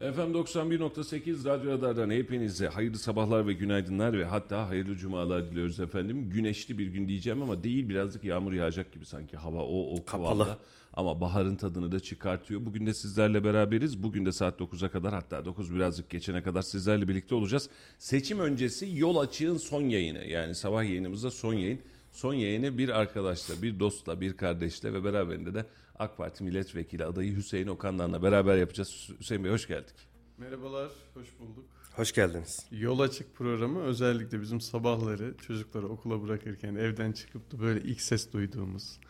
Efendim 0.00 0.34
91.8 0.34 1.44
Radyo 1.44 1.70
Radar'dan 1.70 2.10
hepinize 2.10 2.68
hayırlı 2.68 2.98
sabahlar 2.98 3.46
ve 3.46 3.52
günaydınlar 3.52 4.18
ve 4.18 4.24
hatta 4.24 4.68
hayırlı 4.68 4.96
cumalar 4.96 5.50
diliyoruz 5.50 5.80
efendim. 5.80 6.30
Güneşli 6.30 6.78
bir 6.78 6.86
gün 6.86 7.08
diyeceğim 7.08 7.42
ama 7.42 7.64
değil 7.64 7.88
birazcık 7.88 8.24
yağmur 8.24 8.52
yağacak 8.52 8.92
gibi 8.92 9.06
sanki 9.06 9.36
hava 9.36 9.62
o 9.62 9.96
o 9.96 10.04
kıvamda. 10.04 10.58
Ama 10.92 11.20
baharın 11.20 11.56
tadını 11.56 11.92
da 11.92 12.00
çıkartıyor. 12.00 12.66
Bugün 12.66 12.86
de 12.86 12.94
sizlerle 12.94 13.44
beraberiz. 13.44 14.02
Bugün 14.02 14.26
de 14.26 14.32
saat 14.32 14.60
9'a 14.60 14.88
kadar 14.88 15.14
hatta 15.14 15.44
9 15.44 15.74
birazcık 15.74 16.10
geçene 16.10 16.42
kadar 16.42 16.62
sizlerle 16.62 17.08
birlikte 17.08 17.34
olacağız. 17.34 17.70
Seçim 17.98 18.40
öncesi 18.40 18.98
yol 18.98 19.16
açığın 19.16 19.56
son 19.56 19.82
yayını 19.82 20.24
yani 20.24 20.54
sabah 20.54 20.84
yayınımızda 20.84 21.30
son 21.30 21.54
yayın. 21.54 21.80
Son 22.12 22.34
yayını 22.34 22.78
bir 22.78 22.88
arkadaşla, 22.88 23.62
bir 23.62 23.80
dostla, 23.80 24.20
bir 24.20 24.36
kardeşle 24.36 24.92
ve 24.92 25.04
beraberinde 25.04 25.54
de 25.54 25.66
AK 25.98 26.16
Parti 26.16 26.44
milletvekili 26.44 27.04
adayı 27.04 27.36
Hüseyin 27.36 27.66
Okan'la 27.66 28.22
beraber 28.22 28.56
yapacağız. 28.56 29.10
Hüseyin 29.20 29.44
Bey 29.44 29.52
hoş 29.52 29.68
geldik. 29.68 29.94
Merhabalar, 30.38 30.90
hoş 31.14 31.28
bulduk. 31.40 31.64
Hoş 31.92 32.12
geldiniz. 32.12 32.66
Yol 32.70 33.00
Açık 33.00 33.34
programı 33.34 33.82
özellikle 33.82 34.40
bizim 34.40 34.60
sabahları 34.60 35.34
çocukları 35.36 35.88
okula 35.88 36.22
bırakırken 36.22 36.74
evden 36.74 37.12
çıkıp 37.12 37.52
da 37.52 37.60
böyle 37.60 37.80
ilk 37.80 38.00
ses 38.00 38.32
duyduğumuz, 38.32 39.00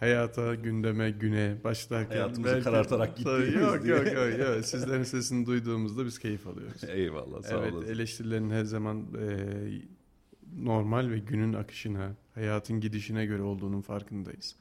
hayata, 0.00 0.54
gündeme, 0.54 1.10
güne 1.10 1.56
başlarken... 1.64 2.16
Hayatımızı 2.16 2.62
karartarak 2.62 3.16
gittiğimiz 3.16 3.54
yok, 3.54 3.82
diye. 3.82 3.96
yok, 3.96 4.06
yok, 4.12 4.38
yok. 4.38 4.64
Sizlerin 4.64 5.02
sesini 5.02 5.46
duyduğumuzda 5.46 6.04
biz 6.04 6.18
keyif 6.18 6.46
alıyoruz. 6.46 6.84
Eyvallah 6.88 7.42
sağ 7.42 7.58
evet, 7.58 7.72
olasın. 7.72 7.88
eleştirilerin 7.92 8.50
her 8.50 8.64
zaman 8.64 9.06
e, 9.20 9.36
normal 10.56 11.10
ve 11.10 11.18
günün 11.18 11.52
akışına, 11.52 12.16
hayatın 12.34 12.80
gidişine 12.80 13.26
göre 13.26 13.42
olduğunun 13.42 13.80
farkındayız. 13.80 14.56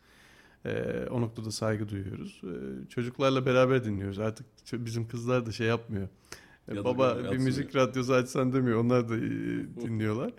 E, 0.66 1.06
o 1.12 1.22
noktada 1.22 1.52
saygı 1.52 1.90
duyuyoruz. 1.90 2.42
E, 2.44 2.90
çocuklarla 2.90 3.46
beraber 3.46 3.84
dinliyoruz. 3.86 4.20
Artık 4.20 4.46
bizim 4.74 5.08
kızlar 5.08 5.46
da 5.46 5.52
şey 5.52 5.68
yapmıyor. 5.68 6.08
E, 6.72 6.84
baba 6.84 7.18
bir 7.32 7.38
müzik 7.38 7.76
radyosu 7.76 8.14
açsan 8.14 8.54
demiyor. 8.54 8.78
Onlar 8.80 9.10
da 9.10 9.16
e, 9.18 9.20
dinliyorlar. 9.82 10.32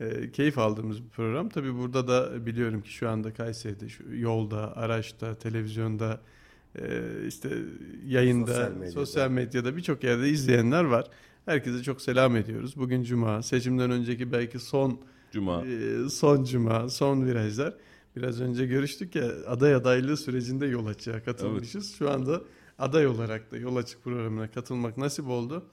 E, 0.00 0.30
keyif 0.32 0.58
aldığımız 0.58 1.04
bir 1.04 1.08
program. 1.08 1.48
Tabii 1.48 1.74
burada 1.74 2.08
da 2.08 2.46
biliyorum 2.46 2.82
ki 2.82 2.92
şu 2.92 3.08
anda 3.08 3.34
Kayseri'de 3.34 3.88
şu 3.88 4.14
yolda, 4.14 4.76
araçta, 4.76 5.34
televizyonda 5.34 6.20
e, 6.78 7.02
işte 7.28 7.50
yayında, 8.06 8.46
Sosyal 8.66 8.90
sosyal 8.90 9.30
medyada. 9.30 9.58
medyada, 9.58 9.76
birçok 9.76 10.04
yerde 10.04 10.28
izleyenler 10.28 10.84
var. 10.84 11.06
Herkese 11.46 11.82
çok 11.82 12.00
selam 12.00 12.36
ediyoruz. 12.36 12.76
Bugün 12.76 13.02
cuma, 13.02 13.42
seçimden 13.42 13.90
önceki 13.90 14.32
belki 14.32 14.58
son 14.58 15.00
Cuma. 15.32 15.64
e, 15.66 16.08
son 16.08 16.44
cuma, 16.44 16.88
son 16.88 17.26
virajlar. 17.26 17.74
Biraz 18.16 18.40
önce 18.40 18.66
görüştük 18.66 19.14
ya 19.14 19.24
aday 19.46 19.74
adaylığı 19.74 20.16
sürecinde 20.16 20.66
yol 20.66 20.86
açığa 20.86 21.22
katılmışız. 21.22 21.94
Şu 21.94 22.10
anda 22.10 22.42
aday 22.78 23.06
olarak 23.06 23.52
da 23.52 23.56
yol 23.56 23.76
açık 23.76 24.04
programına 24.04 24.50
katılmak 24.50 24.96
nasip 24.96 25.28
oldu. 25.28 25.64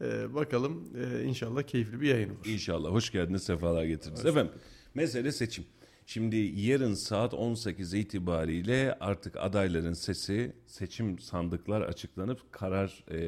E, 0.00 0.34
bakalım 0.34 0.84
e, 0.96 1.24
inşallah 1.24 1.62
keyifli 1.62 2.00
bir 2.00 2.08
yayın 2.08 2.30
olur. 2.30 2.46
İnşallah. 2.46 2.90
Hoş 2.90 3.10
geldiniz, 3.10 3.42
sefalar 3.42 3.84
getirdiniz. 3.84 4.26
Efendim, 4.26 4.52
mesele 4.94 5.32
seçim. 5.32 5.64
Şimdi 6.06 6.36
yarın 6.36 6.94
saat 6.94 7.34
18 7.34 7.94
itibariyle 7.94 8.96
artık 9.00 9.36
adayların 9.36 9.92
sesi 9.92 10.56
seçim 10.66 11.18
sandıklar 11.18 11.80
açıklanıp 11.80 12.52
karar 12.52 13.04
e, 13.08 13.18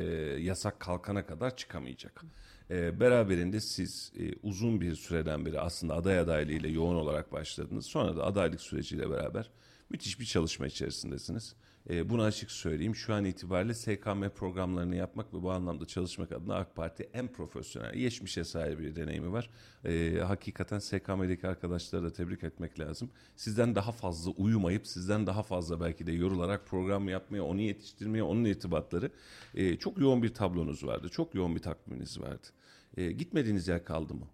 yasak 0.40 0.80
kalkana 0.80 1.26
kadar 1.26 1.56
çıkamayacak. 1.56 2.24
E, 2.70 3.00
beraberinde 3.00 3.60
siz 3.60 4.12
e, 4.18 4.32
uzun 4.42 4.80
bir 4.80 4.94
süreden 4.94 5.46
beri 5.46 5.60
aslında 5.60 5.94
aday 5.94 6.18
adaylığıyla 6.18 6.68
yoğun 6.68 6.96
olarak 6.96 7.32
başladınız. 7.32 7.86
Sonra 7.86 8.16
da 8.16 8.24
adaylık 8.24 8.60
süreciyle 8.60 9.10
beraber 9.10 9.50
müthiş 9.90 10.20
bir 10.20 10.24
çalışma 10.24 10.66
içerisindesiniz. 10.66 11.56
E, 11.90 12.10
bunu 12.10 12.22
açık 12.22 12.50
söyleyeyim. 12.50 12.94
Şu 12.94 13.14
an 13.14 13.24
itibariyle 13.24 13.74
SKM 13.74 14.28
programlarını 14.28 14.96
yapmak 14.96 15.34
ve 15.34 15.42
bu 15.42 15.50
anlamda 15.50 15.86
çalışmak 15.86 16.32
adına 16.32 16.54
AK 16.54 16.76
Parti 16.76 17.08
en 17.12 17.28
profesyonel, 17.28 17.94
geçmişe 17.94 18.44
sahip 18.44 18.78
bir 18.78 18.96
deneyimi 18.96 19.32
var. 19.32 19.50
E, 19.84 20.18
hakikaten 20.18 20.78
SKM'deki 20.78 21.48
arkadaşları 21.48 22.02
da 22.02 22.12
tebrik 22.12 22.44
etmek 22.44 22.80
lazım. 22.80 23.10
Sizden 23.36 23.74
daha 23.74 23.92
fazla 23.92 24.30
uyumayıp, 24.30 24.86
sizden 24.86 25.26
daha 25.26 25.42
fazla 25.42 25.80
belki 25.80 26.06
de 26.06 26.12
yorularak 26.12 26.66
program 26.66 27.08
yapmaya, 27.08 27.42
onu 27.42 27.60
yetiştirmeye, 27.60 28.22
onun 28.22 28.44
irtibatları 28.44 29.10
e, 29.54 29.76
çok 29.76 29.98
yoğun 29.98 30.22
bir 30.22 30.34
tablonuz 30.34 30.86
vardı. 30.86 31.08
Çok 31.08 31.34
yoğun 31.34 31.54
bir 31.54 31.62
takviminiz 31.62 32.20
vardı. 32.20 32.46
E, 32.96 33.12
gitmediğiniz 33.12 33.68
yer 33.68 33.84
kaldı 33.84 34.14
mı? 34.14 34.26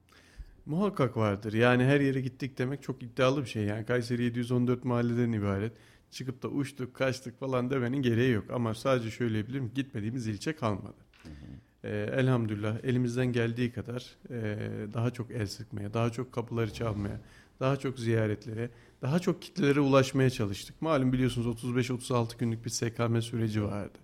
Muhakkak 0.66 1.16
vardır. 1.16 1.52
Yani 1.52 1.84
her 1.84 2.00
yere 2.00 2.20
gittik 2.20 2.58
demek 2.58 2.82
çok 2.82 3.02
iddialı 3.02 3.42
bir 3.42 3.48
şey. 3.48 3.64
Yani 3.64 3.86
Kayseri 3.86 4.22
714 4.22 4.84
mahalleden 4.84 5.32
ibaret. 5.32 5.72
Çıkıp 6.10 6.42
da 6.42 6.48
uçtuk, 6.48 6.94
kaçtık 6.94 7.40
falan 7.40 7.70
demenin 7.70 8.02
gereği 8.02 8.32
yok. 8.32 8.44
Ama 8.50 8.74
sadece 8.74 9.10
söyleyebilirim 9.10 9.70
gitmediğimiz 9.74 10.26
ilçe 10.26 10.56
kalmadı. 10.56 10.96
Ee, 11.84 11.88
elhamdülillah 12.12 12.84
elimizden 12.84 13.32
geldiği 13.32 13.72
kadar 13.72 14.16
e, 14.30 14.58
daha 14.94 15.10
çok 15.10 15.30
el 15.30 15.46
sıkmaya, 15.46 15.94
daha 15.94 16.10
çok 16.10 16.32
kapıları 16.32 16.72
çalmaya, 16.72 17.20
daha 17.60 17.76
çok 17.76 17.98
ziyaretlere, 17.98 18.70
daha 19.02 19.18
çok 19.18 19.42
kitlelere 19.42 19.80
ulaşmaya 19.80 20.30
çalıştık. 20.30 20.82
Malum 20.82 21.12
biliyorsunuz 21.12 21.64
35-36 21.64 22.38
günlük 22.38 22.64
bir 22.64 22.70
SKM 22.70 23.20
süreci 23.20 23.64
vardı. 23.64 23.98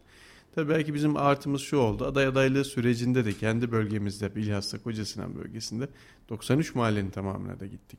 Tabii 0.58 0.68
belki 0.68 0.94
bizim 0.94 1.16
artımız 1.16 1.60
şu 1.60 1.76
oldu. 1.76 2.06
Aday 2.06 2.26
adaylığı 2.26 2.64
sürecinde 2.64 3.24
de 3.24 3.32
kendi 3.32 3.72
bölgemizde 3.72 4.34
bilhassa 4.36 4.82
Kocasinan 4.82 5.34
bölgesinde 5.34 5.88
93 6.28 6.74
mahallenin 6.74 7.10
tamamına 7.10 7.60
da 7.60 7.66
gittik. 7.66 7.98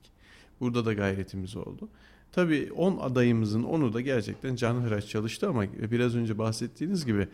Burada 0.60 0.86
da 0.86 0.94
gayretimiz 0.94 1.56
oldu. 1.56 1.90
Tabii 2.32 2.72
10 2.76 2.98
adayımızın 2.98 3.64
10'u 3.64 3.94
da 3.94 4.02
gerçekten 4.02 4.56
canhıraş 4.56 5.08
çalıştı 5.08 5.50
ama 5.50 5.64
biraz 5.92 6.16
önce 6.16 6.38
bahsettiğiniz 6.38 7.06
gibi 7.06 7.28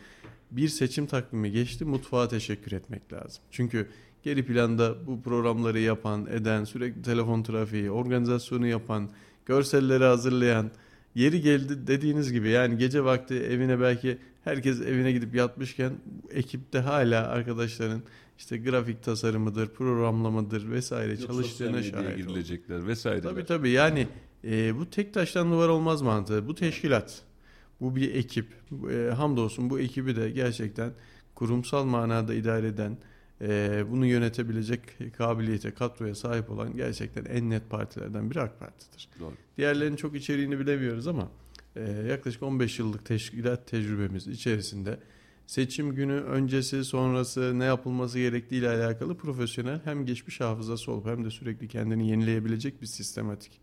bir 0.51 0.67
seçim 0.67 1.05
takvimi 1.05 1.51
geçti 1.51 1.85
mutfağa 1.85 2.27
teşekkür 2.27 2.71
etmek 2.71 3.13
lazım. 3.13 3.43
Çünkü 3.51 3.89
geri 4.23 4.45
planda 4.45 5.07
bu 5.07 5.21
programları 5.21 5.79
yapan, 5.79 6.25
eden, 6.25 6.63
sürekli 6.63 7.01
telefon 7.01 7.43
trafiği, 7.43 7.91
organizasyonu 7.91 8.67
yapan, 8.67 9.09
görselleri 9.45 10.03
hazırlayan, 10.03 10.71
yeri 11.15 11.41
geldi 11.41 11.87
dediğiniz 11.87 12.31
gibi 12.31 12.49
yani 12.49 12.77
gece 12.77 13.03
vakti 13.03 13.33
evine 13.35 13.79
belki 13.79 14.17
herkes 14.43 14.81
evine 14.81 15.11
gidip 15.11 15.35
yatmışken 15.35 15.93
ekipte 16.31 16.79
hala 16.79 17.27
arkadaşların 17.27 18.01
işte 18.37 18.57
grafik 18.57 19.03
tasarımıdır, 19.03 19.67
programlamadır 19.67 20.71
vesaire 20.71 21.11
Yok, 21.11 21.27
çalıştığına 21.27 21.83
şahit 21.83 22.17
girilecekler 22.17 22.87
vesaire. 22.87 23.21
Tabii 23.21 23.45
tabii 23.45 23.69
yani 23.69 24.07
e, 24.43 24.77
bu 24.77 24.89
tek 24.89 25.13
taştan 25.13 25.51
duvar 25.51 25.69
olmaz 25.69 26.01
mantığı. 26.01 26.47
Bu 26.47 26.55
teşkilat, 26.55 27.21
bu 27.81 27.95
bir 27.95 28.15
ekip. 28.15 28.47
E, 28.91 29.13
hamdolsun 29.13 29.69
bu 29.69 29.79
ekibi 29.79 30.15
de 30.15 30.29
gerçekten 30.29 30.91
kurumsal 31.35 31.85
manada 31.85 32.33
idare 32.33 32.67
eden, 32.67 32.97
e, 33.41 33.83
bunu 33.91 34.05
yönetebilecek 34.05 34.81
kabiliyete, 35.17 35.71
kadroya 35.71 36.15
sahip 36.15 36.51
olan 36.51 36.75
gerçekten 36.75 37.25
en 37.25 37.49
net 37.49 37.69
partilerden 37.69 38.31
biri 38.31 38.41
AK 38.41 38.59
Parti'dir. 38.59 39.09
Doğru. 39.19 39.33
Diğerlerinin 39.57 39.95
çok 39.95 40.15
içeriğini 40.15 40.59
bilemiyoruz 40.59 41.07
ama 41.07 41.31
e, 41.75 41.81
yaklaşık 42.09 42.43
15 42.43 42.79
yıllık 42.79 43.05
teşkilat 43.05 43.67
tecrübemiz 43.67 44.27
içerisinde 44.27 44.99
seçim 45.47 45.95
günü 45.95 46.13
öncesi 46.13 46.83
sonrası 46.83 47.59
ne 47.59 47.65
yapılması 47.65 48.19
gerektiği 48.19 48.55
ile 48.55 48.69
alakalı 48.69 49.17
profesyonel 49.17 49.79
hem 49.83 50.05
geçmiş 50.05 50.41
hafızası 50.41 50.91
olup 50.91 51.05
hem 51.05 51.25
de 51.25 51.29
sürekli 51.29 51.67
kendini 51.67 52.09
yenileyebilecek 52.09 52.81
bir 52.81 52.87
sistematik 52.87 53.61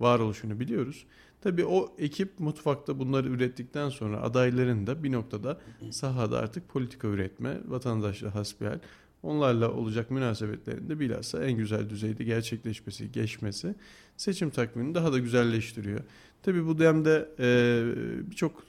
varoluşunu 0.00 0.60
biliyoruz. 0.60 1.06
Tabii 1.40 1.64
o 1.64 1.94
ekip 1.98 2.40
mutfakta 2.40 2.98
bunları 2.98 3.28
ürettikten 3.28 3.88
sonra 3.88 4.22
adayların 4.22 4.86
da 4.86 5.02
bir 5.02 5.12
noktada 5.12 5.60
sahada 5.90 6.38
artık 6.38 6.68
politika 6.68 7.08
üretme, 7.08 7.58
vatandaşla 7.68 8.34
hasbihal 8.34 8.78
onlarla 9.22 9.72
olacak 9.72 10.10
münasebetlerin 10.10 10.88
de 10.88 11.00
bilhassa 11.00 11.44
en 11.44 11.52
güzel 11.52 11.90
düzeyde 11.90 12.24
gerçekleşmesi, 12.24 13.12
geçmesi 13.12 13.74
seçim 14.16 14.50
takvimini 14.50 14.94
daha 14.94 15.12
da 15.12 15.18
güzelleştiriyor. 15.18 16.00
Tabii 16.42 16.66
bu 16.66 16.78
demde 16.78 17.28
e, 17.38 17.82
birçok 18.30 18.62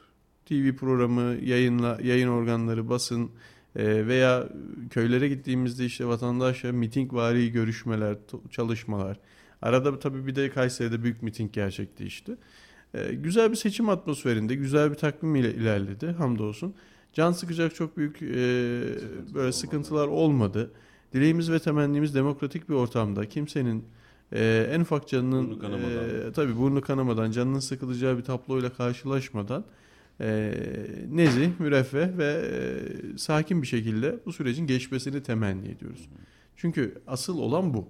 TV 0.46 0.76
programı, 0.76 1.36
yayınla, 1.42 1.98
yayın 2.04 2.28
organları, 2.28 2.90
basın 2.90 3.32
e, 3.76 4.08
veya 4.08 4.50
köylere 4.90 5.30
gittiğimizde 5.30 5.86
işte 5.86 6.06
vatandaşla 6.06 6.72
mitingvari 6.72 7.52
görüşmeler, 7.52 8.18
çalışmalar. 8.50 9.20
Arada 9.62 10.00
tabii 10.00 10.28
bir 10.28 10.36
de 10.36 10.50
Kayseri'de 10.50 11.04
büyük 11.04 11.24
miting 11.24 11.54
gerçekleşti. 11.54 12.38
E, 12.94 13.14
güzel 13.14 13.52
bir 13.52 13.56
seçim 13.56 13.90
atmosferinde, 13.90 14.56
güzel 14.56 14.90
bir 14.92 14.96
takvim 14.96 15.36
ile 15.36 15.54
ilerledi 15.54 16.08
hamdolsun. 16.08 16.74
Can 17.14 17.32
sıkacak 17.32 17.76
çok 17.76 17.98
büyük 17.98 18.22
e, 18.22 18.28
böyle 19.34 19.52
sıkıntılar 19.52 20.08
olmadı. 20.08 20.72
Dileğimiz 21.14 21.52
ve 21.52 21.60
temennimiz 21.60 22.16
demokratik 22.16 22.70
bir 22.70 22.74
ortamda 22.74 23.30
kimsenin 23.30 23.86
e, 24.32 24.70
en 24.72 24.82
ufak 24.82 25.08
canının 25.08 25.50
burnu 25.50 25.60
kanamadan. 25.60 26.30
E, 26.30 26.32
tabii 26.34 26.58
burnu 26.58 26.82
kanamadan 26.82 27.32
canının 27.32 27.60
sıkılacağı 27.60 28.18
bir 28.18 28.24
tabloyla 28.24 28.74
karşılaşmadan 28.74 29.66
e, 30.22 30.54
nezih, 31.12 31.50
müreffeh 31.60 32.18
ve 32.18 32.26
e, 32.26 33.18
sakin 33.18 33.62
bir 33.62 33.68
şekilde 33.68 34.20
bu 34.26 34.34
sürecin 34.34 34.68
geçmesini 34.68 35.24
temenni 35.24 35.68
ediyoruz. 35.68 36.10
Çünkü 36.56 37.02
asıl 37.08 37.40
olan 37.40 37.74
bu. 37.74 37.88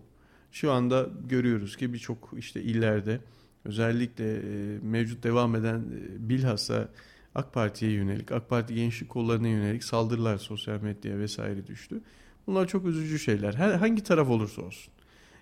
Şu 0.51 0.71
anda 0.71 1.09
görüyoruz 1.30 1.77
ki 1.77 1.94
birçok 1.94 2.33
işte 2.38 2.62
illerde 2.62 3.19
özellikle 3.65 4.35
e, 4.35 4.79
mevcut 4.81 5.23
devam 5.23 5.55
eden 5.55 5.79
e, 5.79 6.29
bilhassa 6.29 6.89
AK 7.35 7.53
Parti'ye 7.53 7.91
yönelik, 7.91 8.31
AK 8.31 8.49
Parti 8.49 8.75
gençlik 8.75 9.09
kollarına 9.09 9.47
yönelik 9.47 9.83
saldırılar 9.83 10.37
sosyal 10.37 10.81
medyaya 10.81 11.19
vesaire 11.19 11.67
düştü. 11.67 12.01
Bunlar 12.47 12.67
çok 12.67 12.85
üzücü 12.85 13.19
şeyler. 13.19 13.53
Her, 13.53 13.73
hangi 13.73 14.03
taraf 14.03 14.29
olursa 14.29 14.61
olsun. 14.61 14.93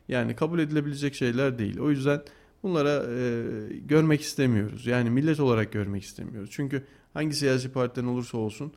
Yani 0.07 0.35
kabul 0.35 0.59
edilebilecek 0.59 1.15
şeyler 1.15 1.59
değil. 1.59 1.79
O 1.79 1.89
yüzden 1.89 2.21
bunlara 2.63 3.03
e, 3.13 3.43
görmek 3.85 4.21
istemiyoruz. 4.21 4.85
Yani 4.85 5.09
millet 5.09 5.39
olarak 5.39 5.71
görmek 5.71 6.03
istemiyoruz. 6.03 6.49
Çünkü 6.53 6.83
hangi 7.13 7.35
siyasi 7.35 7.71
partiden 7.71 8.05
olursa 8.05 8.37
olsun 8.37 8.73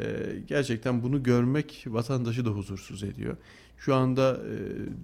e, 0.00 0.02
gerçekten 0.46 1.02
bunu 1.02 1.22
görmek 1.22 1.84
vatandaşı 1.86 2.44
da 2.44 2.50
huzursuz 2.50 3.02
ediyor. 3.02 3.36
Şu 3.78 3.94
anda 3.94 4.32
e, 4.32 4.56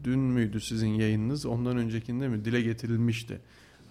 dün 0.04 0.18
müydü 0.18 0.60
sizin 0.60 0.88
yayınınız 0.88 1.46
ondan 1.46 1.76
öncekinde 1.76 2.28
mi 2.28 2.44
dile 2.44 2.62
getirilmişti. 2.62 3.40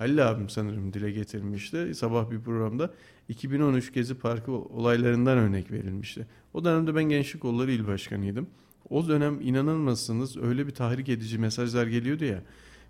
Halil 0.02 0.30
abim 0.30 0.50
sanırım 0.50 0.94
dile 0.94 1.12
getirmişti 1.12 1.96
sabah 1.96 2.32
bir 2.32 2.40
programda 2.40 2.94
2013 3.30 3.94
Gezi 3.94 4.16
Parkı 4.16 4.52
olaylarından 4.52 5.38
örnek 5.38 5.72
verilmişti. 5.72 6.28
O 6.54 6.66
dönemde 6.66 6.96
ben 6.96 7.04
Gençlik 7.04 7.42
Kolları 7.42 7.72
İl 7.72 7.88
Başkanıydım. 7.88 8.48
O 8.90 9.08
dönem 9.08 9.42
inanılmazsınız 9.42 10.38
öyle 10.38 10.68
bir 10.68 10.72
tahrik 10.72 11.10
edici 11.10 11.38
mesajlar 11.38 11.88
geliyordu 11.88 12.26
ya 12.26 12.42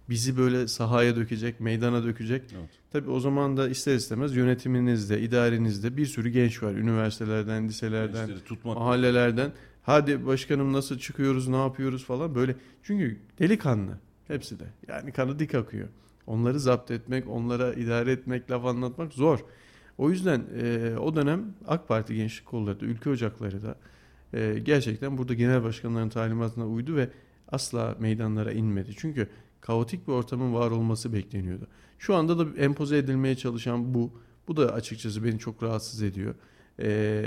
bizi 0.10 0.38
böyle 0.38 0.68
sahaya 0.68 1.16
dökecek, 1.16 1.60
meydana 1.60 2.04
dökecek. 2.04 2.44
Evet. 2.60 2.70
Tabii 2.92 3.10
o 3.10 3.20
zaman 3.20 3.58
da 3.58 3.70
ister 3.70 3.96
istemez 3.96 4.36
yönetiminizde, 4.36 5.22
idarenizde 5.22 5.98
bir 5.98 6.06
sürü 6.06 6.30
genç 6.30 6.64
var. 6.64 6.74
Üniversitelerden, 6.74 7.68
liselerden, 7.68 8.30
mahallelerden. 8.64 9.52
Hadi 9.84 10.26
başkanım 10.26 10.74
nasıl 10.74 11.00
çıkıyoruz, 11.00 11.48
ne 11.48 11.62
yapıyoruz 11.62 12.06
falan 12.06 12.36
böyle. 12.36 12.56
Çünkü 12.84 13.20
delikanlı 13.40 13.98
hepsi 14.28 14.60
de. 14.60 14.66
Yani 14.88 15.12
kanı 15.12 15.40
dik 15.40 15.56
akıyor. 15.56 15.88
Onları 16.28 16.60
zapt 16.60 16.92
etmek, 16.92 17.30
onlara 17.30 17.74
idare 17.74 18.12
etmek, 18.12 18.52
laf 18.52 18.66
anlatmak 18.66 19.14
zor. 19.14 19.40
O 19.98 20.10
yüzden 20.10 20.44
e, 20.62 20.96
o 20.98 21.16
dönem 21.16 21.54
AK 21.68 21.88
Parti 21.88 22.16
Gençlik 22.16 22.46
Kolları 22.46 22.80
da, 22.80 22.86
Ülke 22.86 23.10
Ocakları 23.10 23.64
da 23.64 23.76
e, 24.34 24.60
gerçekten 24.60 25.18
burada 25.18 25.34
genel 25.34 25.64
başkanların 25.64 26.10
talimatına 26.10 26.68
uydu 26.68 26.96
ve 26.96 27.10
asla 27.52 27.96
meydanlara 28.00 28.52
inmedi. 28.52 28.92
Çünkü 28.98 29.28
kaotik 29.62 30.08
bir 30.08 30.14
ortamın 30.14 30.54
var 30.54 30.72
olması 30.72 31.14
bekleniyordu. 31.14 31.68
Şu 32.00 32.16
anda 32.16 32.40
da 32.40 32.62
empoze 32.62 32.98
edilmeye 32.98 33.36
çalışan 33.36 33.94
bu. 33.94 34.12
Bu 34.48 34.58
da 34.58 34.74
açıkçası 34.74 35.24
beni 35.24 35.40
çok 35.40 35.64
rahatsız 35.64 36.04
ediyor. 36.04 36.36
E, 36.80 37.26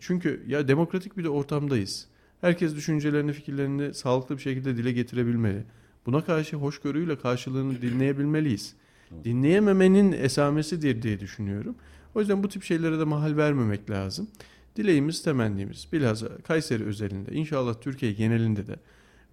çünkü 0.00 0.44
ya 0.46 0.68
demokratik 0.68 1.16
bir 1.16 1.24
de 1.24 1.28
ortamdayız. 1.28 2.06
Herkes 2.40 2.76
düşüncelerini, 2.76 3.32
fikirlerini 3.32 3.94
sağlıklı 3.94 4.36
bir 4.36 4.42
şekilde 4.42 4.76
dile 4.76 4.92
getirebilmeli. 4.92 5.64
Buna 6.06 6.24
karşı 6.24 6.56
hoşgörüyle 6.56 7.18
karşılığını 7.18 7.82
dinleyebilmeliyiz. 7.82 8.74
Dinleyememenin 9.24 10.12
esamesidir 10.12 11.02
diye 11.02 11.20
düşünüyorum. 11.20 11.74
O 12.14 12.20
yüzden 12.20 12.42
bu 12.42 12.48
tip 12.48 12.62
şeylere 12.62 12.98
de 12.98 13.04
mahal 13.04 13.36
vermemek 13.36 13.90
lazım. 13.90 14.28
Dileğimiz, 14.76 15.22
temennimiz 15.22 15.88
bilhassa 15.92 16.28
Kayseri 16.38 16.84
özelinde 16.84 17.32
inşallah 17.32 17.74
Türkiye 17.80 18.12
genelinde 18.12 18.66
de 18.66 18.76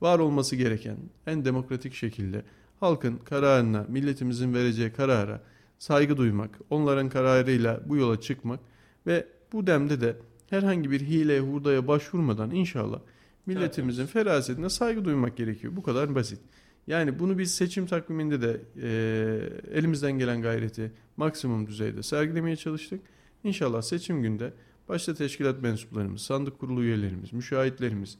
var 0.02 0.20
olması 0.20 0.56
gereken 0.56 0.98
en 1.28 1.46
demokratik 1.46 1.94
şekilde 1.94 2.44
halkın 2.80 3.18
kararına, 3.18 3.86
milletimizin 3.90 4.54
vereceği 4.54 4.92
karara 4.92 5.42
saygı 5.80 6.18
duymak, 6.18 6.60
onların 6.70 7.10
kararıyla 7.10 7.82
bu 7.86 7.98
yola 7.98 8.22
çıkmak 8.22 8.60
ve 9.08 9.28
bu 9.54 9.68
demde 9.68 10.02
de 10.02 10.16
herhangi 10.50 10.92
bir 10.92 11.02
hile 11.02 11.40
hurdaya 11.40 11.88
başvurmadan 11.88 12.52
inşallah 12.52 13.00
milletimizin 13.45 14.03
evet. 14.03 14.13
ferasetine 14.13 14.69
saygı 14.69 15.06
duymak 15.06 15.38
gerekiyor. 15.38 15.75
Bu 15.75 15.83
kadar 15.83 16.15
basit. 16.15 16.39
Yani 16.88 17.19
bunu 17.19 17.38
biz 17.38 17.56
seçim 17.56 17.86
takviminde 17.86 18.42
de 18.42 18.62
e, 18.81 19.77
elimizden 19.80 20.12
gelen 20.12 20.42
gayreti 20.42 20.92
maksimum 21.18 21.68
düzeyde 21.68 22.03
sergilemeye 22.03 22.56
çalıştık. 22.56 23.01
İnşallah 23.44 23.81
seçim 23.81 24.21
günde 24.21 24.53
başta 24.89 25.13
teşkilat 25.13 25.62
mensuplarımız, 25.62 26.21
sandık 26.21 26.59
kurulu 26.59 26.83
üyelerimiz, 26.83 27.33
müşahitlerimiz, 27.33 28.18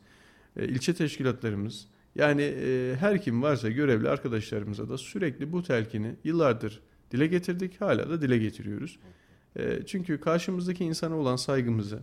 e, 0.58 0.68
ilçe 0.68 0.94
teşkilatlarımız 0.94 1.88
yani 2.16 2.42
e, 2.42 2.96
her 3.00 3.22
kim 3.22 3.44
varsa 3.44 3.70
görevli 3.70 4.10
arkadaşlarımıza 4.10 4.90
da 4.90 4.98
sürekli 4.98 5.52
bu 5.52 5.64
telkini 5.64 6.16
yıllardır 6.24 6.82
dile 7.12 7.28
getirdik. 7.28 7.82
Hala 7.82 8.10
da 8.10 8.22
dile 8.22 8.38
getiriyoruz. 8.38 9.00
E, 9.56 9.80
çünkü 9.86 10.20
karşımızdaki 10.20 10.86
insana 10.86 11.16
olan 11.16 11.36
saygımızı 11.36 12.00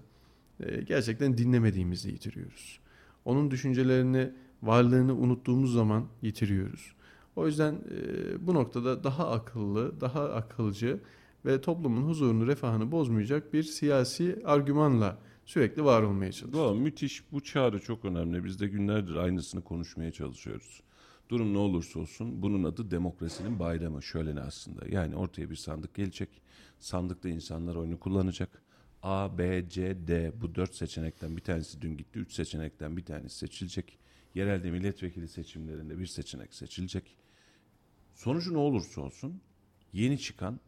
e, 0.60 0.80
gerçekten 0.80 1.38
dinlemediğimizi 1.38 2.10
yitiriyoruz. 2.10 2.81
Onun 3.24 3.50
düşüncelerini 3.50 4.32
varlığını 4.62 5.14
unuttuğumuz 5.14 5.72
zaman 5.72 6.06
yitiriyoruz. 6.22 6.92
O 7.36 7.46
yüzden 7.46 7.74
e, 7.74 8.46
bu 8.46 8.54
noktada 8.54 9.04
daha 9.04 9.30
akıllı, 9.30 10.00
daha 10.00 10.22
akılcı 10.24 11.00
ve 11.46 11.60
toplumun 11.60 12.02
huzurunu, 12.02 12.46
refahını 12.46 12.92
bozmayacak 12.92 13.52
bir 13.52 13.62
siyasi 13.62 14.42
argümanla 14.44 15.18
sürekli 15.44 15.84
var 15.84 16.02
olmaya 16.02 16.32
çalışıyoruz. 16.32 16.70
Doğru, 16.70 16.80
müthiş. 16.80 17.32
Bu 17.32 17.40
çağrı 17.40 17.80
çok 17.80 18.04
önemli. 18.04 18.44
Biz 18.44 18.60
de 18.60 18.66
günlerdir 18.66 19.14
aynısını 19.14 19.62
konuşmaya 19.62 20.12
çalışıyoruz. 20.12 20.82
Durum 21.28 21.54
ne 21.54 21.58
olursa 21.58 22.00
olsun 22.00 22.42
bunun 22.42 22.64
adı 22.64 22.90
demokrasinin 22.90 23.58
bayramı. 23.58 24.02
Şöyle 24.02 24.34
ne 24.34 24.40
aslında. 24.40 24.88
Yani 24.88 25.16
ortaya 25.16 25.50
bir 25.50 25.56
sandık 25.56 25.94
gelecek. 25.94 26.28
Sandıkta 26.78 27.28
insanlar 27.28 27.76
oyunu 27.76 28.00
kullanacak. 28.00 28.62
A, 29.02 29.38
B, 29.38 29.68
C, 29.68 30.06
D 30.06 30.32
bu 30.40 30.54
dört 30.54 30.74
seçenekten 30.74 31.36
bir 31.36 31.42
tanesi 31.42 31.82
dün 31.82 31.96
gitti. 31.96 32.18
Üç 32.18 32.32
seçenekten 32.32 32.96
bir 32.96 33.04
tanesi 33.04 33.36
seçilecek 33.36 33.98
yerelde 34.34 34.70
milletvekili 34.70 35.28
seçimlerinde 35.28 35.98
bir 35.98 36.06
seçenek 36.06 36.54
seçilecek. 36.54 37.16
Sonucu 38.14 38.54
ne 38.54 38.58
olursa 38.58 39.00
olsun 39.00 39.40
yeni 39.92 40.18
çıkan 40.18 40.60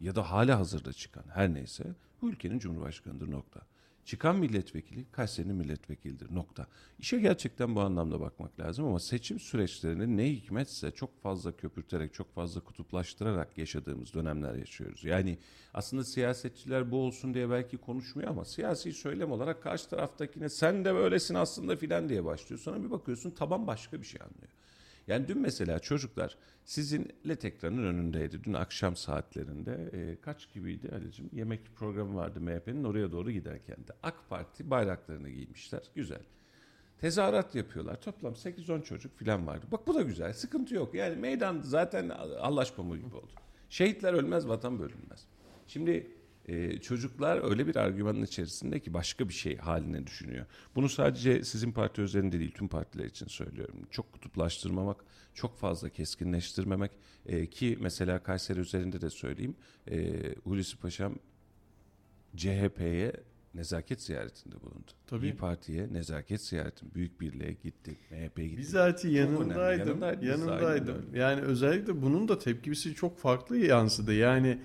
ya 0.00 0.14
da 0.14 0.30
hala 0.30 0.58
hazırda 0.58 0.92
çıkan 0.92 1.24
her 1.28 1.54
neyse 1.54 1.84
bu 2.22 2.30
ülkenin 2.30 2.58
cumhurbaşkanıdır 2.58 3.30
nokta. 3.30 3.60
Çıkan 4.04 4.36
milletvekili 4.36 5.04
Kayseri'nin 5.12 5.56
milletvekilidir 5.56 6.34
nokta. 6.34 6.66
İşe 6.98 7.18
gerçekten 7.20 7.74
bu 7.74 7.80
anlamda 7.80 8.20
bakmak 8.20 8.60
lazım 8.60 8.84
ama 8.84 9.00
seçim 9.00 9.40
süreçlerini 9.40 10.16
ne 10.16 10.30
hikmetse 10.30 10.90
çok 10.90 11.22
fazla 11.22 11.56
köpürterek, 11.56 12.14
çok 12.14 12.34
fazla 12.34 12.60
kutuplaştırarak 12.60 13.58
yaşadığımız 13.58 14.14
dönemler 14.14 14.54
yaşıyoruz. 14.54 15.04
Yani 15.04 15.38
aslında 15.74 16.04
siyasetçiler 16.04 16.90
bu 16.90 16.96
olsun 16.96 17.34
diye 17.34 17.50
belki 17.50 17.76
konuşmuyor 17.76 18.30
ama 18.30 18.44
siyasi 18.44 18.92
söylem 18.92 19.32
olarak 19.32 19.62
karşı 19.62 19.88
taraftakine 19.88 20.48
sen 20.48 20.84
de 20.84 20.94
böylesin 20.94 21.34
aslında 21.34 21.76
filan 21.76 22.08
diye 22.08 22.24
başlıyor. 22.24 22.60
Sonra 22.60 22.84
bir 22.84 22.90
bakıyorsun 22.90 23.30
taban 23.30 23.66
başka 23.66 24.00
bir 24.00 24.06
şey 24.06 24.20
anlıyor. 24.22 24.52
Yani 25.06 25.28
dün 25.28 25.38
mesela 25.38 25.78
çocuklar 25.78 26.36
sizin 26.64 27.08
LED 27.28 27.42
ekranın 27.42 27.84
önündeydi. 27.84 28.44
Dün 28.44 28.52
akşam 28.52 28.96
saatlerinde 28.96 29.90
e, 29.92 30.20
kaç 30.20 30.52
gibiydi 30.52 30.90
Ali'cim? 30.94 31.30
Yemek 31.32 31.76
programı 31.76 32.16
vardı 32.16 32.40
MHP'nin 32.40 32.84
oraya 32.84 33.12
doğru 33.12 33.30
giderken 33.30 33.76
de. 33.76 33.92
AK 34.02 34.14
Parti 34.28 34.70
bayraklarını 34.70 35.30
giymişler. 35.30 35.82
Güzel. 35.94 36.22
Tezahürat 36.98 37.54
yapıyorlar. 37.54 38.00
Toplam 38.00 38.32
8-10 38.32 38.82
çocuk 38.82 39.18
falan 39.18 39.46
vardı. 39.46 39.66
Bak 39.72 39.86
bu 39.86 39.94
da 39.94 40.02
güzel. 40.02 40.32
Sıkıntı 40.32 40.74
yok. 40.74 40.94
Yani 40.94 41.16
meydan 41.16 41.60
zaten 41.60 42.08
Allah 42.40 42.64
pamuğu 42.76 42.96
gibi 42.96 43.16
oldu. 43.16 43.32
Şehitler 43.68 44.12
ölmez, 44.12 44.48
vatan 44.48 44.78
bölünmez. 44.78 45.26
Şimdi 45.66 46.10
e, 46.48 46.78
çocuklar 46.78 47.50
öyle 47.50 47.66
bir 47.66 47.76
argümanın 47.76 48.22
içerisinde 48.22 48.80
ki 48.80 48.94
başka 48.94 49.28
bir 49.28 49.34
şey 49.34 49.56
haline 49.56 50.06
düşünüyor. 50.06 50.46
Bunu 50.74 50.88
sadece 50.88 51.44
sizin 51.44 51.72
parti 51.72 52.00
üzerinde 52.00 52.38
değil 52.38 52.54
tüm 52.54 52.68
partiler 52.68 53.04
için 53.04 53.26
söylüyorum. 53.26 53.76
Çok 53.90 54.12
kutuplaştırmamak, 54.12 55.04
çok 55.34 55.58
fazla 55.58 55.88
keskinleştirmemek 55.88 56.90
e, 57.26 57.46
ki 57.46 57.78
mesela 57.80 58.22
Kayseri 58.22 58.60
üzerinde 58.60 59.00
de 59.00 59.10
söyleyeyim. 59.10 59.56
E, 59.90 60.14
Hulusi 60.44 60.76
Paşam 60.76 61.14
CHP'ye 62.36 63.12
nezaket 63.54 64.02
ziyaretinde 64.02 64.60
bulundu. 64.60 64.90
Tabii. 65.06 65.26
İyi 65.26 65.36
Parti'ye 65.36 65.92
nezaket 65.92 66.40
ziyaretin 66.40 66.94
büyük 66.94 67.20
birliğe 67.20 67.52
gitti. 67.52 67.96
MHP 68.10 68.36
gitti. 68.36 68.56
Bizatihi 68.56 69.14
yanındaydım. 69.14 70.00
Yanındaydım. 70.22 70.96
öyle. 71.06 71.18
Yani 71.18 71.40
özellikle 71.40 72.02
bunun 72.02 72.28
da 72.28 72.38
tepkisi 72.38 72.94
çok 72.94 73.18
farklı 73.18 73.58
yansıdı. 73.58 74.14
Yani 74.14 74.58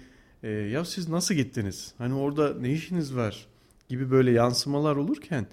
e, 0.43 0.49
ya 0.49 0.85
siz 0.85 1.09
nasıl 1.09 1.35
gittiniz? 1.35 1.93
Hani 1.97 2.13
orada 2.13 2.53
ne 2.59 2.71
işiniz 2.71 3.15
var? 3.15 3.47
Gibi 3.89 4.11
böyle 4.11 4.31
yansımalar 4.31 4.95
olurken 4.95 5.47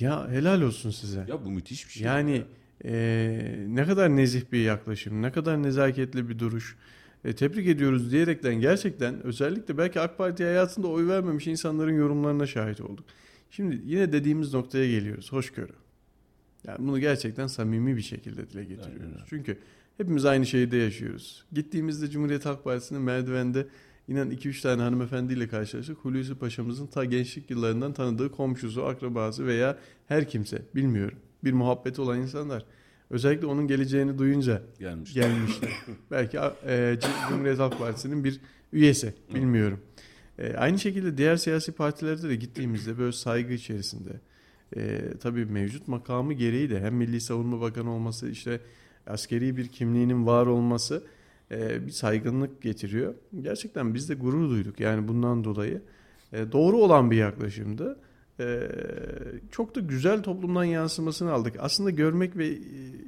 ya 0.00 0.30
helal 0.30 0.62
olsun 0.62 0.90
size. 0.90 1.24
Ya 1.28 1.44
bu 1.44 1.50
müthiş 1.50 1.86
bir 1.88 1.92
şey. 1.92 2.06
Yani 2.06 2.42
e, 2.84 3.64
ne 3.68 3.84
kadar 3.84 4.16
nezih 4.16 4.42
bir 4.52 4.62
yaklaşım, 4.62 5.22
ne 5.22 5.32
kadar 5.32 5.62
nezaketli 5.62 6.28
bir 6.28 6.38
duruş. 6.38 6.76
E, 7.24 7.32
tebrik 7.32 7.68
ediyoruz 7.68 8.12
diyerekten 8.12 8.54
gerçekten 8.54 9.22
özellikle 9.22 9.78
belki 9.78 10.00
AK 10.00 10.18
Parti 10.18 10.44
hayatında 10.44 10.88
oy 10.88 11.08
vermemiş 11.08 11.46
insanların 11.46 11.96
yorumlarına 11.96 12.46
şahit 12.46 12.80
olduk. 12.80 13.04
Şimdi 13.50 13.80
yine 13.84 14.12
dediğimiz 14.12 14.54
noktaya 14.54 14.90
geliyoruz. 14.90 15.32
Hoşgörü. 15.32 15.72
Yani 16.66 16.78
bunu 16.78 17.00
gerçekten 17.00 17.46
samimi 17.46 17.96
bir 17.96 18.02
şekilde 18.02 18.50
dile 18.50 18.64
getiriyoruz. 18.64 19.12
Aynen. 19.14 19.26
Çünkü 19.26 19.58
hepimiz 19.96 20.24
aynı 20.24 20.46
şehirde 20.46 20.76
yaşıyoruz. 20.76 21.44
Gittiğimizde 21.52 22.10
Cumhuriyet 22.10 22.46
Halk 22.46 22.64
Partisi'nin 22.64 23.00
merdivende 23.00 23.66
inan 24.10 24.30
2-3 24.30 24.62
tane 24.62 24.82
hanımefendiyle 24.82 25.48
karşılaştık. 25.48 25.98
Hulusi 25.98 26.34
Paşa'mızın 26.34 26.86
ta 26.86 27.04
gençlik 27.04 27.50
yıllarından 27.50 27.92
tanıdığı 27.92 28.32
komşusu, 28.32 28.84
akrabası 28.84 29.46
veya 29.46 29.78
her 30.06 30.28
kimse 30.28 30.62
bilmiyorum. 30.74 31.18
Bir 31.44 31.52
muhabbeti 31.52 32.00
olan 32.00 32.18
insanlar. 32.18 32.64
Özellikle 33.10 33.46
onun 33.46 33.66
geleceğini 33.66 34.18
duyunca 34.18 34.62
gelmiş. 34.78 35.14
gelmişler. 35.14 35.70
Belki 36.10 36.38
e, 36.66 36.98
Cumhuriyet 37.28 37.58
Halk 37.58 37.78
Partisi'nin 37.78 38.24
bir 38.24 38.40
üyesi. 38.72 39.14
Bilmiyorum. 39.34 39.80
E, 40.38 40.54
aynı 40.54 40.78
şekilde 40.78 41.18
diğer 41.18 41.36
siyasi 41.36 41.72
partilerde 41.72 42.28
de 42.28 42.36
gittiğimizde 42.36 42.98
böyle 42.98 43.12
saygı 43.12 43.52
içerisinde. 43.52 44.20
E, 44.76 45.00
tabii 45.20 45.44
mevcut 45.44 45.88
makamı 45.88 46.32
gereği 46.32 46.70
de 46.70 46.80
hem 46.80 46.94
Milli 46.94 47.20
Savunma 47.20 47.60
Bakanı 47.60 47.94
olması 47.94 48.28
işte 48.28 48.60
askeri 49.06 49.56
bir 49.56 49.68
kimliğinin 49.68 50.26
var 50.26 50.46
olması 50.46 51.02
e, 51.50 51.86
bir 51.86 51.90
saygınlık 51.90 52.62
getiriyor. 52.62 53.14
Gerçekten 53.40 53.94
biz 53.94 54.08
de 54.08 54.14
gurur 54.14 54.50
duyduk 54.50 54.80
yani 54.80 55.08
bundan 55.08 55.44
dolayı. 55.44 55.82
E, 56.32 56.52
doğru 56.52 56.76
olan 56.76 57.10
bir 57.10 57.16
yaklaşımdı. 57.16 57.98
E, 58.40 58.68
çok 59.50 59.74
da 59.74 59.80
güzel 59.80 60.22
toplumdan 60.22 60.64
yansımasını 60.64 61.32
aldık. 61.32 61.54
Aslında 61.58 61.90
görmek 61.90 62.36
ve 62.36 62.58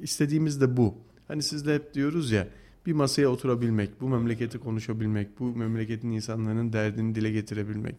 istediğimiz 0.02 0.60
de 0.60 0.76
bu. 0.76 0.94
Hani 1.28 1.42
siz 1.42 1.66
de 1.66 1.74
hep 1.74 1.94
diyoruz 1.94 2.30
ya 2.30 2.48
bir 2.86 2.92
masaya 2.92 3.28
oturabilmek, 3.28 4.00
bu 4.00 4.08
memleketi 4.08 4.58
konuşabilmek, 4.58 5.40
bu 5.40 5.56
memleketin 5.56 6.10
insanların 6.10 6.72
derdini 6.72 7.14
dile 7.14 7.30
getirebilmek. 7.30 7.94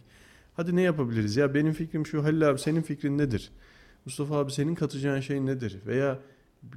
Hadi 0.54 0.76
ne 0.76 0.82
yapabiliriz? 0.82 1.36
Ya 1.36 1.54
benim 1.54 1.74
fikrim 1.74 2.06
şu 2.06 2.24
Halil 2.24 2.50
abi 2.50 2.60
senin 2.60 2.82
fikrin 2.82 3.18
nedir? 3.18 3.52
Mustafa 4.06 4.38
abi 4.38 4.52
senin 4.52 4.76
katacağın 4.76 5.20
şey 5.20 5.46
nedir? 5.46 5.78
Veya 5.86 6.20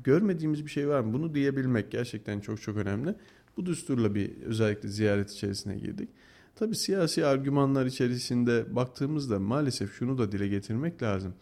görmediğimiz 0.04 0.64
bir 0.64 0.70
şey 0.70 0.88
var 0.88 1.00
mı? 1.00 1.12
Bunu 1.12 1.34
diyebilmek 1.34 1.90
gerçekten 1.90 2.40
çok 2.40 2.62
çok 2.62 2.76
önemli. 2.76 3.14
Bu 3.56 3.66
düsturla 3.66 4.14
bir 4.14 4.42
özellikle 4.42 4.88
ziyaret 4.88 5.30
içerisine 5.30 5.76
girdik. 5.78 6.08
Tabii 6.56 6.76
siyasi 6.76 7.26
argümanlar 7.26 7.86
içerisinde 7.86 8.76
baktığımızda 8.76 9.38
maalesef 9.38 9.92
şunu 9.98 10.18
da 10.18 10.32
dile 10.32 10.48
getirmek 10.48 11.02
lazım. 11.02 11.34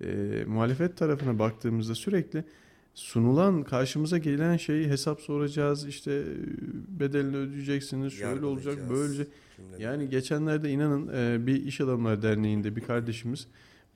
E, 0.00 0.44
muhalefet 0.46 0.96
tarafına 0.96 1.38
baktığımızda 1.38 1.94
sürekli 1.94 2.44
sunulan 2.94 3.62
karşımıza 3.62 4.18
gelen 4.18 4.56
şeyi 4.56 4.88
hesap 4.88 5.20
soracağız 5.20 5.86
işte 5.86 6.12
e, 6.12 6.24
bedelini 7.00 7.36
ödeyeceksiniz 7.36 8.12
şöyle 8.12 8.44
olacak 8.46 8.66
Yargılayacağız. 8.78 8.90
böyle 8.90 9.08
olacak. 9.08 9.26
Cümleleri. 9.56 9.82
Yani 9.82 10.08
geçenlerde 10.08 10.70
inanın 10.70 11.08
e, 11.14 11.46
bir 11.46 11.64
iş 11.64 11.80
adamlar 11.80 12.22
derneğinde 12.22 12.76
bir 12.76 12.80
kardeşimiz 12.80 13.46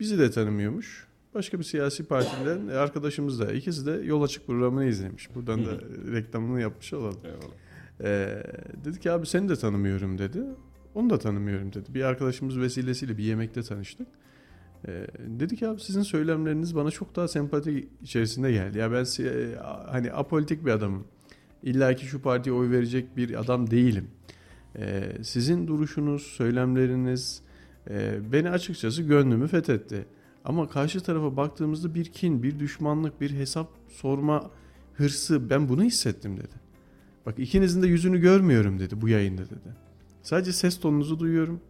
bizi 0.00 0.18
de 0.18 0.30
tanımıyormuş. 0.30 1.06
Başka 1.34 1.58
bir 1.58 1.64
siyasi 1.64 2.04
partiden 2.04 2.66
arkadaşımız 2.68 3.40
da 3.40 3.52
ikisi 3.52 3.86
de 3.86 3.90
yol 3.90 4.22
açık 4.22 4.46
programını 4.46 4.84
izlemiş. 4.86 5.34
Buradan 5.34 5.66
da 5.66 5.70
reklamını 6.12 6.60
yapmış 6.60 6.92
olalım. 6.92 7.20
Eyvallah. 7.24 7.65
Ee, 8.00 8.42
dedi 8.84 9.00
ki 9.00 9.10
abi 9.10 9.26
seni 9.26 9.48
de 9.48 9.56
tanımıyorum 9.56 10.18
dedi. 10.18 10.42
Onu 10.94 11.10
da 11.10 11.18
tanımıyorum 11.18 11.72
dedi. 11.72 11.94
Bir 11.94 12.02
arkadaşımız 12.02 12.58
vesilesiyle 12.58 13.18
bir 13.18 13.24
yemekte 13.24 13.62
tanıştık. 13.62 14.08
Ee, 14.88 15.06
dedi 15.18 15.56
ki 15.56 15.68
abi 15.68 15.80
sizin 15.80 16.02
söylemleriniz 16.02 16.76
bana 16.76 16.90
çok 16.90 17.16
daha 17.16 17.28
sempati 17.28 17.88
içerisinde 18.02 18.52
geldi. 18.52 18.78
Ya 18.78 18.92
ben 18.92 19.24
e, 19.24 19.54
hani 19.86 20.12
apolitik 20.12 20.66
bir 20.66 20.70
adamım. 20.70 21.04
İlla 21.62 21.94
ki 21.94 22.06
şu 22.06 22.22
partiye 22.22 22.54
oy 22.54 22.70
verecek 22.70 23.16
bir 23.16 23.40
adam 23.40 23.70
değilim. 23.70 24.08
Ee, 24.78 25.12
sizin 25.22 25.66
duruşunuz, 25.66 26.22
söylemleriniz 26.22 27.42
e, 27.90 28.18
beni 28.32 28.50
açıkçası 28.50 29.02
gönlümü 29.02 29.48
fethetti. 29.48 30.06
Ama 30.44 30.68
karşı 30.68 31.00
tarafa 31.00 31.36
baktığımızda 31.36 31.94
bir 31.94 32.04
kin, 32.04 32.42
bir 32.42 32.58
düşmanlık, 32.58 33.20
bir 33.20 33.30
hesap 33.30 33.68
sorma 33.88 34.50
hırsı 34.94 35.50
ben 35.50 35.68
bunu 35.68 35.82
hissettim 35.82 36.36
dedi. 36.36 36.65
Bak 37.26 37.38
ikinizin 37.38 37.82
de 37.82 37.86
yüzünü 37.86 38.20
görmüyorum 38.20 38.78
dedi 38.78 39.00
bu 39.00 39.08
yayında 39.08 39.44
dedi. 39.44 39.76
Sadece 40.22 40.52
ses 40.52 40.80
tonunuzu 40.80 41.18
duyuyorum. 41.18 41.60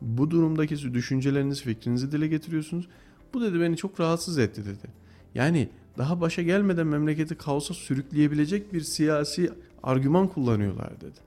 Bu 0.00 0.30
durumdaki 0.30 0.94
düşünceleriniz, 0.94 1.62
fikrinizi 1.62 2.12
dile 2.12 2.28
getiriyorsunuz. 2.28 2.88
Bu 3.34 3.42
dedi 3.42 3.60
beni 3.60 3.76
çok 3.76 4.00
rahatsız 4.00 4.38
etti 4.38 4.64
dedi. 4.64 4.92
Yani 5.34 5.68
daha 5.98 6.20
başa 6.20 6.42
gelmeden 6.42 6.86
memleketi 6.86 7.34
kaosa 7.34 7.74
sürükleyebilecek 7.74 8.72
bir 8.72 8.80
siyasi 8.80 9.52
argüman 9.82 10.28
kullanıyorlar 10.28 11.00
dedi. 11.00 11.20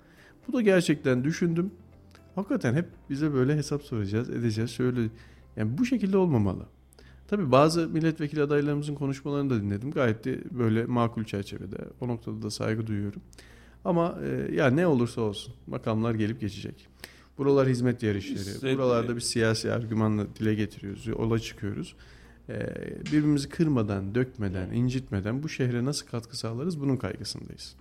Bu 0.47 0.53
da 0.53 0.61
gerçekten 0.61 1.23
düşündüm. 1.23 1.71
Hakikaten 2.35 2.73
hep 2.73 2.85
bize 3.09 3.33
böyle 3.33 3.55
hesap 3.55 3.83
soracağız, 3.83 4.29
edeceğiz. 4.29 4.71
Şöyle 4.71 5.09
yani 5.55 5.77
bu 5.77 5.85
şekilde 5.85 6.17
olmamalı. 6.17 6.65
Tabii 7.27 7.51
bazı 7.51 7.87
milletvekili 7.87 8.41
adaylarımızın 8.41 8.95
konuşmalarını 8.95 9.49
da 9.49 9.61
dinledim. 9.61 9.91
Gayet 9.91 10.25
de 10.25 10.39
böyle 10.51 10.85
makul 10.85 11.23
çerçevede. 11.23 11.77
O 12.01 12.07
noktada 12.07 12.41
da 12.41 12.49
saygı 12.49 12.87
duyuyorum. 12.87 13.21
Ama 13.85 14.19
e, 14.23 14.55
ya 14.55 14.67
ne 14.67 14.87
olursa 14.87 15.21
olsun 15.21 15.53
makamlar 15.67 16.15
gelip 16.15 16.41
geçecek. 16.41 16.87
Buralar 17.37 17.67
hizmet 17.67 18.03
yarışları. 18.03 18.61
De- 18.61 18.77
Buralarda 18.77 19.15
bir 19.15 19.21
siyasi 19.21 19.71
argümanla 19.71 20.35
dile 20.35 20.55
getiriyoruz, 20.55 21.07
yola 21.07 21.39
çıkıyoruz. 21.39 21.95
E, 22.49 22.55
birbirimizi 23.05 23.49
kırmadan, 23.49 24.15
dökmeden, 24.15 24.71
incitmeden 24.71 25.43
bu 25.43 25.49
şehre 25.49 25.85
nasıl 25.85 26.07
katkı 26.07 26.37
sağlarız 26.37 26.79
bunun 26.79 26.97
kaygısındayız. 26.97 27.75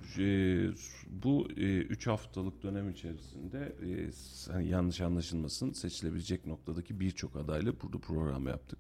Bu 1.22 1.48
3 1.88 2.06
haftalık 2.06 2.62
dönem 2.62 2.90
içerisinde 2.90 3.58
e, 3.82 4.10
hani 4.52 4.68
yanlış 4.68 5.00
anlaşılmasın 5.00 5.72
seçilebilecek 5.72 6.46
noktadaki 6.46 7.00
birçok 7.00 7.36
adayla 7.36 7.72
burada 7.82 7.98
program 7.98 8.46
yaptık. 8.46 8.78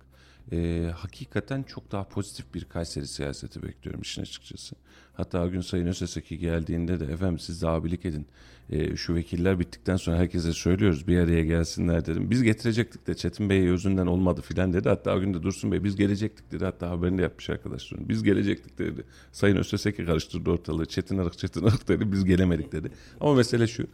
Ee, 0.52 0.90
hakikaten 0.96 1.62
çok 1.62 1.92
daha 1.92 2.08
pozitif 2.08 2.54
bir 2.54 2.64
Kayseri 2.64 3.06
siyaseti 3.06 3.62
bekliyorum 3.62 4.02
işin 4.02 4.22
açıkçası. 4.22 4.76
Hatta 5.14 5.46
gün 5.46 5.60
Sayın 5.60 5.86
Öseseki 5.86 6.38
geldiğinde 6.38 7.00
de 7.00 7.04
efendim 7.04 7.38
siz 7.38 7.62
de 7.62 7.68
abilik 7.68 8.04
edin. 8.04 8.26
Ee, 8.70 8.96
şu 8.96 9.14
vekiller 9.14 9.58
bittikten 9.58 9.96
sonra 9.96 10.16
herkese 10.16 10.52
söylüyoruz 10.52 11.08
bir 11.08 11.18
araya 11.18 11.44
gelsinler 11.44 12.06
dedim. 12.06 12.30
Biz 12.30 12.42
getirecektik 12.42 13.06
de 13.06 13.14
Çetin 13.14 13.50
Bey 13.50 13.68
özünden 13.68 14.06
olmadı 14.06 14.40
filan 14.40 14.72
dedi. 14.72 14.88
Hatta 14.88 15.16
o 15.16 15.20
gün 15.20 15.34
de 15.34 15.42
Dursun 15.42 15.72
Bey 15.72 15.84
biz 15.84 15.96
gelecektik 15.96 16.52
dedi. 16.52 16.64
Hatta 16.64 16.90
haberini 16.90 17.18
de 17.18 17.22
yapmış 17.22 17.50
arkadaşlar. 17.50 18.08
Biz 18.08 18.22
gelecektik 18.22 18.78
dedi. 18.78 19.04
Sayın 19.32 19.56
Öseseki 19.56 20.04
karıştırdı 20.04 20.50
ortalığı. 20.50 20.86
Çetin 20.86 21.18
Arık 21.18 21.38
Çetin 21.38 21.64
Arık 21.64 21.88
dedi. 21.88 22.12
Biz 22.12 22.24
gelemedik 22.24 22.72
dedi. 22.72 22.90
Ama 23.20 23.34
mesele 23.34 23.66
şu. 23.66 23.86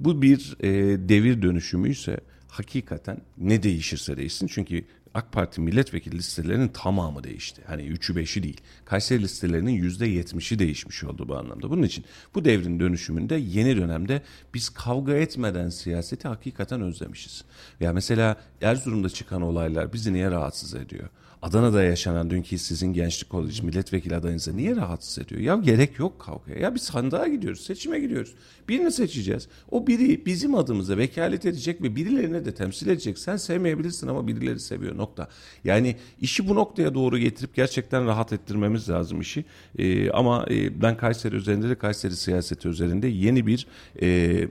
Bu 0.00 0.22
bir 0.22 0.56
e, 0.60 0.68
devir 1.08 1.42
dönüşümüyse 1.42 2.20
hakikaten 2.48 3.18
ne 3.38 3.62
değişirse 3.62 4.16
değişsin. 4.16 4.46
Çünkü 4.46 4.84
AK 5.14 5.32
Parti 5.32 5.60
milletvekili 5.60 6.18
listelerinin 6.18 6.68
tamamı 6.68 7.24
değişti. 7.24 7.62
Hani 7.66 7.82
3'ü 7.82 8.14
5'i 8.14 8.42
değil. 8.42 8.60
Kayseri 8.84 9.22
listelerinin 9.22 9.82
%70'i 9.82 10.58
değişmiş 10.58 11.04
oldu 11.04 11.28
bu 11.28 11.36
anlamda. 11.36 11.70
Bunun 11.70 11.82
için 11.82 12.04
bu 12.34 12.44
devrin 12.44 12.80
dönüşümünde 12.80 13.34
yeni 13.34 13.76
dönemde 13.76 14.22
biz 14.54 14.68
kavga 14.68 15.14
etmeden 15.14 15.68
siyaseti 15.68 16.28
hakikaten 16.28 16.80
özlemişiz. 16.80 17.44
Ya 17.80 17.92
mesela 17.92 18.36
Erzurum'da 18.60 19.08
çıkan 19.08 19.42
olaylar 19.42 19.92
bizi 19.92 20.12
niye 20.12 20.30
rahatsız 20.30 20.74
ediyor? 20.74 21.08
Adana'da 21.42 21.82
yaşanan 21.82 22.30
dünkü 22.30 22.58
sizin 22.58 22.92
gençlik 22.92 23.30
koleji 23.30 23.62
milletvekili 23.62 24.16
adayınıza 24.16 24.52
niye 24.52 24.76
rahatsız 24.76 25.24
ediyor? 25.24 25.40
Ya 25.40 25.56
gerek 25.56 25.98
yok 25.98 26.18
kavgaya. 26.18 26.58
Ya 26.58 26.74
biz 26.74 26.82
sandığa 26.82 27.28
gidiyoruz, 27.28 27.60
seçime 27.60 28.00
gidiyoruz. 28.00 28.34
Birini 28.68 28.92
seçeceğiz. 28.92 29.48
O 29.70 29.86
biri 29.86 30.26
bizim 30.26 30.54
adımıza 30.54 30.96
vekalet 30.96 31.46
edecek 31.46 31.82
ve 31.82 31.96
birilerine 31.96 32.44
de 32.44 32.54
temsil 32.54 32.88
edecek. 32.88 33.18
Sen 33.18 33.36
sevmeyebilirsin 33.36 34.08
ama 34.08 34.26
birileri 34.26 34.60
seviyor 34.60 34.96
nokta. 34.96 35.28
Yani 35.64 35.96
işi 36.20 36.48
bu 36.48 36.54
noktaya 36.54 36.94
doğru 36.94 37.18
getirip 37.18 37.54
gerçekten 37.54 38.06
rahat 38.06 38.32
ettirmemiz 38.32 38.88
lazım 38.90 39.20
işi. 39.20 39.44
Ee, 39.78 40.10
ama 40.10 40.46
e, 40.50 40.82
ben 40.82 40.96
Kayseri 40.96 41.36
üzerinde 41.36 41.68
de 41.68 41.74
Kayseri 41.74 42.16
siyaseti 42.16 42.68
üzerinde 42.68 43.06
yeni 43.08 43.46
bir 43.46 43.66
e, 44.02 44.48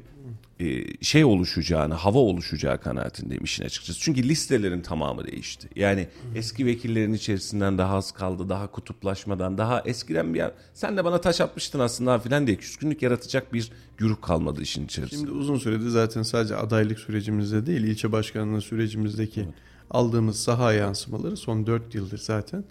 şey 1.02 1.26
oluşacağını, 1.26 1.94
hava 1.94 2.20
oluşacağı 2.20 2.82
kanaatindeyim 2.82 3.44
işin 3.44 3.66
açıkçası. 3.66 4.00
Çünkü 4.00 4.24
listelerin 4.24 4.82
tamamı 4.82 5.28
değişti. 5.28 5.70
Yani 5.76 6.08
eski 6.36 6.66
vekillerin 6.66 7.14
içerisinden 7.14 7.78
daha 7.78 7.96
az 7.96 8.12
kaldı, 8.12 8.50
daha 8.50 8.72
kutuplaşmadan, 8.72 9.58
daha 9.58 9.82
eskiden 9.86 10.34
bir 10.34 10.40
yer, 10.40 10.52
sen 10.74 10.98
de 10.98 11.06
bana 11.06 11.22
taş 11.22 11.42
atmıştın 11.42 11.80
aslında 11.80 12.20
filan 12.20 12.48
diye 12.48 12.58
küskünlük 12.58 13.02
yaratacak 13.02 13.54
bir 13.54 13.72
güruh 13.98 14.22
kalmadı 14.22 14.62
işin 14.62 14.86
içerisinde. 14.86 15.20
Şimdi 15.20 15.32
uzun 15.32 15.58
süredir 15.58 15.90
zaten 15.90 16.24
sadece 16.24 16.56
adaylık 16.56 17.00
sürecimizde 17.00 17.66
değil, 17.66 17.84
ilçe 17.84 18.12
başkanlığı 18.12 18.62
sürecimizdeki 18.62 19.48
aldığımız 19.90 20.40
saha 20.40 20.74
yansımaları 20.74 21.38
son 21.38 21.68
4 21.68 21.96
yıldır 21.96 22.18
zaten 22.18 22.64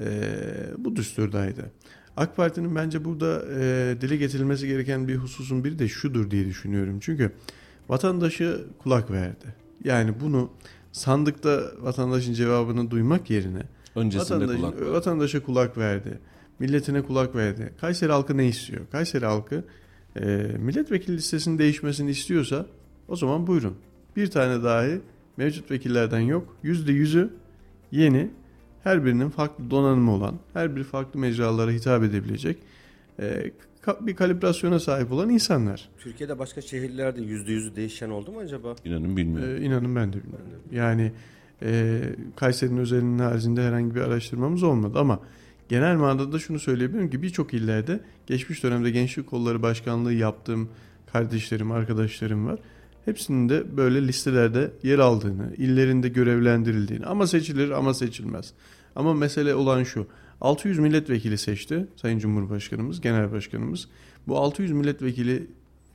e, 0.00 0.06
bu 0.78 0.96
düsturdaydı. 0.96 1.70
AK 2.18 2.36
Parti'nin 2.36 2.74
bence 2.74 3.04
burada 3.04 3.42
e, 3.60 3.96
dile 4.00 4.16
getirilmesi 4.16 4.66
gereken 4.66 5.08
bir 5.08 5.16
hususun 5.16 5.64
biri 5.64 5.78
de 5.78 5.88
şudur 5.88 6.30
diye 6.30 6.46
düşünüyorum. 6.46 6.98
Çünkü 7.00 7.32
vatandaşı 7.88 8.64
kulak 8.78 9.10
verdi. 9.10 9.54
Yani 9.84 10.14
bunu 10.20 10.50
sandıkta 10.92 11.62
vatandaşın 11.80 12.32
cevabını 12.32 12.90
duymak 12.90 13.30
yerine 13.30 13.62
Öncesinde 13.96 14.40
vatandaş, 14.40 14.60
kulak 14.60 14.94
vatandaşa 14.94 15.42
kulak 15.42 15.78
verdi. 15.78 16.18
Milletine 16.58 17.02
kulak 17.02 17.34
verdi. 17.34 17.72
Kayseri 17.80 18.12
halkı 18.12 18.36
ne 18.36 18.48
istiyor? 18.48 18.80
Kayseri 18.92 19.26
halkı 19.26 19.64
e, 20.16 20.26
milletvekili 20.58 21.16
listesinin 21.16 21.58
değişmesini 21.58 22.10
istiyorsa 22.10 22.66
o 23.08 23.16
zaman 23.16 23.46
buyurun. 23.46 23.74
Bir 24.16 24.30
tane 24.30 24.62
dahi 24.62 25.00
mevcut 25.36 25.70
vekillerden 25.70 26.20
yok. 26.20 26.56
Yüzde 26.62 26.92
yüzü 26.92 27.30
yeni. 27.90 28.30
Her 28.84 29.04
birinin 29.04 29.30
farklı 29.30 29.70
donanımı 29.70 30.12
olan, 30.12 30.34
her 30.52 30.76
biri 30.76 30.84
farklı 30.84 31.20
mecralara 31.20 31.70
hitap 31.70 32.02
edebilecek 32.02 32.58
e, 33.20 33.50
bir 34.00 34.16
kalibrasyona 34.16 34.80
sahip 34.80 35.12
olan 35.12 35.30
insanlar. 35.30 35.88
Türkiye'de 35.98 36.38
başka 36.38 36.60
şehirlerde 36.60 37.22
yüzde 37.22 37.52
yüzü 37.52 37.76
değişen 37.76 38.10
oldu 38.10 38.32
mu 38.32 38.38
acaba? 38.38 38.74
İnanın 38.84 39.16
bilmiyorum. 39.16 39.56
Ee, 39.56 39.66
inanın 39.66 39.96
ben 39.96 40.12
de 40.12 40.16
bilmiyorum. 40.16 40.46
Yani 40.72 41.12
e, 41.62 42.00
Kayseri'nin 42.36 42.78
özelinin 42.78 43.18
haricinde 43.18 43.62
herhangi 43.62 43.94
bir 43.94 44.00
araştırmamız 44.00 44.62
olmadı 44.62 44.98
ama 44.98 45.20
genel 45.68 45.96
manada 45.96 46.38
şunu 46.38 46.58
söyleyebilirim 46.58 47.10
ki 47.10 47.22
birçok 47.22 47.54
illerde 47.54 48.00
geçmiş 48.26 48.62
dönemde 48.62 48.90
Gençlik 48.90 49.26
Kolları 49.26 49.62
Başkanlığı 49.62 50.12
yaptığım 50.12 50.68
kardeşlerim, 51.12 51.72
arkadaşlarım 51.72 52.46
var. 52.46 52.58
Hepsinin 53.08 53.48
de 53.48 53.76
böyle 53.76 54.08
listelerde 54.08 54.70
yer 54.82 54.98
aldığını, 54.98 55.54
illerinde 55.56 56.08
görevlendirildiğini 56.08 57.06
ama 57.06 57.26
seçilir 57.26 57.70
ama 57.70 57.94
seçilmez. 57.94 58.52
Ama 58.96 59.14
mesele 59.14 59.54
olan 59.54 59.82
şu. 59.84 60.06
600 60.40 60.78
milletvekili 60.78 61.38
seçti 61.38 61.86
Sayın 61.96 62.18
Cumhurbaşkanımız, 62.18 63.00
Genel 63.00 63.32
Başkanımız. 63.32 63.88
Bu 64.26 64.38
600 64.38 64.72
milletvekili 64.72 65.46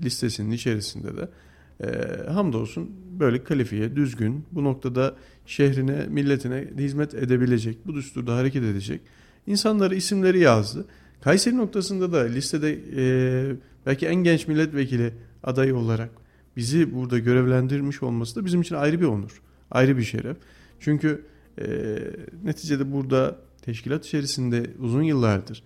listesinin 0.01 0.51
içerisinde 0.51 1.17
de 1.17 1.29
e, 1.83 1.87
hamdolsun 2.31 2.91
böyle 3.19 3.43
kalifiye, 3.43 3.95
düzgün, 3.95 4.45
bu 4.51 4.63
noktada 4.63 5.15
şehrine, 5.45 6.05
milletine 6.09 6.67
hizmet 6.77 7.13
edebilecek, 7.13 7.77
bu 7.87 7.95
düsturda 7.95 8.35
hareket 8.35 8.63
edecek 8.63 9.01
insanları 9.47 9.95
isimleri 9.95 10.39
yazdı. 10.39 10.85
Kayseri 11.21 11.57
noktasında 11.57 12.13
da 12.13 12.19
listede 12.19 12.79
e, 12.97 13.55
belki 13.85 14.07
en 14.07 14.15
genç 14.15 14.47
milletvekili 14.47 15.13
adayı 15.43 15.75
olarak 15.75 16.22
bizi 16.57 16.93
burada 16.95 17.19
görevlendirmiş 17.19 18.03
olması 18.03 18.35
da 18.35 18.45
bizim 18.45 18.61
için 18.61 18.75
ayrı 18.75 19.01
bir 19.01 19.05
onur, 19.05 19.41
ayrı 19.71 19.97
bir 19.97 20.03
şeref. 20.03 20.37
Çünkü 20.79 21.25
e, 21.57 21.65
neticede 22.43 22.91
burada 22.91 23.35
teşkilat 23.61 24.05
içerisinde 24.05 24.69
uzun 24.79 25.03
yıllardır 25.03 25.63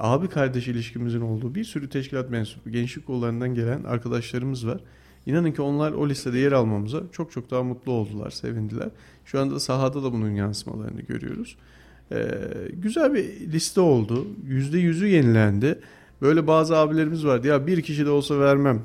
abi 0.00 0.28
kardeş 0.28 0.68
ilişkimizin 0.68 1.20
olduğu 1.20 1.54
bir 1.54 1.64
sürü 1.64 1.88
teşkilat 1.88 2.30
mensubu, 2.30 2.70
gençlik 2.70 3.06
kollarından 3.06 3.54
gelen 3.54 3.84
arkadaşlarımız 3.84 4.66
var. 4.66 4.80
İnanın 5.26 5.52
ki 5.52 5.62
onlar 5.62 5.92
o 5.92 6.08
listede 6.08 6.38
yer 6.38 6.52
almamıza 6.52 7.02
çok 7.12 7.32
çok 7.32 7.50
daha 7.50 7.62
mutlu 7.62 7.92
oldular, 7.92 8.30
sevindiler. 8.30 8.88
Şu 9.24 9.40
anda 9.40 9.60
sahada 9.60 10.02
da 10.02 10.12
bunun 10.12 10.30
yansımalarını 10.30 11.00
görüyoruz. 11.00 11.56
Ee, 12.12 12.26
güzel 12.72 13.14
bir 13.14 13.24
liste 13.52 13.80
oldu. 13.80 14.26
Yüzde 14.46 14.78
yüzü 14.78 15.06
yenilendi. 15.06 15.78
Böyle 16.22 16.46
bazı 16.46 16.76
abilerimiz 16.76 17.26
vardı. 17.26 17.46
Ya 17.46 17.66
bir 17.66 17.82
kişi 17.82 18.06
de 18.06 18.10
olsa 18.10 18.40
vermem 18.40 18.82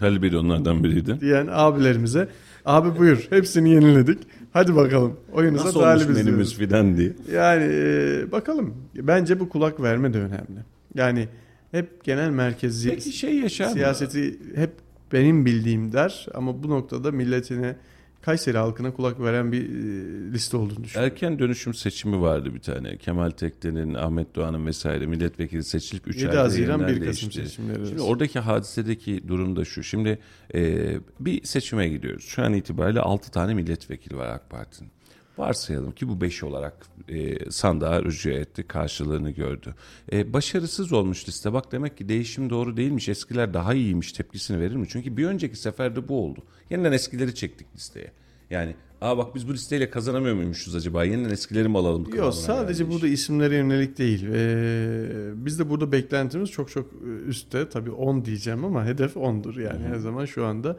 Halil 0.00 0.22
Bey 0.22 0.36
onlardan 0.36 0.84
biriydi. 0.84 1.20
diyen 1.20 1.48
abilerimize. 1.50 2.28
Abi 2.64 2.98
buyur 2.98 3.26
hepsini 3.30 3.70
yeniledik. 3.70 4.18
Hadi 4.52 4.76
bakalım 4.76 5.16
oyunuza 5.32 5.64
Nasıl 5.64 5.80
olmuş 5.80 6.16
menümüz 6.16 6.54
filan 6.54 6.96
diye. 6.96 7.12
Yani 7.32 7.64
e, 7.72 8.32
bakalım. 8.32 8.74
Bence 8.94 9.40
bu 9.40 9.48
kulak 9.48 9.82
verme 9.82 10.14
de 10.14 10.18
önemli. 10.18 10.60
Yani 10.94 11.28
hep 11.70 12.04
genel 12.04 12.30
merkezi 12.30 12.90
Peki 12.90 13.12
şey 13.12 13.34
yaşar 13.38 13.66
mı? 13.66 13.72
siyaseti 13.72 14.38
hep 14.54 14.70
benim 15.12 15.44
bildiğim 15.46 15.92
der 15.92 16.26
ama 16.34 16.62
bu 16.62 16.70
noktada 16.70 17.12
milletine 17.12 17.76
Kayseri 18.22 18.58
halkına 18.58 18.92
kulak 18.92 19.20
veren 19.20 19.52
bir 19.52 19.62
e, 19.62 20.32
liste 20.32 20.56
olduğunu 20.56 20.84
düşünüyorum. 20.84 21.12
Erken 21.12 21.38
dönüşüm 21.38 21.74
seçimi 21.74 22.20
vardı 22.20 22.54
bir 22.54 22.60
tane. 22.60 22.96
Kemal 22.96 23.30
Tekten'in, 23.30 23.94
Ahmet 23.94 24.34
Doğan'ın 24.34 24.66
vesaire 24.66 25.06
milletvekili 25.06 25.64
seçilip 25.64 26.08
3 26.08 26.16
7 26.16 26.28
ayda 26.28 26.42
Haziran 26.42 26.78
yeniden 26.78 27.00
1 27.00 27.06
Kasım 27.06 27.32
seçimleri. 27.32 27.86
Şimdi 27.86 28.00
oradaki 28.00 28.38
hadisedeki 28.38 29.28
durum 29.28 29.56
da 29.56 29.64
şu. 29.64 29.82
Şimdi 29.82 30.18
e, 30.54 30.90
bir 31.20 31.44
seçime 31.44 31.88
gidiyoruz. 31.88 32.24
Şu 32.24 32.42
an 32.42 32.52
itibariyle 32.52 33.00
6 33.00 33.30
tane 33.30 33.54
milletvekili 33.54 34.16
var 34.16 34.28
AK 34.28 34.50
Parti'nin. 34.50 34.90
Varsayalım 35.38 35.92
ki 35.92 36.08
bu 36.08 36.20
5 36.20 36.42
olarak 36.42 36.86
e, 37.08 37.50
sandığa 37.50 38.02
rücu 38.02 38.30
etti, 38.30 38.62
karşılığını 38.62 39.30
gördü. 39.30 39.74
E, 40.12 40.32
başarısız 40.32 40.92
olmuş 40.92 41.28
liste. 41.28 41.52
Bak 41.52 41.72
demek 41.72 41.96
ki 41.96 42.08
değişim 42.08 42.50
doğru 42.50 42.76
değilmiş, 42.76 43.08
eskiler 43.08 43.54
daha 43.54 43.74
iyiymiş 43.74 44.12
tepkisini 44.12 44.60
verir 44.60 44.76
mi? 44.76 44.86
Çünkü 44.88 45.16
bir 45.16 45.26
önceki 45.26 45.56
seferde 45.56 46.08
bu 46.08 46.24
oldu. 46.24 46.42
Yeniden 46.70 46.92
eskileri 46.92 47.34
çektik 47.34 47.66
listeye. 47.76 48.12
Yani 48.50 48.74
aa 49.00 49.18
bak 49.18 49.34
biz 49.34 49.48
bu 49.48 49.52
listeyle 49.52 49.90
kazanamıyor 49.90 50.34
muymuşuz 50.34 50.74
acaba? 50.74 51.04
Yeniden 51.04 51.30
eskileri 51.30 51.68
mi 51.68 51.78
alalım? 51.78 52.14
Yok 52.14 52.34
sadece 52.34 52.84
iş. 52.84 52.90
burada 52.90 53.08
isimlere 53.08 53.56
yönelik 53.56 53.98
değil. 53.98 54.26
Ee, 54.32 55.30
biz 55.34 55.58
de 55.58 55.70
burada 55.70 55.92
beklentimiz 55.92 56.50
çok 56.50 56.70
çok 56.70 56.90
üstte. 57.26 57.68
Tabii 57.68 57.90
10 57.90 58.24
diyeceğim 58.24 58.64
ama 58.64 58.84
hedef 58.84 59.16
10'dur 59.16 59.62
yani 59.62 59.86
her 59.86 59.96
zaman 59.96 60.24
şu 60.24 60.46
anda. 60.46 60.76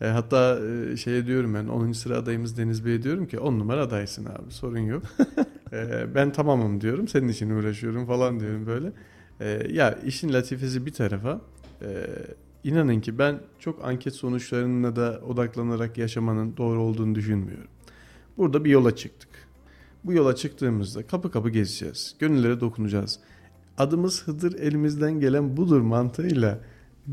E, 0.00 0.06
hatta 0.06 0.58
e, 0.92 0.96
şeye 0.96 1.26
diyorum 1.26 1.54
ben 1.54 1.66
10. 1.66 1.92
sıra 1.92 2.16
adayımız 2.16 2.58
Deniz 2.58 2.84
Bey'e 2.84 3.02
diyorum 3.02 3.26
ki 3.26 3.38
10 3.38 3.58
numara 3.58 3.82
adaysın 3.82 4.24
abi 4.24 4.50
sorun 4.50 4.78
yok. 4.78 5.02
E, 5.72 6.14
ben 6.14 6.32
tamamım 6.32 6.80
diyorum 6.80 7.08
senin 7.08 7.28
için 7.28 7.50
uğraşıyorum 7.50 8.06
falan 8.06 8.40
diyorum 8.40 8.66
böyle. 8.66 8.92
E, 9.40 9.66
ya 9.72 9.98
işin 10.06 10.32
latifesi 10.32 10.86
bir 10.86 10.92
tarafa 10.92 11.40
e, 11.82 12.06
inanın 12.64 13.00
ki 13.00 13.18
ben 13.18 13.40
çok 13.58 13.84
anket 13.84 14.14
sonuçlarına 14.14 14.96
da 14.96 15.20
odaklanarak 15.28 15.98
yaşamanın 15.98 16.56
doğru 16.56 16.80
olduğunu 16.80 17.14
düşünmüyorum. 17.14 17.68
Burada 18.38 18.64
bir 18.64 18.70
yola 18.70 18.96
çıktık. 18.96 19.30
Bu 20.04 20.12
yola 20.12 20.34
çıktığımızda 20.36 21.06
kapı 21.06 21.30
kapı 21.30 21.50
gezeceğiz. 21.50 22.16
Gönüllere 22.18 22.60
dokunacağız. 22.60 23.20
Adımız 23.78 24.28
Hıdır 24.28 24.60
elimizden 24.60 25.20
gelen 25.20 25.56
budur 25.56 25.80
mantığıyla 25.80 26.60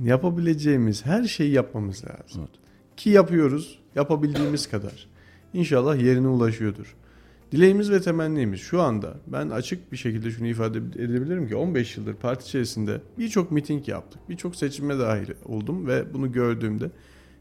yapabileceğimiz 0.03 1.05
her 1.05 1.23
şeyi 1.23 1.51
yapmamız 1.51 2.03
lazım. 2.05 2.41
Evet. 2.41 2.49
Ki 2.97 3.09
yapıyoruz 3.09 3.79
yapabildiğimiz 3.95 4.69
kadar. 4.69 5.07
İnşallah 5.53 5.97
yerine 6.03 6.27
ulaşıyordur. 6.27 6.95
Dileğimiz 7.51 7.91
ve 7.91 8.01
temennimiz 8.01 8.59
şu 8.59 8.81
anda 8.81 9.13
ben 9.27 9.49
açık 9.49 9.91
bir 9.91 9.97
şekilde 9.97 10.31
şunu 10.31 10.47
ifade 10.47 10.77
edebilirim 10.77 11.47
ki 11.47 11.55
15 11.55 11.97
yıldır 11.97 12.13
parti 12.13 12.45
içerisinde 12.47 13.01
birçok 13.17 13.51
miting 13.51 13.87
yaptık. 13.87 14.21
Birçok 14.29 14.55
seçime 14.55 14.99
dahil 14.99 15.27
oldum 15.45 15.87
ve 15.87 16.13
bunu 16.13 16.31
gördüğümde 16.31 16.91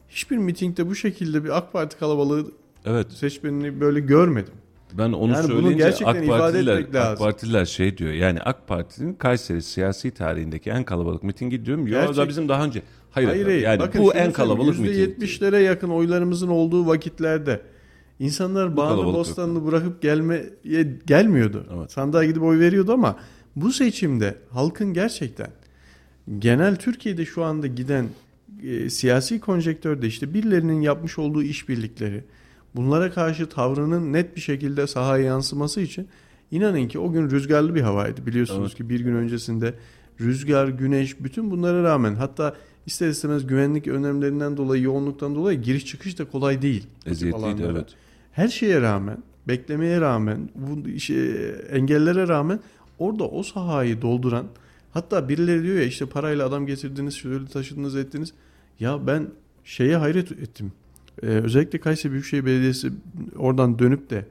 hiçbir 0.09 0.37
mitingde 0.37 0.87
bu 0.89 0.95
şekilde 0.95 1.45
bir 1.45 1.57
AK 1.59 1.73
Parti 1.73 1.99
kalabalığı 1.99 2.47
Evet 2.85 3.13
seçmenini 3.13 3.81
böyle 3.81 4.01
görmedim. 4.01 4.53
ben 4.99 5.13
onu 5.13 5.33
Yani 5.33 5.45
bunu 5.45 5.53
söyleyince 5.53 5.85
gerçekten 5.85 6.07
AK 6.15 6.25
ifade 6.25 6.39
Partililer, 6.39 6.77
etmek 6.79 6.95
lazım. 6.95 7.13
AK 7.13 7.19
Partililer 7.19 7.65
şey 7.65 7.99
diyor 7.99 8.13
yani 8.13 8.41
AK 8.41 8.69
Parti'nin 8.69 9.15
Kayseri 9.15 9.63
siyasi 9.63 10.11
tarihindeki 10.11 10.71
en 10.71 10.85
kalabalık 10.85 11.23
mitingi 11.23 11.65
diyorum. 11.67 11.87
Ya 11.87 12.01
Gerçek- 12.01 12.17
da 12.17 12.29
bizim 12.29 12.49
daha 12.49 12.65
önce. 12.65 12.83
Hayır, 13.11 13.29
Hayır, 13.29 13.45
hayır. 13.45 13.63
yani 13.63 13.79
Bakın 13.81 14.03
bu 14.05 14.15
en 14.15 14.33
kalabalık 14.33 14.79
miting. 14.79 15.19
%70'lere 15.23 15.59
yakın 15.63 15.89
oylarımızın 15.91 16.49
olduğu 16.49 16.87
vakitlerde 16.87 17.61
insanlar 18.19 18.77
Bağını. 18.77 19.05
Bostanlı 19.05 19.67
bırakıp 19.67 20.03
gelmeye 20.03 20.53
gelmiyordu. 21.07 21.67
Evet. 21.79 21.93
Sandığa 21.93 22.25
gidip 22.25 22.43
oy 22.43 22.59
veriyordu 22.59 22.93
ama 22.93 23.17
bu 23.57 23.73
seçimde 23.73 24.35
halkın 24.51 24.93
gerçekten 24.93 25.51
genel 26.39 26.77
Türkiye'de 26.77 27.25
şu 27.25 27.45
anda 27.45 27.67
giden 27.67 28.07
e, 28.63 28.91
siyasi 28.91 29.41
konjektörde 29.41 30.07
işte 30.07 30.35
birilerinin 30.35 30.81
yapmış 30.81 31.19
olduğu 31.19 31.43
işbirlikleri 31.43 32.25
bunlara 32.77 33.11
karşı 33.11 33.49
tavrının 33.49 34.13
net 34.13 34.37
bir 34.37 34.41
şekilde 34.41 34.87
sahaya 34.87 35.25
yansıması 35.25 35.81
için 35.81 36.09
inanın 36.51 36.89
ki 36.89 36.99
o 36.99 37.13
gün 37.13 37.31
rüzgarlı 37.31 37.75
bir 37.75 37.81
havaydı. 37.81 38.27
Biliyorsunuz 38.27 38.69
Evet. 38.69 38.77
ki 38.77 38.89
bir 38.89 39.01
gün 39.01 39.15
öncesinde 39.15 39.75
rüzgar, 40.21 40.69
güneş 40.69 41.21
bütün 41.21 41.51
bunlara 41.51 41.83
rağmen 41.83 42.15
hatta 42.15 42.57
ister 42.87 43.09
istemez 43.09 43.47
güvenlik 43.47 43.87
önlemlerinden 43.87 44.57
dolayı 44.57 44.83
yoğunluktan 44.83 45.35
dolayı 45.35 45.63
giriş 45.63 45.87
çıkış 45.87 46.19
da 46.19 46.25
kolay 46.25 46.63
değil. 46.63 46.87
Eziyetliydi 47.07 47.63
evet. 47.71 47.95
Her 48.39 48.49
şeye 48.49 48.81
rağmen, 48.81 49.19
beklemeye 49.49 50.01
rağmen, 50.01 50.49
bu 50.55 50.89
işe, 50.89 51.15
engellere 51.71 52.29
rağmen 52.29 52.61
orada 52.99 53.25
o 53.29 53.43
sahayı 53.43 54.03
dolduran 54.03 54.47
hatta 54.93 55.29
birileri 55.29 55.63
diyor 55.63 55.77
ya 55.77 55.83
işte 55.83 56.07
parayla 56.07 56.47
adam 56.47 56.67
getirdiniz, 56.67 57.15
şöyle 57.15 57.47
taşıdınız 57.47 57.97
ettiniz. 57.97 58.33
Ya 58.81 59.07
ben 59.07 59.29
şeye 59.65 59.97
hayret 59.97 60.33
ettim. 60.33 60.73
Ee, 61.23 61.27
özellikle 61.27 61.81
Kayseri 61.81 62.13
Büyükşehir 62.13 62.45
Belediyesi 62.45 62.91
oradan 63.37 63.79
dönüp 63.79 64.11
de 64.11 64.27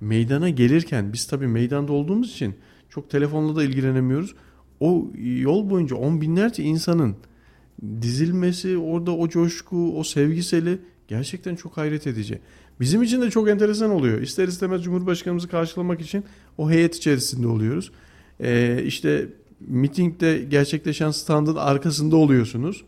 meydana 0.00 0.48
gelirken 0.48 1.12
biz 1.12 1.26
tabii 1.26 1.46
meydanda 1.46 1.92
olduğumuz 1.92 2.30
için 2.30 2.54
çok 2.88 3.10
telefonla 3.10 3.56
da 3.56 3.64
ilgilenemiyoruz. 3.64 4.34
O 4.80 5.10
yol 5.22 5.70
boyunca 5.70 5.96
on 5.96 6.20
binlerce 6.20 6.62
insanın 6.62 7.16
dizilmesi, 8.02 8.78
orada 8.78 9.16
o 9.16 9.28
coşku, 9.28 9.98
o 9.98 10.04
sevgiseli 10.04 10.78
Gerçekten 11.12 11.56
çok 11.56 11.76
hayret 11.76 12.06
edici. 12.06 12.40
Bizim 12.82 13.02
için 13.02 13.20
de 13.20 13.30
çok 13.30 13.48
enteresan 13.48 13.90
oluyor. 13.90 14.20
İster 14.20 14.48
istemez 14.48 14.84
Cumhurbaşkanımızı 14.84 15.48
karşılamak 15.48 16.00
için 16.00 16.24
o 16.58 16.70
heyet 16.70 16.96
içerisinde 16.96 17.46
oluyoruz. 17.46 17.92
Ee, 18.40 18.82
işte 18.86 19.28
mitingde 19.60 20.38
gerçekleşen 20.38 21.10
standın 21.10 21.56
arkasında 21.56 22.16
oluyorsunuz. 22.16 22.84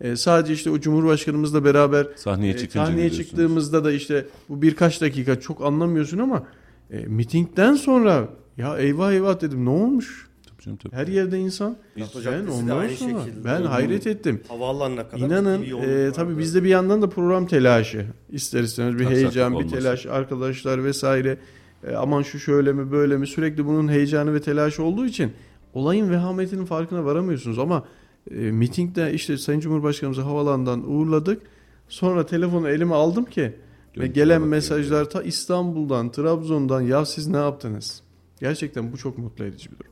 Ee, 0.00 0.16
sadece 0.16 0.52
işte 0.52 0.70
o 0.70 0.80
Cumhurbaşkanımızla 0.80 1.64
beraber 1.64 2.06
Sahneye 2.16 2.52
e, 2.52 2.68
sahneye 2.68 3.10
çıktığımızda 3.10 3.84
da 3.84 3.92
işte 3.92 4.26
bu 4.48 4.62
birkaç 4.62 5.00
dakika 5.00 5.40
çok 5.40 5.64
anlamıyorsun 5.64 6.18
ama 6.18 6.46
e, 6.90 6.98
mitingden 6.98 7.74
sonra 7.74 8.28
ya 8.56 8.78
eyvah 8.78 9.12
eyvah 9.12 9.40
dedim 9.40 9.64
ne 9.64 9.70
olmuş? 9.70 10.27
Canım, 10.68 10.78
tabii. 10.82 10.96
Her 10.96 11.06
yerde 11.06 11.38
insan. 11.38 11.76
NATO 11.96 12.18
Ben 12.26 12.46
ondan 12.46 12.78
aynı 12.78 12.92
sonra 12.92 13.24
şekilde. 13.24 13.44
ben 13.44 13.62
hayret 13.62 14.06
ettim. 14.06 14.42
Havaalanına 14.48 15.08
kadar 15.08 15.26
İnanın 15.26 15.62
bir 15.62 16.06
e, 16.06 16.12
tabii 16.12 16.38
bizde 16.38 16.62
bir 16.64 16.68
yandan 16.68 17.02
da 17.02 17.08
program 17.08 17.46
telaşı. 17.46 18.06
İster 18.30 18.60
istemez 18.62 18.94
bir 18.94 19.00
Aksaklık 19.00 19.16
heyecan, 19.18 19.52
bir 19.52 19.56
olmasın. 19.56 19.76
telaş, 19.76 20.06
arkadaşlar 20.06 20.84
vesaire. 20.84 21.38
E, 21.86 21.94
aman 21.94 22.22
şu 22.22 22.38
şöyle 22.38 22.72
mi 22.72 22.92
böyle 22.92 23.16
mi 23.16 23.26
sürekli 23.26 23.66
bunun 23.66 23.88
heyecanı 23.88 24.34
ve 24.34 24.40
telaşı 24.40 24.82
olduğu 24.82 25.06
için 25.06 25.32
olayın 25.74 26.10
vehametinin 26.10 26.64
farkına 26.64 27.04
varamıyorsunuz 27.04 27.58
ama 27.58 27.84
e, 28.30 28.34
mitingde 28.34 29.12
işte 29.14 29.38
Sayın 29.38 29.60
Cumhurbaşkanımızı 29.60 30.22
havalandan 30.22 30.90
uğurladık. 30.90 31.42
Sonra 31.88 32.26
telefonu 32.26 32.68
elime 32.68 32.94
aldım 32.94 33.24
ki 33.24 33.52
ve 33.98 34.06
gelen 34.06 34.42
mesajlar 34.42 35.10
ta 35.10 35.22
İstanbul'dan, 35.22 36.12
Trabzon'dan 36.12 36.80
ya 36.80 37.04
siz 37.04 37.26
ne 37.26 37.36
yaptınız? 37.36 38.02
Gerçekten 38.40 38.92
bu 38.92 38.96
çok 38.96 39.18
mutlu 39.18 39.44
edici 39.44 39.70
bir 39.72 39.78
durum. 39.78 39.90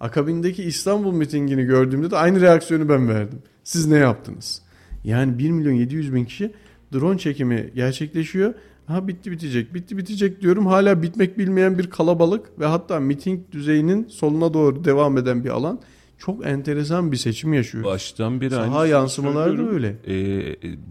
Akabindeki 0.00 0.62
İstanbul 0.62 1.12
mitingini 1.12 1.64
gördüğümde 1.64 2.10
de 2.10 2.16
aynı 2.16 2.40
reaksiyonu 2.40 2.88
ben 2.88 3.08
verdim. 3.08 3.38
Siz 3.64 3.86
ne 3.86 3.96
yaptınız? 3.96 4.62
Yani 5.04 5.38
1 5.38 5.50
milyon 5.50 5.72
700 5.72 6.14
bin 6.14 6.24
kişi 6.24 6.52
drone 6.92 7.18
çekimi 7.18 7.70
gerçekleşiyor. 7.74 8.54
Ha 8.86 9.08
bitti 9.08 9.30
bitecek, 9.30 9.74
bitti 9.74 9.98
bitecek 9.98 10.40
diyorum. 10.42 10.66
Hala 10.66 11.02
bitmek 11.02 11.38
bilmeyen 11.38 11.78
bir 11.78 11.90
kalabalık 11.90 12.60
ve 12.60 12.66
hatta 12.66 13.00
miting 13.00 13.40
düzeyinin 13.52 14.08
soluna 14.08 14.54
doğru 14.54 14.84
devam 14.84 15.18
eden 15.18 15.44
bir 15.44 15.50
alan. 15.50 15.80
Çok 16.18 16.46
enteresan 16.46 17.12
bir 17.12 17.16
seçim 17.16 17.52
yaşıyoruz. 17.52 17.90
Baştan 17.90 18.40
beri 18.40 18.50
Saha 18.50 18.86
yansımalar 18.86 19.58
da 19.58 19.70
öyle. 19.70 19.96
Ee, 20.04 20.14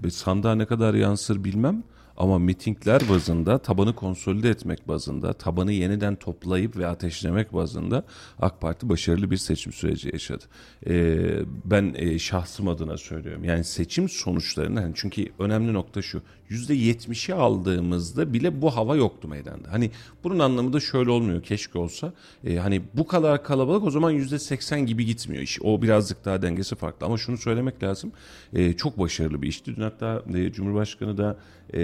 e, 0.08 0.10
sandığa 0.10 0.56
ne 0.56 0.66
kadar 0.66 0.94
yansır 0.94 1.44
bilmem 1.44 1.84
ama 2.18 2.40
mitingler 2.40 3.02
bazında 3.10 3.58
tabanı 3.58 3.96
konsolide 3.96 4.50
etmek 4.50 4.88
bazında 4.88 5.34
tabanı 5.34 5.72
yeniden 5.72 6.16
toplayıp 6.16 6.78
ve 6.78 6.88
ateşlemek 6.88 7.54
bazında 7.54 8.04
AK 8.40 8.62
Parti 8.62 8.90
başarılı 8.90 9.32
bir 9.32 9.38
seçim 9.38 9.74
süreci 9.74 10.10
yaşadı. 10.14 10.44
Ee, 10.88 11.40
ben 11.66 11.94
e, 11.98 12.20
şahsım 12.20 12.68
adına 12.68 12.98
söylüyorum. 12.98 13.44
Yani 13.44 13.64
seçim 13.64 14.10
sonuçlarını 14.10 14.80
hani 14.80 14.94
çünkü 14.96 15.28
önemli 15.40 15.74
nokta 15.74 16.02
şu. 16.02 16.22
%70'i 16.52 17.34
aldığımızda 17.34 18.34
bile 18.34 18.62
bu 18.62 18.76
hava 18.76 18.96
yoktu 18.96 19.28
meydanda. 19.28 19.72
Hani 19.72 19.92
bunun 20.24 20.40
anlamı 20.40 20.74
da 20.74 20.80
şöyle 20.80 21.12
olmuyor. 21.12 21.44
Keşke 21.44 21.80
olsa. 21.80 22.14
Ee, 22.44 22.56
hani 22.56 22.82
bu 22.94 23.08
kadar 23.08 23.44
kalabalık 23.44 23.84
o 23.84 23.92
zaman 23.92 24.14
%80 24.14 24.86
gibi 24.86 25.06
gitmiyor 25.06 25.44
iş. 25.44 25.60
O 25.62 25.82
birazcık 25.82 26.26
daha 26.26 26.42
dengesi 26.42 26.76
farklı. 26.76 27.06
Ama 27.06 27.18
şunu 27.18 27.38
söylemek 27.38 27.84
lazım. 27.84 28.12
Ee, 28.54 28.74
çok 28.74 29.00
başarılı 29.00 29.42
bir 29.42 29.48
işti. 29.48 29.76
Dün 29.76 29.82
hatta 29.82 30.24
e, 30.34 30.52
Cumhurbaşkanı 30.52 31.18
da 31.18 31.38
e, 31.74 31.82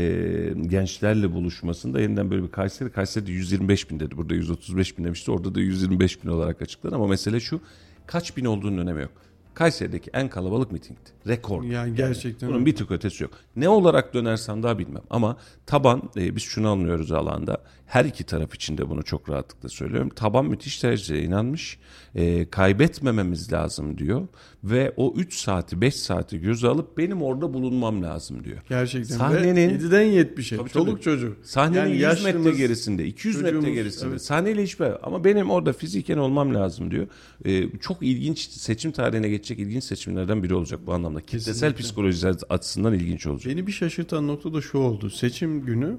gençlerle 0.67 1.33
buluşmasında 1.33 2.01
yeniden 2.01 2.31
böyle 2.31 2.43
bir 2.43 2.51
Kayseri. 2.51 2.91
Kayseri'de 2.91 3.31
125 3.31 3.89
bin 3.89 3.99
dedi. 3.99 4.17
Burada 4.17 4.33
135 4.33 4.97
bin 4.97 5.03
demişti. 5.03 5.31
Orada 5.31 5.55
da 5.55 5.59
125 5.59 6.23
bin 6.23 6.29
olarak 6.29 6.61
açıkladı. 6.61 6.95
Ama 6.95 7.07
mesele 7.07 7.39
şu. 7.39 7.61
Kaç 8.07 8.37
bin 8.37 8.45
olduğunun 8.45 8.77
önemi 8.77 9.01
yok. 9.01 9.11
Kayseri'deki 9.53 10.09
en 10.13 10.29
kalabalık 10.29 10.71
mitingdi. 10.71 10.99
Rekor. 11.27 11.63
Yani 11.63 11.95
gerçekten 11.95 12.49
Bunun 12.49 12.57
öyle. 12.59 12.65
bir 12.65 12.75
tık 12.75 12.91
ötesi 12.91 13.23
yok. 13.23 13.33
Ne 13.55 13.69
olarak 13.69 14.13
dönersen 14.13 14.63
daha 14.63 14.79
bilmem. 14.79 15.01
Ama 15.09 15.37
taban 15.65 16.09
e, 16.17 16.35
biz 16.35 16.43
şunu 16.43 16.69
anlıyoruz 16.69 17.11
alanda. 17.11 17.57
Her 17.85 18.05
iki 18.05 18.23
taraf 18.23 18.55
için 18.55 18.77
de 18.77 18.89
bunu 18.89 19.03
çok 19.03 19.29
rahatlıkla 19.29 19.69
söylüyorum. 19.69 20.09
Taban 20.09 20.45
müthiş 20.45 20.83
derecede 20.83 21.23
inanmış. 21.23 21.79
E, 22.15 22.49
kaybetmememiz 22.49 23.53
lazım 23.53 23.97
diyor. 23.97 24.27
Ve 24.63 24.93
o 24.97 25.13
3 25.17 25.33
saati 25.37 25.81
5 25.81 25.95
saati 25.95 26.39
göze 26.39 26.67
alıp 26.67 26.97
benim 26.97 27.21
orada 27.21 27.53
bulunmam 27.53 28.03
lazım 28.03 28.43
diyor. 28.43 28.57
Gerçekten. 28.69 29.15
Sahnenin- 29.17 29.55
Ve 29.69 29.73
7'den 29.73 30.05
70'e. 30.05 30.57
Tabii, 30.57 30.69
Çoluk 30.69 30.87
tabii. 30.93 31.01
çocuk. 31.01 31.37
Sahnenin 31.45 31.93
Yani 31.95 32.15
100 32.15 32.23
metre 32.23 32.51
gerisinde, 32.57 33.05
200 33.05 33.35
metre 33.41 33.51
çocuğumuz, 33.55 33.75
gerisinde. 33.75 34.09
evet. 34.09 34.21
Sahneyle 34.21 34.63
hiçbir 34.63 35.07
ama 35.07 35.23
benim 35.23 35.49
orada 35.49 35.73
fiziken 35.73 36.17
olmam 36.17 36.55
lazım 36.55 36.91
diyor. 36.91 37.07
Ee, 37.45 37.63
çok 37.79 37.97
ilginç 38.03 38.39
seçim 38.49 38.91
tarihine 38.91 39.29
geçecek 39.29 39.59
ilginç 39.59 39.83
seçimlerden 39.83 40.43
biri 40.43 40.53
olacak 40.53 40.79
bu 40.85 40.93
anlamda. 40.93 41.21
Kitlesel 41.21 41.53
Kesinlikle. 41.53 41.83
psikoloji 41.83 42.27
açısından 42.49 42.93
ilginç 42.93 43.27
olacak. 43.27 43.53
Beni 43.55 43.67
bir 43.67 43.71
şaşırtan 43.71 44.27
nokta 44.27 44.53
da 44.53 44.61
şu 44.61 44.77
oldu. 44.77 45.09
Seçim 45.09 45.65
günü 45.65 45.97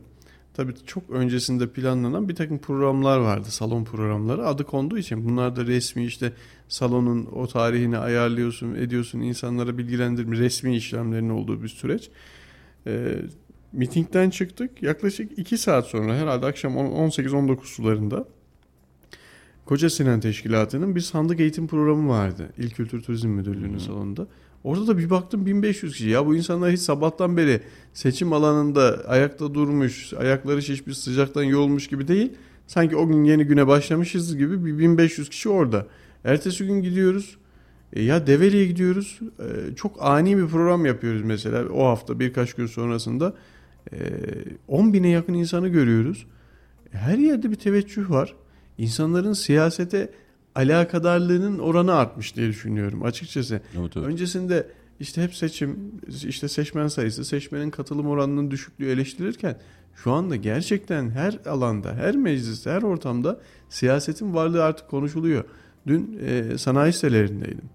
tabii 0.55 0.75
çok 0.87 1.11
öncesinde 1.11 1.69
planlanan 1.69 2.29
bir 2.29 2.35
takım 2.35 2.59
programlar 2.59 3.19
vardı. 3.19 3.51
Salon 3.51 3.85
programları 3.85 4.47
adı 4.47 4.65
konduğu 4.65 4.99
için. 4.99 5.25
Bunlar 5.25 5.57
da 5.57 5.67
resmi 5.67 6.05
işte 6.05 6.33
salonun 6.69 7.27
o 7.27 7.47
tarihini 7.47 7.99
ayarlıyorsun, 7.99 8.75
ediyorsun, 8.75 9.21
insanlara 9.21 9.79
bilgilendirme, 9.79 10.37
resmi 10.37 10.77
işlemlerin 10.77 11.29
olduğu 11.29 11.63
bir 11.63 11.69
süreç. 11.69 12.11
Ee, 12.87 13.19
mitingden 13.73 14.31
çıktık. 14.31 14.83
Yaklaşık 14.83 15.39
2 15.39 15.59
saat 15.59 15.87
sonra 15.87 16.17
herhalde 16.17 16.47
akşam 16.47 16.73
18-19 16.73 17.65
sularında 17.65 18.25
Koca 19.65 19.91
Sinan 19.91 20.21
Teşkilatı'nın 20.21 20.95
bir 20.95 21.01
sandık 21.01 21.41
eğitim 21.41 21.67
programı 21.67 22.09
vardı. 22.09 22.53
İl 22.59 22.71
Kültür 22.71 23.03
Turizm 23.03 23.29
Müdürlüğü'nün 23.29 23.79
salonunda. 23.79 24.27
Orada 24.65 24.87
da 24.87 24.99
bir 24.99 25.11
baktım 25.11 25.47
1500 25.47 25.93
kişi. 25.93 26.09
Ya 26.09 26.27
bu 26.27 26.37
insanlar 26.37 26.73
hiç 26.73 26.81
sabahtan 26.81 27.37
beri 27.37 27.61
seçim 27.93 28.33
alanında 28.33 29.03
ayakta 29.09 29.55
durmuş, 29.55 30.13
ayakları 30.15 30.63
şişmiş, 30.63 30.99
sıcaktan 30.99 31.43
yoğulmuş 31.43 31.89
gibi 31.89 32.09
değil. 32.09 32.33
Sanki 32.67 32.97
o 32.97 33.09
gün 33.09 33.25
yeni 33.25 33.45
güne 33.45 33.67
başlamışız 33.67 34.37
gibi 34.37 34.65
bir 34.65 34.79
1500 34.79 35.29
kişi 35.29 35.49
orada. 35.49 35.87
Ertesi 36.25 36.67
gün 36.67 36.83
gidiyoruz. 36.83 37.37
E 37.93 38.03
ya 38.03 38.27
Develi'ye 38.27 38.67
gidiyoruz. 38.67 39.21
E, 39.39 39.75
çok 39.75 40.03
ani 40.03 40.37
bir 40.37 40.47
program 40.47 40.87
yapıyoruz 40.87 41.23
mesela. 41.23 41.69
O 41.69 41.87
hafta 41.87 42.21
birkaç 42.21 42.55
gün 42.55 42.67
sonrasında. 42.67 43.35
E, 43.93 43.97
10 44.69 44.93
bine 44.93 45.09
yakın 45.09 45.35
insanı 45.35 45.69
görüyoruz. 45.69 46.27
E, 46.95 46.99
Her 46.99 47.19
yerde 47.19 47.51
bir 47.51 47.57
teveccüh 47.57 48.11
var. 48.11 48.35
İnsanların 48.79 49.33
siyasete 49.33 50.11
alakadarlığının 50.55 51.59
oranı 51.59 51.95
artmış 51.95 52.37
diye 52.37 52.49
düşünüyorum 52.49 53.03
açıkçası. 53.03 53.55
Evet, 53.55 53.97
evet. 53.97 54.07
Öncesinde 54.07 54.67
işte 55.01 55.23
hep 55.23 55.35
seçim, 55.35 55.79
işte 56.29 56.49
seçmen 56.49 56.89
sayısı, 56.89 57.25
seçmenin 57.25 57.71
katılım 57.71 58.07
oranının 58.07 58.51
düşüklüğü 58.51 58.91
eleştirilirken 58.91 59.57
şu 59.95 60.13
anda 60.13 60.37
gerçekten 60.37 61.11
her 61.11 61.39
alanda, 61.47 61.95
her 61.95 62.17
mecliste, 62.17 62.71
her 62.71 62.83
ortamda 62.83 63.41
siyasetin 63.69 64.35
varlığı 64.35 64.65
artık 64.65 64.89
konuşuluyor. 64.89 65.45
Dün 65.87 66.19
e, 66.27 66.59
sanayi 66.59 66.93
sitelerindeydim. 66.93 67.71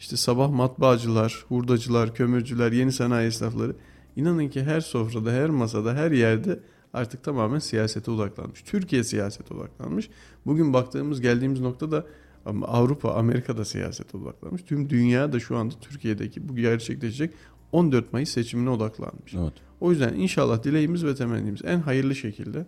İşte 0.00 0.16
sabah 0.16 0.50
matbaacılar, 0.50 1.44
hurdacılar, 1.48 2.14
kömürcüler, 2.14 2.72
yeni 2.72 2.92
sanayi 2.92 3.28
esnafları 3.28 3.76
inanın 4.16 4.48
ki 4.48 4.62
her 4.62 4.80
sofrada, 4.80 5.32
her 5.32 5.50
masada, 5.50 5.94
her 5.94 6.10
yerde 6.10 6.58
artık 6.92 7.24
tamamen 7.24 7.58
siyasete 7.58 8.10
odaklanmış. 8.10 8.62
Türkiye 8.62 9.04
siyasete 9.04 9.54
odaklanmış. 9.54 10.10
Bugün 10.46 10.72
baktığımız, 10.72 11.20
geldiğimiz 11.20 11.60
noktada 11.60 12.06
ama 12.46 12.66
Avrupa, 12.66 13.14
Amerika'da 13.14 13.64
siyasete 13.64 14.18
odaklanmış. 14.18 14.62
Tüm 14.62 14.90
dünya 14.90 15.32
da 15.32 15.40
şu 15.40 15.56
anda 15.56 15.74
Türkiye'deki 15.80 16.48
bu 16.48 16.56
gerçekleşecek 16.56 17.34
14 17.72 18.12
Mayıs 18.12 18.30
seçimine 18.30 18.70
odaklanmış. 18.70 19.34
Evet. 19.34 19.52
O 19.80 19.90
yüzden 19.90 20.14
inşallah 20.14 20.62
dileğimiz 20.62 21.04
ve 21.04 21.14
temennimiz 21.14 21.60
en 21.64 21.80
hayırlı 21.80 22.14
şekilde 22.14 22.66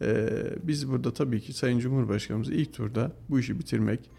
eee, 0.00 0.28
biz 0.62 0.88
burada 0.88 1.12
tabii 1.12 1.40
ki 1.40 1.52
Sayın 1.52 1.78
Cumhurbaşkanımızı 1.78 2.54
ilk 2.54 2.72
turda 2.72 3.12
bu 3.28 3.40
işi 3.40 3.58
bitirmek, 3.58 4.10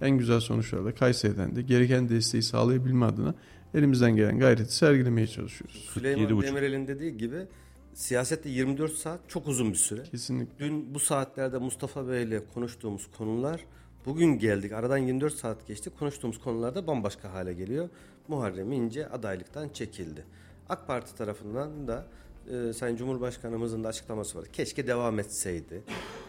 en 0.00 0.18
güzel 0.18 0.40
sonuçlarla 0.40 0.94
Kayseri'den 0.94 1.56
de 1.56 1.62
gereken 1.62 2.08
desteği 2.08 2.42
sağlayabilme 2.42 3.06
adına 3.06 3.34
elimizden 3.74 4.16
gelen 4.16 4.38
gayreti 4.38 4.74
sergilemeye 4.74 5.26
çalışıyoruz. 5.26 5.90
Süleyman 5.94 6.24
47,5. 6.24 6.42
Demirel'in 6.42 6.86
dediği 6.86 7.16
gibi 7.16 7.46
siyasette 7.94 8.48
24 8.48 8.92
saat 8.92 9.20
çok 9.28 9.48
uzun 9.48 9.70
bir 9.70 9.76
süre. 9.76 10.02
Kesinlikle. 10.02 10.64
Dün 10.64 10.94
bu 10.94 10.98
saatlerde 11.00 11.58
Mustafa 11.58 12.08
Bey 12.08 12.22
ile 12.22 12.46
konuştuğumuz 12.54 13.06
konular 13.18 13.60
bugün 14.08 14.38
geldik. 14.38 14.72
Aradan 14.72 14.98
24 14.98 15.34
saat 15.34 15.66
geçti. 15.66 15.90
Konuştuğumuz 15.98 16.40
konularda 16.40 16.86
bambaşka 16.86 17.32
hale 17.32 17.52
geliyor. 17.52 17.88
Muharrem 18.28 18.72
İnce 18.72 19.08
adaylıktan 19.08 19.68
çekildi. 19.68 20.24
AK 20.68 20.86
Parti 20.86 21.14
tarafından 21.14 21.88
da 21.88 22.06
e, 22.50 22.72
Sayın 22.72 22.96
Cumhurbaşkanımızın 22.96 23.84
da 23.84 23.88
açıklaması 23.88 24.38
var. 24.38 24.46
Keşke 24.52 24.86
devam 24.86 25.18
etseydi. 25.18 25.82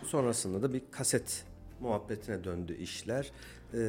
Sonrasında 0.03 0.61
da 0.61 0.73
bir 0.73 0.81
kaset 0.91 1.43
muhabbetine 1.79 2.43
döndü 2.43 2.77
işler. 2.77 3.31
E, 3.73 3.79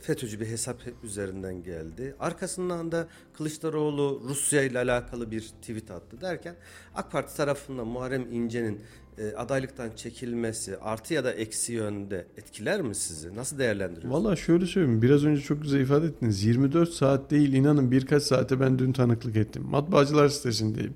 FETÖ'cü 0.00 0.40
bir 0.40 0.46
hesap 0.46 0.76
üzerinden 1.02 1.62
geldi. 1.62 2.14
Arkasından 2.20 2.92
da 2.92 3.08
Kılıçdaroğlu 3.32 4.22
Rusya 4.24 4.62
ile 4.62 4.78
alakalı 4.78 5.30
bir 5.30 5.40
tweet 5.40 5.90
attı 5.90 6.20
derken 6.20 6.54
AK 6.94 7.12
Parti 7.12 7.36
tarafından 7.36 7.86
Muharrem 7.86 8.32
İnce'nin 8.32 8.80
e, 9.20 9.36
adaylıktan 9.36 9.90
çekilmesi 9.96 10.76
artı 10.76 11.14
ya 11.14 11.24
da 11.24 11.32
eksi 11.32 11.72
yönde 11.72 12.26
etkiler 12.36 12.82
mi 12.82 12.94
sizi? 12.94 13.36
Nasıl 13.36 13.58
değerlendiriyorsunuz? 13.58 14.24
Valla 14.24 14.36
şöyle 14.36 14.66
söyleyeyim 14.66 15.02
biraz 15.02 15.24
önce 15.24 15.42
çok 15.42 15.62
güzel 15.62 15.80
ifade 15.80 16.06
ettiniz. 16.06 16.44
24 16.44 16.90
saat 16.90 17.30
değil 17.30 17.52
inanın 17.52 17.90
birkaç 17.90 18.22
saate 18.22 18.60
ben 18.60 18.78
dün 18.78 18.92
tanıklık 18.92 19.36
ettim. 19.36 19.62
Matbaacılar 19.70 20.28
sitesindeyim. 20.28 20.94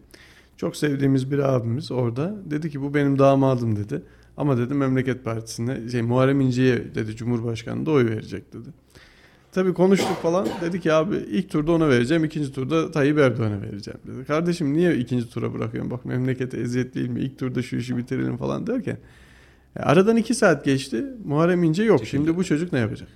Çok 0.56 0.76
sevdiğimiz 0.76 1.30
bir 1.30 1.38
abimiz 1.38 1.92
orada 1.92 2.34
dedi 2.44 2.70
ki 2.70 2.82
bu 2.82 2.94
benim 2.94 3.18
damadım 3.18 3.76
dedi. 3.76 4.02
Ama 4.36 4.58
dedi 4.58 4.74
Memleket 4.74 5.24
Partisi'ne 5.24 5.88
şey 5.88 6.02
Muharrem 6.02 6.40
İnce'ye 6.40 6.94
dedi 6.94 7.16
Cumhurbaşkanı 7.16 7.86
da 7.86 7.90
oy 7.90 8.06
verecek 8.06 8.52
dedi. 8.52 8.68
Tabii 9.54 9.74
konuştuk 9.74 10.16
falan. 10.22 10.48
Dedi 10.60 10.80
ki 10.80 10.92
abi 10.92 11.16
ilk 11.16 11.50
turda 11.50 11.72
ona 11.72 11.88
vereceğim. 11.88 12.24
ikinci 12.24 12.52
turda 12.52 12.90
Tayyip 12.90 13.18
Erdoğan'a 13.18 13.62
vereceğim 13.62 14.00
dedi. 14.06 14.24
Kardeşim 14.24 14.72
niye 14.72 14.96
ikinci 14.96 15.30
tura 15.30 15.54
bırakıyorsun? 15.54 15.90
Bak 15.90 16.04
memlekete 16.04 16.60
eziyet 16.60 16.94
değil 16.94 17.08
mi? 17.08 17.20
İlk 17.20 17.38
turda 17.38 17.62
şu 17.62 17.76
işi 17.76 17.96
bitirelim 17.96 18.36
falan 18.36 18.66
derken. 18.66 18.98
e, 19.76 19.80
aradan 19.80 20.16
iki 20.16 20.34
saat 20.34 20.64
geçti. 20.64 21.04
Muharrem 21.24 21.62
İnce 21.62 21.82
yok. 21.82 21.98
Çekildi. 21.98 22.10
Şimdi 22.10 22.36
bu 22.36 22.44
çocuk 22.44 22.72
ne 22.72 22.78
yapacak? 22.78 23.08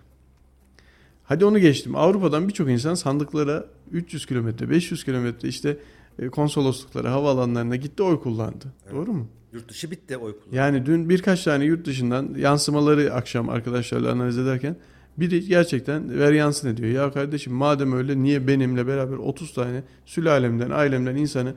Hadi 1.24 1.44
onu 1.44 1.59
geçtim. 1.59 1.96
Avrupa'dan 1.96 2.48
birçok 2.48 2.70
insan 2.70 2.94
sandıklara 2.94 3.64
300 3.92 4.27
kilometre, 4.27 4.70
500 4.70 5.05
kilometre 5.05 5.48
işte 5.48 5.77
e, 6.18 6.29
konsolosluklara, 6.29 7.12
havaalanlarına 7.12 7.77
gitti 7.77 8.03
oy 8.03 8.20
kullandı. 8.20 8.64
Doğru 8.92 9.12
mu? 9.12 9.29
Yurt 9.53 9.68
dışı 9.68 9.90
bitti 9.90 10.16
oy 10.16 10.33
kullanımı. 10.33 10.57
Yani 10.57 10.87
dün 10.87 11.09
birkaç 11.09 11.44
tane 11.44 11.64
yurt 11.64 11.87
dışından 11.87 12.35
yansımaları 12.38 13.14
akşam 13.14 13.48
arkadaşlarla 13.48 14.12
analiz 14.12 14.38
ederken 14.38 14.77
biri 15.21 15.49
gerçekten 15.49 16.19
ver 16.19 16.33
yansın 16.33 16.69
ediyor. 16.69 16.91
Ya 16.91 17.13
kardeşim 17.13 17.53
madem 17.53 17.93
öyle 17.93 18.23
niye 18.23 18.47
benimle 18.47 18.87
beraber 18.87 19.17
30 19.17 19.53
tane 19.55 19.83
sülalemden, 20.07 20.71
ailemden 20.71 21.17
insanı 21.17 21.55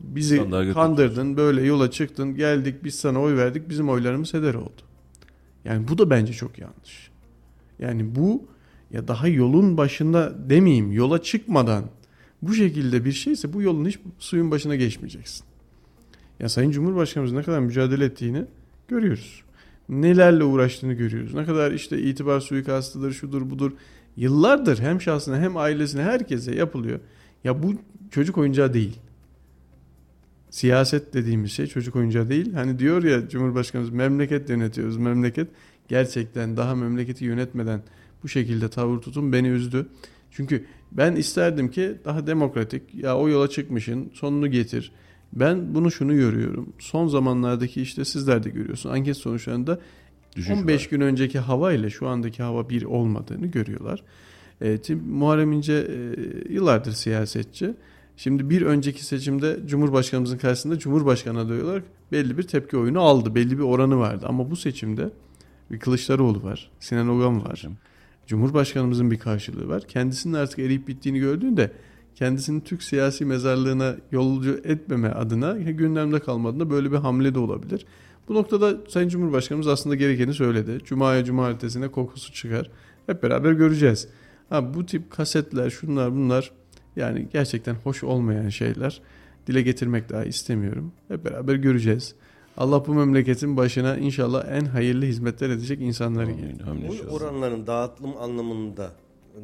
bizi 0.00 0.50
kandırdın, 0.74 1.36
böyle 1.36 1.62
yola 1.62 1.90
çıktın, 1.90 2.34
geldik 2.34 2.84
biz 2.84 2.94
sana 2.94 3.20
oy 3.20 3.36
verdik, 3.36 3.68
bizim 3.68 3.88
oylarımız 3.88 4.34
heder 4.34 4.54
oldu. 4.54 4.82
Yani 5.64 5.88
bu 5.88 5.98
da 5.98 6.10
bence 6.10 6.32
çok 6.32 6.58
yanlış. 6.58 7.10
Yani 7.78 8.14
bu 8.14 8.44
ya 8.90 9.08
daha 9.08 9.28
yolun 9.28 9.76
başında 9.76 10.50
demeyeyim, 10.50 10.92
yola 10.92 11.22
çıkmadan 11.22 11.84
bu 12.42 12.54
şekilde 12.54 13.04
bir 13.04 13.12
şeyse 13.12 13.52
bu 13.52 13.62
yolun 13.62 13.86
hiç 13.86 13.98
suyun 14.18 14.50
başına 14.50 14.76
geçmeyeceksin. 14.76 15.46
Ya 16.40 16.48
Sayın 16.48 16.70
Cumhurbaşkanımız 16.70 17.32
ne 17.32 17.42
kadar 17.42 17.60
mücadele 17.60 18.04
ettiğini 18.04 18.44
görüyoruz. 18.88 19.43
Nelerle 19.88 20.44
uğraştığını 20.44 20.92
görüyoruz. 20.92 21.34
Ne 21.34 21.44
kadar 21.44 21.72
işte 21.72 21.98
itibar 21.98 22.40
suikastıdır, 22.40 23.12
şudur 23.12 23.50
budur. 23.50 23.72
Yıllardır 24.16 24.78
hem 24.78 25.00
şahsına 25.00 25.38
hem 25.38 25.56
ailesine 25.56 26.02
herkese 26.02 26.54
yapılıyor. 26.54 27.00
Ya 27.44 27.62
bu 27.62 27.74
çocuk 28.10 28.38
oyuncağı 28.38 28.74
değil. 28.74 28.98
Siyaset 30.50 31.14
dediğimiz 31.14 31.52
şey 31.52 31.66
çocuk 31.66 31.96
oyuncağı 31.96 32.28
değil. 32.28 32.52
Hani 32.52 32.78
diyor 32.78 33.04
ya 33.04 33.28
Cumhurbaşkanımız 33.28 33.90
memleket 33.90 34.50
yönetiyoruz. 34.50 34.96
Memleket 34.96 35.48
gerçekten 35.88 36.56
daha 36.56 36.74
memleketi 36.74 37.24
yönetmeden 37.24 37.82
bu 38.22 38.28
şekilde 38.28 38.68
tavır 38.68 38.98
tutun 39.00 39.32
beni 39.32 39.48
üzdü. 39.48 39.86
Çünkü 40.30 40.64
ben 40.92 41.16
isterdim 41.16 41.70
ki 41.70 41.94
daha 42.04 42.26
demokratik 42.26 42.94
ya 42.94 43.16
o 43.18 43.28
yola 43.28 43.50
çıkmışın 43.50 44.10
sonunu 44.14 44.50
getir. 44.50 44.92
Ben 45.34 45.74
bunu 45.74 45.90
şunu 45.90 46.14
görüyorum. 46.14 46.72
Son 46.78 47.08
zamanlardaki 47.08 47.82
işte 47.82 48.04
sizler 48.04 48.42
de 48.44 48.50
görüyorsun. 48.50 48.90
Anket 48.90 49.16
sonuçlarında 49.16 49.78
Düşüş 50.36 50.50
15 50.50 50.84
var. 50.84 50.90
gün 50.90 51.00
önceki 51.00 51.38
hava 51.38 51.72
ile 51.72 51.90
şu 51.90 52.08
andaki 52.08 52.42
hava 52.42 52.68
bir 52.70 52.82
olmadığını 52.82 53.46
görüyorlar. 53.46 54.02
E, 54.60 54.74
tim- 54.78 55.02
Muharrem 55.08 55.52
İnce 55.52 55.72
e, 55.72 56.52
yıllardır 56.52 56.92
siyasetçi. 56.92 57.74
Şimdi 58.16 58.50
bir 58.50 58.62
önceki 58.62 59.04
seçimde 59.04 59.60
Cumhurbaşkanımızın 59.66 60.38
karşısında 60.38 60.78
Cumhurbaşkanı 60.78 61.40
adayı 61.40 61.64
olarak 61.64 61.84
belli 62.12 62.38
bir 62.38 62.42
tepki 62.42 62.76
oyunu 62.76 63.00
aldı. 63.00 63.34
Belli 63.34 63.58
bir 63.58 63.62
oranı 63.62 63.98
vardı. 63.98 64.26
Ama 64.28 64.50
bu 64.50 64.56
seçimde 64.56 65.10
bir 65.70 65.78
Kılıçdaroğlu 65.78 66.42
var. 66.42 66.70
Sinan 66.80 67.08
Ogan 67.08 67.44
var. 67.44 67.66
Cumhurbaşkanımızın 68.26 69.10
bir 69.10 69.18
karşılığı 69.18 69.68
var. 69.68 69.82
Kendisinin 69.88 70.34
artık 70.34 70.58
eriyip 70.58 70.88
bittiğini 70.88 71.18
gördüğünde 71.18 71.72
kendisini 72.14 72.64
Türk 72.64 72.82
siyasi 72.82 73.24
mezarlığına 73.24 73.96
yolcu 74.12 74.60
etmeme 74.64 75.08
adına 75.08 75.52
gündemde 75.52 76.20
kalmadığında 76.20 76.70
böyle 76.70 76.92
bir 76.92 76.96
hamle 76.96 77.34
de 77.34 77.38
olabilir. 77.38 77.86
Bu 78.28 78.34
noktada 78.34 78.76
Sayın 78.88 79.08
Cumhurbaşkanımız 79.08 79.68
aslında 79.68 79.94
gerekeni 79.94 80.34
söyledi. 80.34 80.78
Cuma'ya 80.84 81.24
cumartesine 81.24 81.88
kokusu 81.88 82.32
çıkar. 82.32 82.70
Hep 83.06 83.22
beraber 83.22 83.52
göreceğiz. 83.52 84.08
Ha, 84.48 84.74
bu 84.74 84.86
tip 84.86 85.10
kasetler 85.10 85.70
şunlar 85.70 86.12
bunlar 86.12 86.50
yani 86.96 87.28
gerçekten 87.32 87.74
hoş 87.74 88.04
olmayan 88.04 88.48
şeyler. 88.48 89.00
Dile 89.46 89.62
getirmek 89.62 90.10
daha 90.10 90.24
istemiyorum. 90.24 90.92
Hep 91.08 91.24
beraber 91.24 91.54
göreceğiz. 91.54 92.14
Allah 92.56 92.86
bu 92.86 92.94
memleketin 92.94 93.56
başına 93.56 93.96
inşallah 93.96 94.44
en 94.50 94.64
hayırlı 94.64 95.04
hizmetler 95.04 95.50
edecek 95.50 95.80
insanları 95.80 96.30
gelir. 96.30 96.56
inşallah. 96.88 97.12
oranların 97.12 97.66
dağıtım 97.66 98.16
anlamında 98.16 98.92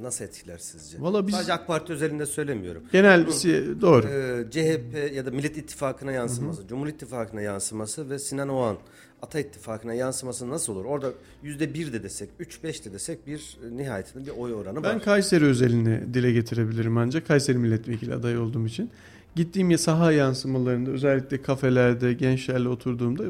nasıl 0.01 0.25
etkiler 0.25 0.59
sizce? 0.59 1.01
Valla 1.01 1.27
biz- 1.27 1.35
Sadece 1.35 1.53
AK 1.53 1.67
Parti 1.67 1.93
özelinde 1.93 2.27
söylemiyorum. 2.27 2.83
Genel 2.93 3.23
Bunun, 3.23 3.33
si- 3.33 3.81
doğru. 3.81 4.07
e, 4.07 4.45
CHP 4.51 5.15
ya 5.15 5.27
da 5.27 5.31
Millet 5.31 5.57
İttifakı'na 5.57 6.13
yansıması, 6.13 6.67
Cumhur 6.69 6.87
İttifakı'na 6.87 7.41
yansıması 7.41 8.11
ve 8.11 8.19
Sinan 8.19 8.49
Oğan 8.49 8.77
Ata 9.23 9.41
İttifakı'na 9.41 9.95
yansıması 9.95 10.51
nasıl 10.51 10.73
olur? 10.73 10.85
Orada 10.85 11.13
yüzde 11.43 11.75
bir 11.75 11.93
de 11.93 12.03
desek, 12.03 12.29
üç 12.39 12.63
beş 12.65 12.85
de 12.85 12.93
desek 12.93 13.27
bir 13.27 13.57
e, 13.73 13.77
nihayetinde 13.77 14.27
bir 14.27 14.31
oy 14.31 14.55
oranı 14.55 14.83
Ben 14.83 14.95
var. 14.95 15.03
Kayseri 15.03 15.45
özelini 15.45 16.15
dile 16.15 16.33
getirebilirim 16.33 16.97
ancak 16.99 17.27
Kayseri 17.29 17.59
milletvekili 17.59 18.15
adayı 18.15 18.41
olduğum 18.41 18.67
için. 18.67 18.91
Gittiğim 19.37 19.71
ya 19.71 19.79
saha 19.79 20.13
yansımalarında 20.13 20.91
özellikle 20.91 21.43
kafelerde 21.43 22.13
gençlerle 22.13 22.69
oturduğumda 22.69 23.25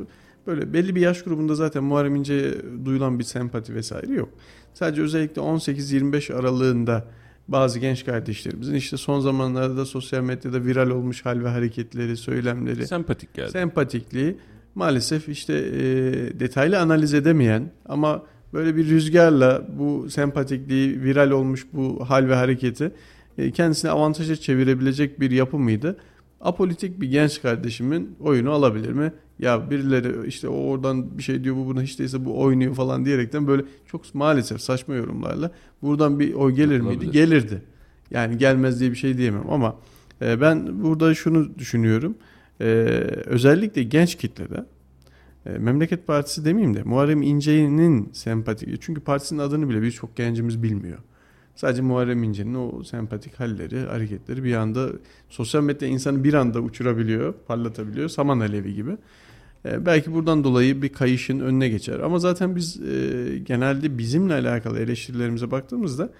böyle 0.46 0.72
belli 0.72 0.94
bir 0.94 1.00
yaş 1.00 1.22
grubunda 1.22 1.54
zaten 1.54 1.84
Muharrem 1.84 2.14
İnce'ye 2.16 2.54
duyulan 2.84 3.18
bir 3.18 3.24
sempati 3.24 3.74
vesaire 3.74 4.12
yok. 4.14 4.28
Sadece 4.74 5.02
özellikle 5.02 5.42
18-25 5.42 6.34
aralığında 6.34 7.04
bazı 7.48 7.78
genç 7.78 8.04
kardeşlerimizin 8.04 8.74
işte 8.74 8.96
son 8.96 9.20
zamanlarda 9.20 9.84
sosyal 9.84 10.22
medyada 10.22 10.64
viral 10.64 10.90
olmuş 10.90 11.26
hal 11.26 11.44
ve 11.44 11.48
hareketleri, 11.48 12.16
söylemleri, 12.16 12.86
Sempatik 12.86 13.34
geldi. 13.34 13.50
sempatikliği 13.50 14.36
maalesef 14.74 15.28
işte 15.28 15.52
e, 15.54 15.82
detaylı 16.40 16.80
analiz 16.80 17.14
edemeyen 17.14 17.72
ama 17.86 18.22
böyle 18.52 18.76
bir 18.76 18.88
rüzgarla 18.88 19.66
bu 19.78 20.10
sempatikliği 20.10 21.02
viral 21.02 21.30
olmuş 21.30 21.66
bu 21.72 22.10
hal 22.10 22.28
ve 22.28 22.34
hareketi 22.34 22.92
e, 23.38 23.50
kendisine 23.50 23.90
avantaja 23.90 24.36
çevirebilecek 24.36 25.20
bir 25.20 25.30
yapı 25.30 25.58
mıydı? 25.58 25.96
Apolitik 26.40 27.00
bir 27.00 27.10
genç 27.10 27.42
kardeşimin 27.42 28.16
oyunu 28.20 28.50
alabilir 28.50 28.92
mi? 28.92 29.12
Ya 29.40 29.70
birileri 29.70 30.26
işte 30.26 30.48
o 30.48 30.54
oradan 30.54 31.18
bir 31.18 31.22
şey 31.22 31.44
diyor 31.44 31.56
bu 31.56 31.66
buna 31.66 31.82
hiç 31.82 31.98
değilse 31.98 32.24
bu 32.24 32.40
oynuyor 32.40 32.74
falan 32.74 33.04
diyerekten 33.04 33.46
böyle 33.46 33.62
çok 33.86 34.14
maalesef 34.14 34.60
saçma 34.60 34.94
yorumlarla 34.94 35.50
buradan 35.82 36.20
bir 36.20 36.34
oy 36.34 36.54
gelir 36.54 36.80
miydi? 36.80 37.10
Gelirdi. 37.10 37.62
Yani 38.10 38.38
gelmez 38.38 38.80
diye 38.80 38.90
bir 38.90 38.96
şey 38.96 39.18
diyemem 39.18 39.50
ama 39.50 39.76
e, 40.22 40.40
ben 40.40 40.82
burada 40.82 41.14
şunu 41.14 41.58
düşünüyorum. 41.58 42.14
Ee, 42.60 42.64
özellikle 43.26 43.82
genç 43.82 44.14
kitlede 44.14 44.64
e, 45.46 45.50
Memleket 45.50 46.06
Partisi 46.06 46.44
demeyeyim 46.44 46.76
de 46.76 46.82
Muharrem 46.82 47.22
İnce'nin 47.22 48.10
sempatik 48.12 48.82
çünkü 48.82 49.00
partisinin 49.00 49.40
adını 49.40 49.68
bile 49.68 49.82
birçok 49.82 50.16
gencimiz 50.16 50.62
bilmiyor. 50.62 50.98
Sadece 51.54 51.82
Muharrem 51.82 52.22
İnce'nin 52.22 52.54
o 52.54 52.84
sempatik 52.84 53.40
halleri, 53.40 53.80
hareketleri 53.80 54.44
bir 54.44 54.54
anda 54.54 54.88
sosyal 55.28 55.62
medya 55.62 55.88
insanı 55.88 56.24
bir 56.24 56.34
anda 56.34 56.60
uçurabiliyor, 56.60 57.34
parlatabiliyor. 57.46 58.08
Saman 58.08 58.40
alevi 58.40 58.74
gibi. 58.74 58.96
E, 59.64 59.86
belki 59.86 60.12
buradan 60.14 60.44
dolayı 60.44 60.82
bir 60.82 60.88
kayışın 60.88 61.40
önüne 61.40 61.68
geçer. 61.68 62.00
Ama 62.00 62.18
zaten 62.18 62.56
biz 62.56 62.80
e, 62.80 63.38
genelde 63.38 63.98
bizimle 63.98 64.34
alakalı 64.34 64.78
eleştirilerimize 64.78 65.50
baktığımızda 65.50 66.10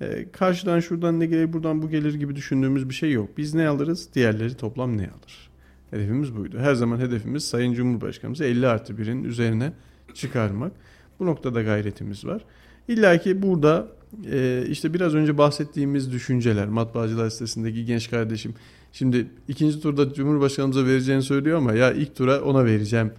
e, 0.00 0.26
karşıdan 0.32 0.80
şuradan 0.80 1.20
ne 1.20 1.26
gelir, 1.26 1.52
buradan 1.52 1.82
bu 1.82 1.90
gelir 1.90 2.14
gibi 2.14 2.36
düşündüğümüz 2.36 2.88
bir 2.88 2.94
şey 2.94 3.12
yok. 3.12 3.30
Biz 3.36 3.54
ne 3.54 3.68
alırız, 3.68 4.08
diğerleri 4.14 4.54
toplam 4.54 4.98
ne 4.98 5.02
alır? 5.02 5.50
Hedefimiz 5.90 6.36
buydu. 6.36 6.58
Her 6.58 6.74
zaman 6.74 6.98
hedefimiz 6.98 7.44
Sayın 7.44 7.74
Cumhurbaşkanımızı 7.74 8.44
50 8.44 8.66
artı 8.66 8.92
1'in 8.92 9.24
üzerine 9.24 9.72
çıkarmak. 10.14 10.72
Bu 11.20 11.26
noktada 11.26 11.62
gayretimiz 11.62 12.24
var. 12.24 12.44
İlla 12.88 13.18
ki 13.18 13.42
burada 13.42 13.88
e, 14.30 14.64
işte 14.68 14.94
biraz 14.94 15.14
önce 15.14 15.38
bahsettiğimiz 15.38 16.12
düşünceler, 16.12 16.68
matbaacılar 16.68 17.30
sitesindeki 17.30 17.84
genç 17.84 18.10
kardeşim 18.10 18.54
şimdi 18.92 19.26
ikinci 19.48 19.80
turda 19.80 20.14
Cumhurbaşkanımıza 20.14 20.86
vereceğini 20.86 21.22
söylüyor 21.22 21.58
ama 21.58 21.72
ya 21.72 21.92
ilk 21.92 22.16
tura 22.16 22.40
ona 22.40 22.64
vereceğim 22.64 23.12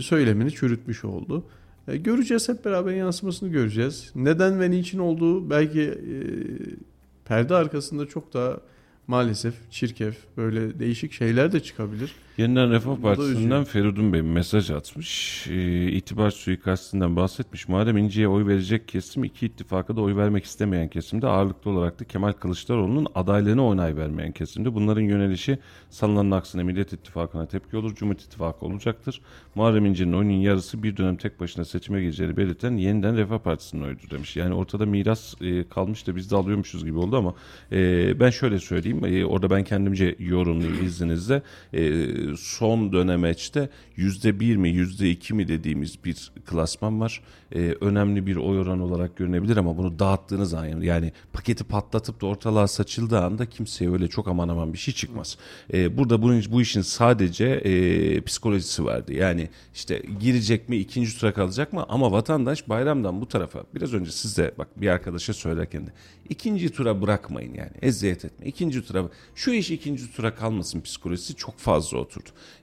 söylemini 0.00 0.50
çürütmüş 0.50 1.04
oldu. 1.04 1.44
E, 1.88 1.96
göreceğiz 1.96 2.48
hep 2.48 2.64
beraber 2.64 2.92
yansımasını 2.92 3.48
göreceğiz. 3.48 4.10
Neden 4.14 4.60
ve 4.60 4.70
niçin 4.70 4.98
olduğu 4.98 5.50
belki 5.50 5.80
e, 5.82 6.16
perde 7.24 7.54
arkasında 7.54 8.06
çok 8.06 8.34
daha 8.34 8.60
maalesef 9.06 9.54
çirkef 9.70 10.16
böyle 10.36 10.78
değişik 10.78 11.12
şeyler 11.12 11.52
de 11.52 11.60
çıkabilir. 11.60 12.12
Yeniden 12.38 12.70
Refah 12.70 12.96
Partisi'nden. 12.96 13.64
Feridun 13.64 14.12
Bey 14.12 14.22
mesaj 14.22 14.70
atmış. 14.70 15.44
Ee, 15.50 15.88
itibar 15.88 16.30
suikastinden 16.30 17.16
bahsetmiş. 17.16 17.68
Muharrem 17.68 17.96
İnce'ye 17.96 18.28
oy 18.28 18.46
verecek 18.46 18.88
kesim 18.88 19.24
iki 19.24 19.46
ittifaka 19.46 19.96
da 19.96 20.00
oy 20.00 20.16
vermek 20.16 20.44
istemeyen 20.44 20.88
kesimde 20.88 21.26
ağırlıklı 21.26 21.70
olarak 21.70 22.00
da 22.00 22.04
Kemal 22.04 22.32
Kılıçdaroğlu'nun 22.32 23.06
adaylığına 23.14 23.66
onay 23.66 23.96
vermeyen 23.96 24.32
kesimde. 24.32 24.74
Bunların 24.74 25.00
yönelişi 25.00 25.58
sanılanın 25.90 26.30
aksine 26.30 26.62
Millet 26.62 26.92
İttifakı'na 26.92 27.46
tepki 27.46 27.76
olur. 27.76 27.94
Cumhur 27.94 28.14
İttifakı 28.14 28.66
olacaktır. 28.66 29.20
Muharrem 29.54 29.86
İnce'nin 29.86 30.12
oyunun 30.12 30.32
yarısı 30.32 30.82
bir 30.82 30.96
dönem 30.96 31.16
tek 31.16 31.40
başına 31.40 31.64
seçime 31.64 32.00
gireceğini 32.00 32.36
belirten 32.36 32.76
yeniden 32.76 33.16
Refah 33.16 33.38
Partisi'nin 33.38 33.82
oyudur 33.82 34.10
demiş. 34.10 34.36
Yani 34.36 34.54
ortada 34.54 34.86
miras 34.86 35.34
e, 35.42 35.68
kalmış 35.68 36.06
da 36.06 36.16
biz 36.16 36.30
de 36.30 36.36
alıyormuşuz 36.36 36.84
gibi 36.84 36.98
oldu 36.98 37.16
ama 37.16 37.34
e, 37.72 38.20
ben 38.20 38.30
şöyle 38.30 38.58
söyleyeyim. 38.58 39.04
E, 39.04 39.24
orada 39.24 39.50
ben 39.50 39.64
kendimce 39.64 40.16
yorumlayayım 40.18 40.84
izninizle. 40.84 41.42
E, 41.72 42.21
son 42.38 42.92
dönemeçte 42.92 43.68
yüzde 43.96 44.40
bir 44.40 44.56
mi 44.56 44.68
yüzde 44.68 45.10
iki 45.10 45.34
mi 45.34 45.48
dediğimiz 45.48 46.04
bir 46.04 46.32
klasman 46.46 47.00
var. 47.00 47.20
E, 47.54 47.58
önemli 47.80 48.26
bir 48.26 48.36
oy 48.36 48.58
oranı 48.58 48.84
olarak 48.84 49.16
görünebilir 49.16 49.56
ama 49.56 49.78
bunu 49.78 49.98
dağıttığınız 49.98 50.54
an 50.54 50.64
yani 50.64 51.12
paketi 51.32 51.64
patlatıp 51.64 52.20
da 52.20 52.26
ortalığa 52.26 52.68
saçıldığı 52.68 53.20
anda 53.20 53.46
kimseye 53.46 53.92
öyle 53.92 54.08
çok 54.08 54.28
aman 54.28 54.48
aman 54.48 54.72
bir 54.72 54.78
şey 54.78 54.94
çıkmaz. 54.94 55.38
E, 55.72 55.96
burada 55.98 56.22
bunun 56.22 56.42
bu 56.50 56.62
işin 56.62 56.80
sadece 56.80 57.44
e, 57.46 58.20
psikolojisi 58.20 58.84
vardı. 58.84 59.12
Yani 59.12 59.48
işte 59.74 60.02
girecek 60.20 60.68
mi 60.68 60.76
ikinci 60.76 61.18
tura 61.18 61.34
kalacak 61.34 61.72
mı 61.72 61.86
ama 61.88 62.12
vatandaş 62.12 62.68
bayramdan 62.68 63.20
bu 63.20 63.28
tarafa 63.28 63.64
biraz 63.74 63.94
önce 63.94 64.10
siz 64.10 64.38
de 64.38 64.54
bak 64.58 64.68
bir 64.80 64.88
arkadaşa 64.88 65.32
söylerken 65.32 65.86
de 65.86 65.90
ikinci 66.28 66.70
tura 66.70 67.02
bırakmayın 67.02 67.54
yani 67.54 67.70
eziyet 67.82 68.24
etme. 68.24 68.46
İkinci 68.46 68.86
tura 68.86 69.08
şu 69.34 69.50
iş 69.50 69.70
ikinci 69.70 70.12
tura 70.12 70.34
kalmasın 70.34 70.80
psikolojisi 70.80 71.34
çok 71.34 71.58
fazla 71.58 71.98
oturdu. 71.98 72.11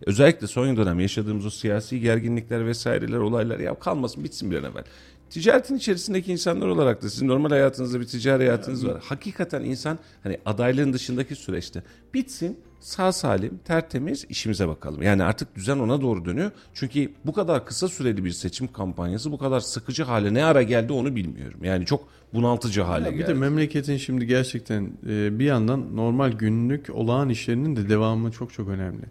Özellikle 0.05 0.47
son 0.47 0.77
dönem 0.77 0.99
yaşadığımız 0.99 1.45
o 1.45 1.49
siyasi 1.49 1.99
gerginlikler 1.99 2.65
vesaireler 2.65 3.17
olaylar 3.17 3.59
ya 3.59 3.79
kalmasın 3.79 4.23
bitsin 4.23 4.51
bir 4.51 4.57
an 4.57 4.63
evvel. 4.63 4.83
Ticaretin 5.29 5.75
içerisindeki 5.75 6.31
insanlar 6.31 6.67
olarak 6.67 7.01
da 7.03 7.09
sizin 7.09 7.27
normal 7.27 7.49
hayatınızda 7.49 7.99
bir 7.99 8.05
ticari 8.05 8.43
hayatınız 8.43 8.87
var. 8.87 9.01
Hakikaten 9.03 9.63
insan 9.63 9.99
hani 10.23 10.37
adaylığın 10.45 10.93
dışındaki 10.93 11.35
süreçte 11.35 11.83
bitsin 12.13 12.59
sağ 12.79 13.11
salim 13.11 13.57
tertemiz 13.65 14.25
işimize 14.29 14.67
bakalım. 14.67 15.01
Yani 15.01 15.23
artık 15.23 15.55
düzen 15.55 15.79
ona 15.79 16.01
doğru 16.01 16.25
dönüyor. 16.25 16.51
Çünkü 16.73 17.11
bu 17.25 17.33
kadar 17.33 17.65
kısa 17.65 17.87
süreli 17.87 18.25
bir 18.25 18.31
seçim 18.31 18.67
kampanyası 18.67 19.31
bu 19.31 19.37
kadar 19.37 19.59
sıkıcı 19.59 20.03
hale 20.03 20.33
ne 20.33 20.43
ara 20.43 20.61
geldi 20.63 20.93
onu 20.93 21.15
bilmiyorum. 21.15 21.59
Yani 21.63 21.85
çok 21.85 22.07
bunaltıcı 22.33 22.81
hale 22.81 23.05
Ya 23.05 23.11
bir 23.13 23.17
geldi. 23.17 23.29
de 23.29 23.33
memleketin 23.33 23.97
şimdi 23.97 24.27
gerçekten 24.27 24.91
e, 25.09 25.39
bir 25.39 25.45
yandan 25.45 25.95
normal 25.95 26.31
günlük 26.31 26.89
olağan 26.93 27.29
işlerinin 27.29 27.75
de 27.75 27.89
devamı 27.89 28.31
çok 28.31 28.53
çok 28.53 28.67
önemli. 28.69 29.03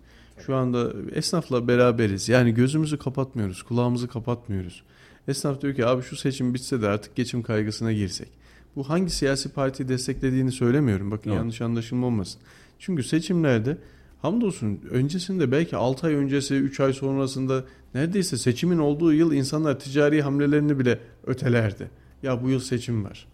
Şu 0.48 0.56
anda 0.56 0.92
esnafla 1.12 1.68
beraberiz. 1.68 2.28
Yani 2.28 2.54
gözümüzü 2.54 2.98
kapatmıyoruz, 2.98 3.62
kulağımızı 3.62 4.08
kapatmıyoruz. 4.08 4.82
Esnaf 5.28 5.62
diyor 5.62 5.74
ki 5.74 5.87
abi 5.87 6.02
şu 6.02 6.16
seçim 6.16 6.54
bitse 6.54 6.82
de 6.82 6.88
artık 6.88 7.16
geçim 7.16 7.42
kaygısına 7.42 7.92
girsek. 7.92 8.28
Bu 8.76 8.88
hangi 8.88 9.11
siyasi 9.11 9.48
partiyi 9.48 9.88
desteklediğini 9.88 10.52
söylemiyorum. 10.52 11.11
Bakın 11.11 11.30
Evet. 11.30 11.38
yanlış 11.38 11.61
anlaşılma 11.61 12.06
olmasın. 12.06 12.40
Çünkü 12.78 13.02
seçimlerde 13.02 13.78
hamdolsun 14.22 14.80
öncesinde 14.90 15.52
belki 15.52 15.76
6 15.76 16.06
ay 16.06 16.14
öncesi 16.14 16.54
3 16.54 16.80
ay 16.80 16.92
sonrasında 16.92 17.64
neredeyse 17.94 18.37
seçimin 18.37 18.78
olduğu 18.78 19.12
yıl 19.12 19.32
insanlar 19.32 19.78
ticari 19.78 20.22
hamlelerini 20.22 20.78
bile 20.78 21.00
ötelerdi. 21.26 21.90
Ya 22.22 22.42
bu 22.42 22.50
yıl 22.50 22.61
seçim 22.61 23.04
var. 23.04 23.26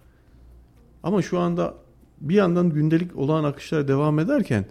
Ama 1.03 1.23
şu 1.23 1.39
anda 1.39 1.75
bir 2.21 2.35
yandan 2.35 2.71
gündelik 2.71 3.17
olağan 3.17 3.45
akışlar 3.45 3.89
devam 3.89 4.19
ederken 4.19 4.67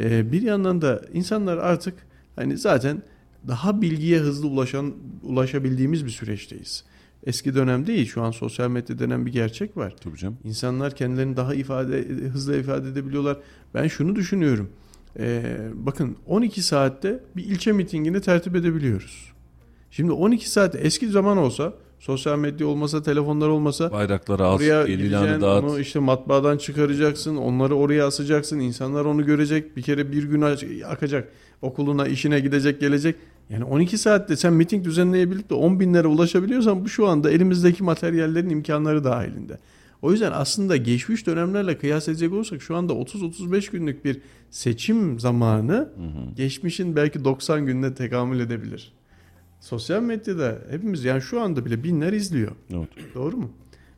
e, 0.00 0.32
bir 0.32 0.42
yandan 0.42 0.82
da 0.82 1.02
insanlar 1.12 1.56
artık 1.58 1.94
hani 2.36 2.58
zaten 2.58 3.02
daha 3.48 3.82
bilgiye 3.82 4.18
hızlı 4.18 4.48
ulaşan 4.48 4.94
ulaşabildiğimiz 5.22 6.04
bir 6.04 6.10
süreçteyiz. 6.10 6.84
Eski 7.26 7.54
dönem 7.54 7.86
değil 7.86 8.06
şu 8.06 8.22
an 8.22 8.30
sosyal 8.30 8.70
medya 8.70 8.98
denen 8.98 9.26
bir 9.26 9.32
gerçek 9.32 9.76
var. 9.76 9.94
Tabii 10.00 10.18
canım. 10.18 10.38
İnsanlar 10.44 10.96
kendilerini 10.96 11.36
daha 11.36 11.54
ifade 11.54 12.04
hızlı 12.32 12.60
ifade 12.60 12.88
edebiliyorlar. 12.88 13.36
Ben 13.74 13.86
şunu 13.86 14.16
düşünüyorum. 14.16 14.70
Ee, 15.18 15.68
bakın 15.74 16.16
12 16.26 16.62
saatte 16.62 17.20
bir 17.36 17.44
ilçe 17.44 17.72
mitingini 17.72 18.20
tertip 18.20 18.56
edebiliyoruz. 18.56 19.32
Şimdi 19.90 20.12
12 20.12 20.50
saat 20.50 20.74
eski 20.74 21.08
zaman 21.08 21.38
olsa 21.38 21.74
sosyal 22.00 22.38
medya 22.38 22.66
olmasa 22.66 23.02
telefonlar 23.02 23.48
olmasa 23.48 23.92
Bayrakları 23.92 24.46
as, 24.46 24.60
el 24.62 24.88
ilanı 24.88 25.40
dağıt. 25.40 25.64
onu 25.64 25.80
işte 25.80 25.98
matbaadan 25.98 26.56
çıkaracaksın 26.58 27.36
onları 27.36 27.74
oraya 27.74 28.06
asacaksın 28.06 28.58
insanlar 28.60 29.04
onu 29.04 29.26
görecek 29.26 29.76
bir 29.76 29.82
kere 29.82 30.12
bir 30.12 30.24
gün 30.24 30.42
akacak 30.88 31.28
okuluna 31.62 32.06
işine 32.06 32.40
gidecek 32.40 32.80
gelecek 32.80 33.16
yani 33.50 33.64
12 33.64 33.98
saatte 33.98 34.36
sen 34.36 34.52
miting 34.52 34.84
düzenleyebilip 34.84 35.50
de 35.50 35.54
10 35.54 35.80
binlere 35.80 36.06
ulaşabiliyorsan 36.06 36.84
bu 36.84 36.88
şu 36.88 37.06
anda 37.06 37.30
elimizdeki 37.30 37.82
materyallerin 37.82 38.50
imkanları 38.50 39.04
dahilinde. 39.04 39.58
O 40.02 40.12
yüzden 40.12 40.32
aslında 40.34 40.76
geçmiş 40.76 41.26
dönemlerle 41.26 41.78
kıyas 41.78 42.08
edecek 42.08 42.32
olursak 42.32 42.62
şu 42.62 42.76
anda 42.76 42.92
30-35 42.92 43.70
günlük 43.72 44.04
bir 44.04 44.20
seçim 44.50 45.20
zamanı 45.20 45.88
geçmişin 46.36 46.96
belki 46.96 47.24
90 47.24 47.66
gününe 47.66 47.94
tekamül 47.94 48.40
edebilir. 48.40 48.92
Sosyal 49.68 50.02
medyada 50.02 50.58
hepimiz 50.70 51.04
yani 51.04 51.22
şu 51.22 51.40
anda 51.40 51.64
bile 51.64 51.84
binler 51.84 52.12
izliyor. 52.12 52.52
Evet. 52.70 52.88
Doğru 53.14 53.36
mu? 53.36 53.50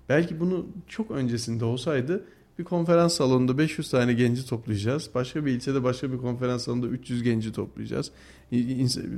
Belki 0.08 0.40
bunu 0.40 0.66
çok 0.88 1.10
öncesinde 1.10 1.64
olsaydı 1.64 2.24
bir 2.58 2.64
konferans 2.64 3.14
salonunda 3.14 3.58
500 3.58 3.90
tane 3.90 4.12
genci 4.12 4.46
toplayacağız. 4.46 5.10
Başka 5.14 5.46
bir 5.46 5.52
ilçede 5.52 5.84
başka 5.84 6.12
bir 6.12 6.18
konferans 6.18 6.64
salonunda 6.64 6.86
300 6.86 7.22
genci 7.22 7.52
toplayacağız. 7.52 8.10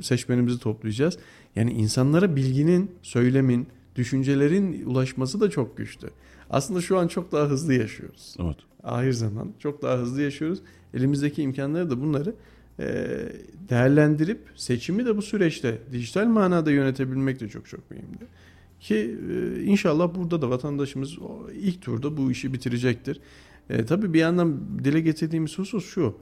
Seçmenimizi 0.01 0.59
toplayacağız. 0.59 1.17
Yani 1.55 1.71
insanlara 1.71 2.35
bilginin, 2.35 2.91
söylemin, 3.01 3.67
düşüncelerin 3.95 4.85
ulaşması 4.85 5.41
da 5.41 5.49
çok 5.49 5.77
güçtü. 5.77 6.09
Aslında 6.49 6.81
şu 6.81 6.97
an 6.97 7.07
çok 7.07 7.31
daha 7.31 7.45
hızlı 7.49 7.73
yaşıyoruz. 7.73 8.35
Evet. 8.39 8.57
Ahir 8.83 9.13
zaman 9.13 9.51
çok 9.59 9.81
daha 9.81 9.97
hızlı 9.97 10.21
yaşıyoruz. 10.21 10.59
Elimizdeki 10.93 11.41
imkanları 11.41 11.89
da 11.89 12.01
bunları 12.01 12.35
değerlendirip 13.69 14.39
seçimi 14.55 15.05
de 15.05 15.17
bu 15.17 15.21
süreçte 15.21 15.77
dijital 15.91 16.25
manada 16.25 16.71
yönetebilmek 16.71 17.39
de 17.39 17.49
çok 17.49 17.67
çok 17.67 17.91
mühimdi. 17.91 18.27
Ki 18.79 19.17
e, 19.31 19.63
inşallah 19.63 20.15
burada 20.15 20.41
da 20.41 20.49
vatandaşımız 20.49 21.17
ilk 21.53 21.81
turda 21.81 22.17
bu 22.17 22.31
işi 22.31 22.53
bitirecektir. 22.53 23.19
E, 23.69 23.85
tabii 23.85 24.13
bir 24.13 24.19
yandan 24.19 24.59
dile 24.83 24.99
getirdiğimiz 24.99 25.57
husus 25.57 25.85
şu. 25.85 26.17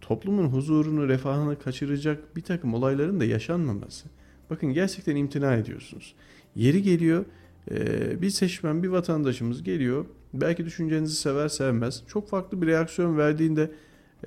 Toplumun 0.00 0.46
huzurunu, 0.46 1.08
refahını 1.08 1.58
kaçıracak 1.58 2.36
bir 2.36 2.40
takım 2.40 2.74
olayların 2.74 3.20
da 3.20 3.24
yaşanmaması. 3.24 4.08
Bakın 4.50 4.72
gerçekten 4.72 5.16
imtina 5.16 5.54
ediyorsunuz. 5.54 6.14
Yeri 6.54 6.82
geliyor 6.82 7.24
e, 7.70 8.22
bir 8.22 8.30
seçmen, 8.30 8.82
bir 8.82 8.88
vatandaşımız 8.88 9.62
geliyor. 9.62 10.06
Belki 10.34 10.64
düşüncenizi 10.64 11.16
sever 11.16 11.48
sevmez. 11.48 12.02
Çok 12.08 12.28
farklı 12.28 12.62
bir 12.62 12.66
reaksiyon 12.66 13.18
verdiğinde 13.18 13.70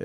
e, 0.00 0.04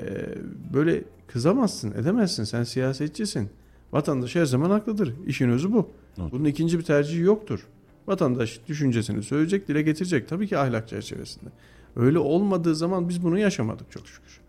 böyle 0.74 1.04
kızamazsın, 1.36 1.92
edemezsin. 1.92 2.44
Sen 2.44 2.62
siyasetçisin. 2.62 3.48
Vatandaş 3.92 4.34
her 4.34 4.44
zaman 4.44 4.70
haklıdır. 4.70 5.14
İşin 5.26 5.48
özü 5.48 5.72
bu. 5.72 5.90
Evet. 6.20 6.32
Bunun 6.32 6.44
ikinci 6.44 6.78
bir 6.78 6.84
tercihi 6.84 7.22
yoktur. 7.22 7.66
Vatandaş 8.06 8.60
düşüncesini 8.68 9.22
söyleyecek, 9.22 9.68
dile 9.68 9.82
getirecek. 9.82 10.28
Tabii 10.28 10.48
ki 10.48 10.58
ahlak 10.58 10.88
çerçevesinde. 10.88 11.50
Öyle 11.96 12.18
olmadığı 12.18 12.74
zaman 12.74 13.08
biz 13.08 13.22
bunu 13.22 13.38
yaşamadık 13.38 13.90
çok 13.90 14.08
şükür. 14.08 14.40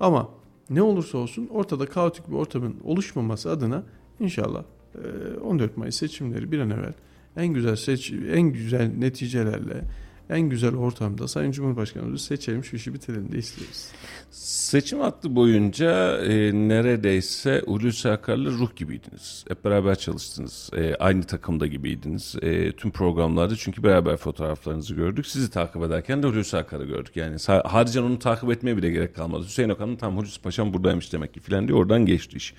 Ama 0.00 0.28
ne 0.70 0.82
olursa 0.82 1.18
olsun 1.18 1.48
ortada 1.50 1.86
kaotik 1.86 2.28
bir 2.28 2.34
ortamın 2.34 2.76
oluşmaması 2.84 3.50
adına 3.50 3.82
inşallah 4.20 4.64
e, 4.94 5.38
14 5.38 5.76
Mayıs 5.76 5.96
seçimleri 5.96 6.52
bir 6.52 6.58
an 6.58 6.70
evvel 6.70 6.92
en 7.36 7.46
güzel 7.46 7.76
seç 7.76 8.12
en 8.12 8.42
güzel 8.42 8.92
neticelerle 8.98 9.84
en 10.30 10.40
güzel 10.40 10.76
ortamda 10.76 11.28
Sayın 11.28 11.52
Cumhurbaşkanımızı 11.52 12.24
seçelim 12.24 12.64
şu 12.64 12.76
işi 12.76 12.94
bitirelim 12.94 13.32
de 13.32 13.38
istiyoruz. 13.38 13.86
Seçim 14.30 15.00
hattı 15.00 15.36
boyunca 15.36 16.18
e, 16.18 16.52
neredeyse 16.52 17.62
Hulusi 17.66 18.10
Akar'la 18.10 18.50
ruh 18.50 18.76
gibiydiniz. 18.76 19.44
Hep 19.48 19.64
beraber 19.64 19.94
çalıştınız. 19.94 20.70
E, 20.76 20.94
aynı 20.94 21.22
takımda 21.22 21.66
gibiydiniz. 21.66 22.36
E, 22.42 22.72
tüm 22.72 22.90
programlarda 22.90 23.56
çünkü 23.56 23.82
beraber 23.82 24.16
fotoğraflarınızı 24.16 24.94
gördük. 24.94 25.26
Sizi 25.26 25.50
takip 25.50 25.82
ederken 25.82 26.22
de 26.22 26.26
Hulusi 26.26 26.56
Akar'ı 26.56 26.84
gördük. 26.84 27.16
Yani 27.16 27.36
harcan 27.64 28.04
onu 28.04 28.18
takip 28.18 28.50
etmeye 28.50 28.76
bile 28.76 28.90
gerek 28.90 29.14
kalmadı. 29.14 29.44
Hüseyin 29.44 29.68
Okan'ın 29.68 29.96
tam 29.96 30.16
Hulusi 30.16 30.42
Paşam 30.42 30.72
buradaymış 30.72 31.12
demek 31.12 31.34
ki 31.34 31.40
filan 31.40 31.68
diye 31.68 31.78
oradan 31.78 32.06
geçti 32.06 32.36
iş. 32.36 32.54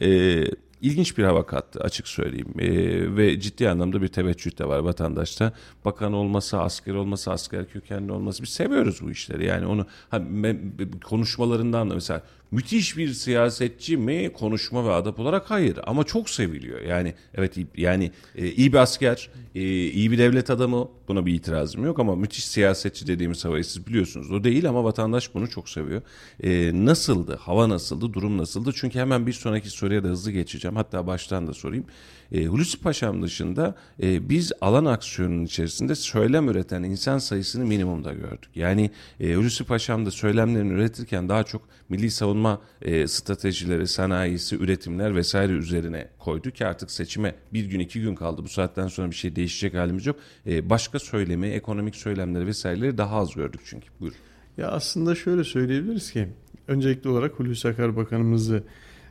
E, 0.00 0.42
ilginç 0.86 1.18
bir 1.18 1.24
hava 1.24 1.46
kattı 1.46 1.80
açık 1.80 2.08
söyleyeyim. 2.08 2.54
E, 2.58 2.68
ve 3.16 3.40
ciddi 3.40 3.68
anlamda 3.68 4.02
bir 4.02 4.08
teveccüh 4.08 4.58
de 4.58 4.68
var 4.68 4.78
vatandaşta. 4.78 5.52
Bakan 5.84 6.12
olması, 6.12 6.60
asker 6.60 6.94
olması, 6.94 7.32
asker 7.32 7.68
kökenli 7.68 8.12
olması. 8.12 8.42
Biz 8.42 8.48
seviyoruz 8.48 9.00
bu 9.02 9.10
işleri. 9.10 9.46
Yani 9.46 9.66
onu 9.66 9.86
ha, 10.10 10.16
me- 10.16 11.00
konuşmalarından 11.00 11.90
da 11.90 11.94
mesela 11.94 12.22
Müthiş 12.50 12.96
bir 12.96 13.12
siyasetçi 13.12 13.96
mi 13.96 14.32
konuşma 14.32 14.84
ve 14.84 14.92
adap 14.92 15.20
olarak 15.20 15.50
hayır 15.50 15.78
ama 15.86 16.04
çok 16.04 16.30
seviliyor. 16.30 16.80
Yani 16.80 17.14
evet 17.34 17.56
yani 17.76 18.10
e, 18.36 18.50
iyi 18.50 18.72
bir 18.72 18.78
asker, 18.78 19.30
e, 19.54 19.60
iyi 19.88 20.10
bir 20.10 20.18
devlet 20.18 20.50
adamı 20.50 20.88
buna 21.08 21.26
bir 21.26 21.34
itirazım 21.34 21.84
yok 21.84 21.98
ama 21.98 22.16
müthiş 22.16 22.46
siyasetçi 22.46 23.06
dediğimiz 23.06 23.44
havayı 23.44 23.64
siz 23.64 23.86
biliyorsunuz. 23.86 24.32
O 24.32 24.44
değil 24.44 24.68
ama 24.68 24.84
vatandaş 24.84 25.34
bunu 25.34 25.50
çok 25.50 25.68
seviyor. 25.68 26.02
E, 26.42 26.70
nasıldı? 26.74 27.36
Hava 27.40 27.68
nasıldı? 27.68 28.12
Durum 28.12 28.38
nasıldı? 28.38 28.70
Çünkü 28.74 28.98
hemen 28.98 29.26
bir 29.26 29.32
sonraki 29.32 29.70
soruya 29.70 30.04
da 30.04 30.08
hızlı 30.08 30.30
geçeceğim. 30.30 30.76
Hatta 30.76 31.06
baştan 31.06 31.46
da 31.46 31.54
sorayım. 31.54 31.84
E, 32.32 32.46
Hulusi 32.46 32.80
Paşam 32.80 33.22
dışında 33.22 33.74
e, 34.02 34.28
biz 34.28 34.52
alan 34.60 34.84
aksiyonunun 34.84 35.44
içerisinde 35.44 35.94
söylem 35.94 36.48
üreten 36.48 36.82
insan 36.82 37.18
sayısını 37.18 37.66
minimumda 37.66 38.12
gördük. 38.12 38.50
Yani 38.54 38.90
e, 39.20 39.34
Hulusi 39.34 39.64
Paşam 39.64 40.06
da 40.06 40.10
söylemlerini 40.10 40.72
üretirken 40.72 41.28
daha 41.28 41.44
çok 41.44 41.62
milli 41.88 42.10
savunma 42.10 42.60
e, 42.82 43.06
stratejileri, 43.06 43.86
sanayisi, 43.86 44.56
üretimler 44.56 45.14
vesaire 45.14 45.52
üzerine 45.52 46.08
koydu 46.18 46.50
ki 46.50 46.66
artık 46.66 46.90
seçime 46.90 47.34
bir 47.52 47.64
gün 47.64 47.80
iki 47.80 48.00
gün 48.00 48.14
kaldı. 48.14 48.44
Bu 48.44 48.48
saatten 48.48 48.88
sonra 48.88 49.10
bir 49.10 49.16
şey 49.16 49.36
değişecek 49.36 49.74
halimiz 49.74 50.06
yok. 50.06 50.16
E, 50.46 50.70
başka 50.70 50.98
söylemi, 50.98 51.46
ekonomik 51.46 51.96
söylemleri 51.96 52.46
vesaireleri 52.46 52.98
daha 52.98 53.16
az 53.16 53.34
gördük 53.34 53.60
çünkü. 53.64 53.86
Buyur. 54.00 54.14
Ya 54.56 54.68
aslında 54.68 55.14
şöyle 55.14 55.44
söyleyebiliriz 55.44 56.12
ki 56.12 56.28
öncelikli 56.68 57.08
olarak 57.08 57.38
Hulusi 57.38 57.68
Akar 57.68 57.96
Bakanımızı 57.96 58.62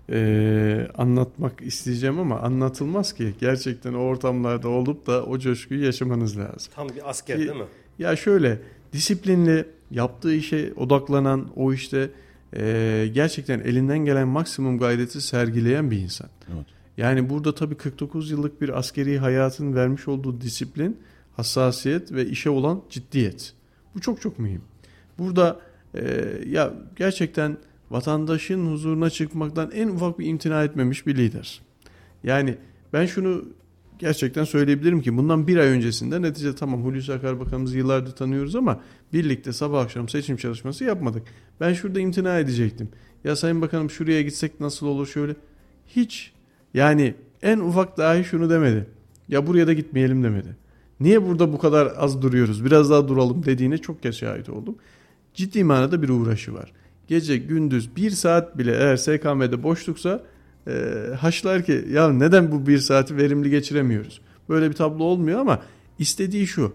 e, 0.10 0.88
anlatmak 0.97 1.62
isteyeceğim 1.62 2.20
ama 2.20 2.39
anlatılmaz 2.39 3.14
ki. 3.14 3.34
Gerçekten 3.39 3.93
o 3.93 3.97
ortamlarda 3.97 4.70
olup 4.70 5.08
da 5.08 5.24
o 5.24 5.39
coşkuyu 5.39 5.86
yaşamanız 5.86 6.38
lazım. 6.38 6.74
Tam 6.76 6.89
bir 6.89 7.10
asker 7.10 7.38
değil 7.38 7.51
mi? 7.51 7.66
Ya 7.99 8.16
şöyle 8.16 8.60
disiplinli 8.93 9.66
yaptığı 9.91 10.36
işe 10.36 10.74
odaklanan 10.76 11.47
o 11.56 11.74
işte 11.74 12.10
e, 12.58 13.08
gerçekten 13.14 13.60
elinden 13.60 13.99
gelen 13.99 14.28
maksimum 14.28 14.78
gayreti 14.78 15.22
sergileyen 15.22 15.91
bir 15.91 15.99
insan. 15.99 16.30
Evet. 16.56 16.66
Yani 16.97 17.30
burada 17.30 17.56
tabii 17.56 17.76
49 17.76 18.32
yıllık 18.32 18.62
bir 18.62 18.80
askeri 18.80 19.20
hayatın 19.20 19.76
vermiş 19.76 20.08
olduğu 20.08 20.41
disiplin, 20.41 20.99
hassasiyet 21.36 22.12
ve 22.12 22.26
işe 22.26 22.49
olan 22.49 22.82
ciddiyet. 22.89 23.53
Bu 23.95 24.01
çok 24.01 24.22
çok 24.22 24.39
mühim. 24.39 24.62
Burada 25.18 25.60
e, 25.93 26.32
ya 26.47 26.74
gerçekten 26.95 27.58
vatandaşın 27.92 28.72
huzuruna 28.72 29.10
çıkmaktan 29.10 29.72
en 29.72 29.88
ufak 29.88 30.20
bir 30.20 30.26
imtina 30.26 30.64
etmemiş 30.64 31.08
bir 31.08 31.16
lider. 31.18 31.62
Yani 32.24 32.58
ben 32.94 33.06
şunu 33.06 33.46
gerçekten 34.00 34.44
söyleyebilirim 34.44 35.02
ki 35.02 35.18
bundan 35.18 35.48
bir 35.48 35.58
ay 35.58 35.68
öncesinde 35.68 36.22
netice 36.22 36.56
tamam 36.56 36.84
Hulusi 36.84 37.14
Akar 37.14 37.40
Bakanımızı 37.40 37.78
yıllardır 37.78 38.12
tanıyoruz 38.12 38.56
ama 38.56 38.82
birlikte 39.14 39.54
sabah 39.54 39.82
akşam 39.82 40.10
seçim 40.10 40.38
çalışması 40.38 40.84
yapmadık. 40.84 41.24
Ben 41.60 41.74
şurada 41.74 42.00
imtina 42.00 42.40
edecektim. 42.40 42.90
Ya 43.24 43.36
Sayın 43.36 43.62
Bakanım 43.62 43.90
şuraya 43.90 44.22
gitsek 44.22 44.60
nasıl 44.60 44.88
olur 44.88 45.08
şöyle. 45.08 45.36
Hiç 45.88 46.32
yani 46.74 47.16
en 47.42 47.60
ufak 47.60 47.98
dahi 47.98 48.24
şunu 48.24 48.50
demedi. 48.50 48.88
Ya 49.28 49.48
buraya 49.48 49.68
da 49.68 49.74
gitmeyelim 49.74 50.24
demedi. 50.24 50.58
Niye 51.00 51.26
burada 51.28 51.54
bu 51.54 51.58
kadar 51.58 51.94
az 51.98 52.22
duruyoruz? 52.22 52.66
Biraz 52.66 52.90
daha 52.90 53.08
duralım 53.08 53.46
dediğine 53.46 53.78
çok 53.78 54.04
kez 54.04 54.16
şahit 54.16 54.50
oldum. 54.50 54.76
Ciddi 55.34 55.64
manada 55.64 56.02
bir 56.02 56.10
uğraşı 56.10 56.54
var. 56.54 56.72
Gece 57.08 57.38
gündüz 57.38 57.95
bir 57.95 58.12
saat 58.12 58.58
bile 58.58 58.72
eğer 58.72 58.97
SKM'de 58.97 59.64
boşluksa 59.64 60.24
e, 60.68 60.72
haşlar 61.20 61.64
ki 61.64 61.86
ya 61.91 62.10
neden 62.10 62.51
bu 62.51 62.68
bir 62.68 62.78
saati 62.78 63.18
verimli 63.18 63.49
geçiremiyoruz? 63.49 64.22
Böyle 64.49 64.70
bir 64.70 64.76
tablo 64.76 65.03
olmuyor 65.03 65.39
ama 65.39 65.62
istediği 65.99 66.47
şu. 66.47 66.74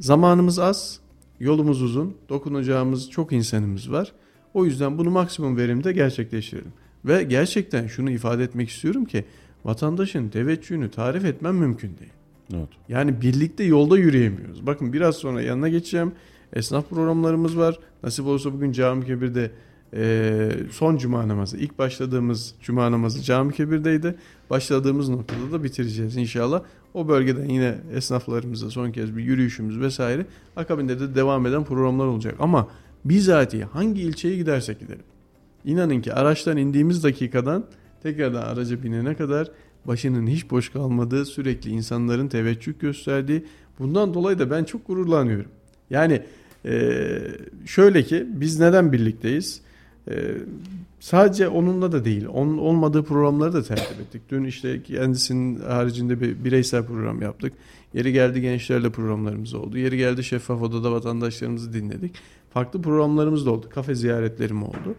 Zamanımız 0.00 0.58
az, 0.58 1.00
yolumuz 1.40 1.82
uzun, 1.82 2.16
dokunacağımız 2.28 3.10
çok 3.10 3.32
insanımız 3.32 3.92
var. 3.92 4.12
O 4.54 4.64
yüzden 4.64 4.98
bunu 4.98 5.10
maksimum 5.10 5.56
verimde 5.56 5.92
gerçekleştirelim. 5.92 6.72
Ve 7.04 7.22
gerçekten 7.22 7.86
şunu 7.86 8.10
ifade 8.10 8.44
etmek 8.44 8.68
istiyorum 8.68 9.04
ki 9.04 9.24
vatandaşın 9.64 10.28
teveccühünü 10.28 10.90
tarif 10.90 11.24
etmem 11.24 11.56
mümkün 11.56 11.98
değil. 11.98 12.12
Evet. 12.54 12.68
Yani 12.88 13.20
birlikte 13.20 13.64
yolda 13.64 13.98
yürüyemiyoruz. 13.98 14.66
Bakın 14.66 14.92
biraz 14.92 15.16
sonra 15.16 15.42
yanına 15.42 15.68
geçeceğim. 15.68 16.12
Esnaf 16.52 16.90
programlarımız 16.90 17.58
var. 17.58 17.78
Nasip 18.02 18.26
olursa 18.26 18.52
bugün 18.52 18.72
Cami 18.72 19.06
Kebir'de 19.06 19.50
e, 19.94 20.50
son 20.70 20.96
cuma 20.96 21.28
namazı. 21.28 21.56
ilk 21.56 21.78
başladığımız 21.78 22.54
cuma 22.62 22.92
namazı 22.92 23.22
Cami 23.22 23.52
Kebir'deydi. 23.52 24.14
Başladığımız 24.50 25.08
noktada 25.08 25.52
da 25.52 25.64
bitireceğiz 25.64 26.16
inşallah. 26.16 26.62
O 26.94 27.08
bölgeden 27.08 27.48
yine 27.48 27.78
esnaflarımızla 27.94 28.70
son 28.70 28.92
kez 28.92 29.16
bir 29.16 29.24
yürüyüşümüz 29.24 29.80
vesaire. 29.80 30.26
Akabinde 30.56 31.00
de 31.00 31.14
devam 31.14 31.46
eden 31.46 31.64
programlar 31.64 32.06
olacak. 32.06 32.34
Ama 32.38 32.68
bizatihi 33.04 33.64
hangi 33.64 34.00
ilçeye 34.00 34.36
gidersek 34.36 34.80
gidelim. 34.80 35.04
İnanın 35.64 36.00
ki 36.00 36.14
araçtan 36.14 36.56
indiğimiz 36.56 37.04
dakikadan 37.04 37.64
tekrardan 38.02 38.42
araca 38.42 38.82
binene 38.82 39.14
kadar 39.14 39.50
başının 39.84 40.26
hiç 40.26 40.50
boş 40.50 40.68
kalmadığı, 40.68 41.24
sürekli 41.24 41.70
insanların 41.70 42.28
teveccüh 42.28 42.72
gösterdiği. 42.80 43.44
Bundan 43.78 44.14
dolayı 44.14 44.38
da 44.38 44.50
ben 44.50 44.64
çok 44.64 44.86
gururlanıyorum. 44.86 45.50
Yani 45.90 46.22
e, 46.64 47.18
şöyle 47.66 48.02
ki 48.02 48.26
biz 48.28 48.60
neden 48.60 48.92
birlikteyiz? 48.92 49.60
E, 50.10 50.14
sadece 51.00 51.48
onunla 51.48 51.92
da 51.92 52.04
değil, 52.04 52.26
onun 52.32 52.58
olmadığı 52.58 53.02
programları 53.02 53.52
da 53.52 53.62
tertip 53.62 54.00
ettik. 54.00 54.22
Dün 54.30 54.44
işte 54.44 54.82
kendisinin 54.82 55.60
haricinde 55.60 56.20
bir 56.20 56.44
bireysel 56.44 56.84
program 56.86 57.22
yaptık. 57.22 57.52
Yeri 57.94 58.12
geldi 58.12 58.40
gençlerle 58.40 58.90
programlarımız 58.90 59.54
oldu. 59.54 59.78
Yeri 59.78 59.96
geldi 59.96 60.24
şeffaf 60.24 60.62
odada 60.62 60.92
vatandaşlarımızı 60.92 61.72
dinledik. 61.72 62.14
Farklı 62.50 62.82
programlarımız 62.82 63.46
da 63.46 63.50
oldu. 63.50 63.66
Kafe 63.70 63.94
ziyaretlerim 63.94 64.62
oldu. 64.62 64.94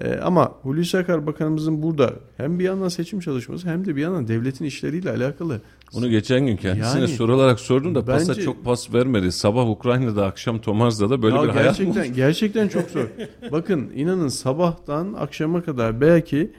Ee, 0.00 0.14
ama 0.22 0.52
Hulusi 0.62 0.98
Akar 0.98 1.26
Bakanımızın 1.26 1.82
burada 1.82 2.12
hem 2.36 2.58
bir 2.58 2.64
yandan 2.64 2.88
seçim 2.88 3.20
çalışması 3.20 3.68
hem 3.68 3.84
de 3.86 3.96
bir 3.96 4.00
yandan 4.02 4.28
devletin 4.28 4.64
işleriyle 4.64 5.10
alakalı. 5.10 5.60
Onu 5.94 6.10
geçen 6.10 6.46
gün 6.46 6.56
kendisine 6.56 7.00
Yani- 7.00 7.08
soru 7.12 7.34
olarak 7.34 7.60
sordum 7.60 7.94
da 7.94 8.04
pasa 8.04 8.32
Bence- 8.32 8.42
çok 8.42 8.64
pas 8.64 8.94
vermedi. 8.94 9.32
Sabah 9.32 9.70
Ukrayna'da 9.70 10.26
akşam 10.26 10.58
Tomarza'da 10.58 11.22
böyle 11.22 11.36
Ya 11.36 11.42
bir 11.42 11.48
hayat 11.48 11.80
mı 11.80 11.84
gerçekten 11.86 12.14
gerçekten 12.14 12.68
çok 12.68 12.90
zor. 12.90 13.06
Bakın 13.52 13.90
inanın 13.94 14.28
sabahtan 14.28 15.12
akşama 15.18 15.62
kadar 15.62 16.00
belki 16.00 16.50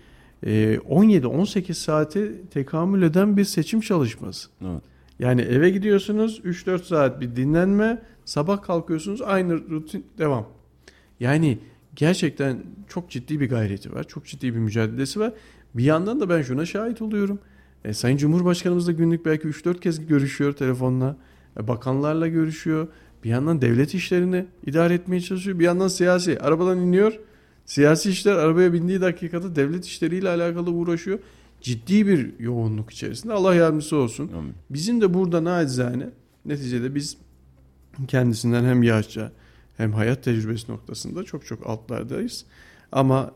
e, 0.45 0.77
17-18 0.89 1.73
saate 1.73 2.41
tekamül 2.53 3.01
eden 3.01 3.37
bir 3.37 3.43
seçim 3.43 3.81
çalışması. 3.81 4.49
Evet. 4.61 4.81
Yani 5.19 5.41
eve 5.41 5.69
gidiyorsunuz 5.69 6.41
3-4 6.45 6.83
saat 6.83 7.21
bir 7.21 7.35
dinlenme, 7.35 8.01
sabah 8.25 8.61
kalkıyorsunuz 8.61 9.21
aynı 9.21 9.69
rutin 9.69 10.05
devam. 10.17 10.45
Yani 11.19 11.59
gerçekten 11.95 12.63
çok 12.87 13.09
ciddi 13.09 13.39
bir 13.39 13.49
gayreti 13.49 13.93
var, 13.93 14.07
çok 14.07 14.25
ciddi 14.25 14.53
bir 14.53 14.59
mücadelesi 14.59 15.19
var. 15.19 15.33
Bir 15.73 15.83
yandan 15.83 16.19
da 16.19 16.29
ben 16.29 16.41
şuna 16.41 16.65
şahit 16.65 17.01
oluyorum. 17.01 17.39
E, 17.85 17.93
Sayın 17.93 18.17
Cumhurbaşkanımız 18.17 18.87
da 18.87 18.91
günlük 18.91 19.25
belki 19.25 19.47
3-4 19.47 19.79
kez 19.79 20.07
görüşüyor 20.07 20.53
telefonla. 20.53 21.17
E, 21.59 21.67
bakanlarla 21.67 22.27
görüşüyor. 22.27 22.87
Bir 23.23 23.29
yandan 23.29 23.61
devlet 23.61 23.93
işlerini 23.93 24.45
idare 24.65 24.93
etmeye 24.93 25.21
çalışıyor. 25.21 25.59
Bir 25.59 25.65
yandan 25.65 25.87
siyasi. 25.87 26.39
Arabadan 26.39 26.79
iniyor. 26.79 27.19
Siyasi 27.65 28.09
işler 28.09 28.35
arabaya 28.35 28.73
bindiği 28.73 29.01
dakikada 29.01 29.55
devlet 29.55 29.85
işleriyle 29.85 30.29
alakalı 30.29 30.71
uğraşıyor. 30.71 31.19
Ciddi 31.61 32.07
bir 32.07 32.39
yoğunluk 32.39 32.91
içerisinde. 32.91 33.33
Allah 33.33 33.55
yardımcısı 33.55 33.95
olsun. 33.95 34.31
Amin. 34.37 34.53
Bizim 34.69 35.01
de 35.01 35.13
burada 35.13 35.43
nacizane 35.43 36.09
neticede 36.45 36.95
biz 36.95 37.17
kendisinden 38.07 38.63
hem 38.63 38.83
yaşça 38.83 39.31
hem 39.78 39.93
hayat 39.93 40.24
tecrübesi 40.24 40.72
noktasında 40.72 41.24
çok 41.24 41.45
çok 41.45 41.67
altlardayız. 41.67 42.45
Ama 42.91 43.32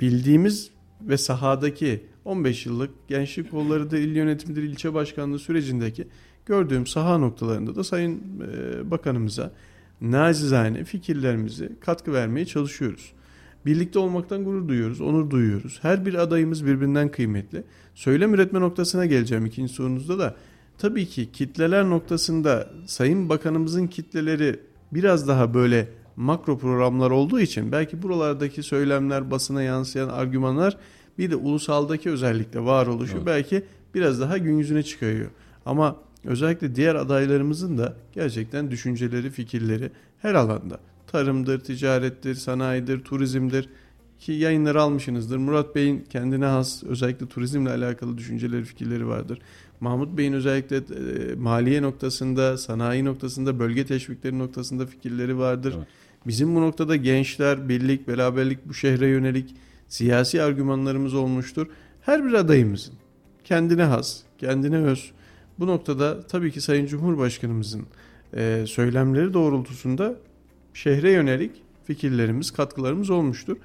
bildiğimiz 0.00 0.70
ve 1.00 1.18
sahadaki 1.18 2.04
15 2.24 2.66
yıllık 2.66 3.08
gençlik 3.08 3.50
kollarıdır, 3.50 3.98
il 3.98 4.16
yönetimidir, 4.16 4.62
ilçe 4.62 4.94
başkanlığı 4.94 5.38
sürecindeki 5.38 6.08
gördüğüm 6.46 6.86
saha 6.86 7.18
noktalarında 7.18 7.76
da 7.76 7.84
Sayın 7.84 8.20
e, 8.40 8.90
Bakanımıza 8.90 9.52
nacizane 10.00 10.84
fikirlerimizi 10.84 11.72
katkı 11.80 12.12
vermeye 12.12 12.46
çalışıyoruz. 12.46 13.12
Birlikte 13.66 13.98
olmaktan 13.98 14.44
gurur 14.44 14.68
duyuyoruz, 14.68 15.00
onur 15.00 15.30
duyuyoruz. 15.30 15.78
Her 15.82 16.06
bir 16.06 16.14
adayımız 16.14 16.66
birbirinden 16.66 17.10
kıymetli. 17.10 17.64
Söylem 17.94 18.34
üretme 18.34 18.60
noktasına 18.60 19.06
geleceğim 19.06 19.46
ikinci 19.46 19.72
sorunuzda 19.72 20.18
da. 20.18 20.36
Tabii 20.78 21.06
ki 21.06 21.32
kitleler 21.32 21.84
noktasında 21.84 22.70
Sayın 22.86 23.28
Bakanımızın 23.28 23.86
kitleleri 23.86 24.60
biraz 24.92 25.28
daha 25.28 25.54
böyle 25.54 25.88
makro 26.16 26.58
programlar 26.58 27.10
olduğu 27.10 27.40
için 27.40 27.72
belki 27.72 28.02
buralardaki 28.02 28.62
söylemler, 28.62 29.30
basına 29.30 29.62
yansıyan 29.62 30.08
argümanlar 30.08 30.76
bir 31.18 31.30
de 31.30 31.36
ulusaldaki 31.36 32.10
özellikle 32.10 32.64
varoluşu 32.64 33.16
Evet. 33.16 33.26
belki 33.26 33.64
biraz 33.94 34.20
daha 34.20 34.38
gün 34.38 34.58
yüzüne 34.58 34.82
çıkıyor. 34.82 35.30
Ama 35.66 35.96
özellikle 36.24 36.74
diğer 36.74 36.94
adaylarımızın 36.94 37.78
da 37.78 37.96
gerçekten 38.12 38.70
düşünceleri, 38.70 39.30
fikirleri 39.30 39.90
her 40.18 40.34
alanda 40.34 40.80
tarımdır, 41.06 41.60
ticarettir, 41.60 42.34
sanayidir, 42.34 43.04
turizmdir 43.04 43.68
ki 44.18 44.32
yayınları 44.32 44.82
almışsınızdır. 44.82 45.36
Murat 45.36 45.74
Bey'in 45.74 46.04
kendine 46.10 46.44
has 46.44 46.84
özellikle 46.84 47.26
turizmle 47.26 47.70
alakalı 47.70 48.18
düşünceleri, 48.18 48.64
fikirleri 48.64 49.08
vardır. 49.08 49.38
Mahmut 49.80 50.18
Bey'in 50.18 50.32
özellikle 50.32 50.76
e, 50.76 51.34
maliye 51.34 51.82
noktasında, 51.82 52.58
sanayi 52.58 53.04
noktasında, 53.04 53.58
bölge 53.58 53.86
teşvikleri 53.86 54.38
noktasında 54.38 54.86
fikirleri 54.86 55.38
vardır. 55.38 55.74
Evet. 55.76 55.86
Bizim 56.26 56.54
bu 56.54 56.60
noktada 56.60 56.96
gençler, 56.96 57.68
birlik, 57.68 58.08
beraberlik 58.08 58.68
bu 58.68 58.74
şehre 58.74 59.06
yönelik 59.06 59.54
siyasi 59.88 60.42
argümanlarımız 60.42 61.14
olmuştur. 61.14 61.66
Her 62.00 62.24
bir 62.24 62.32
adayımızın 62.32 62.94
kendine 63.44 63.82
has, 63.82 64.20
kendine 64.38 64.76
öz. 64.76 65.10
Bu 65.58 65.66
noktada 65.66 66.22
tabii 66.22 66.52
ki 66.52 66.60
Sayın 66.60 66.86
Cumhurbaşkanımızın 66.86 67.86
e, 68.36 68.64
söylemleri 68.66 69.34
doğrultusunda 69.34 70.14
şehre 70.74 71.10
yönelik 71.10 71.50
fikirlerimiz, 71.84 72.50
katkılarımız 72.50 73.10
olmuştur. 73.10 73.56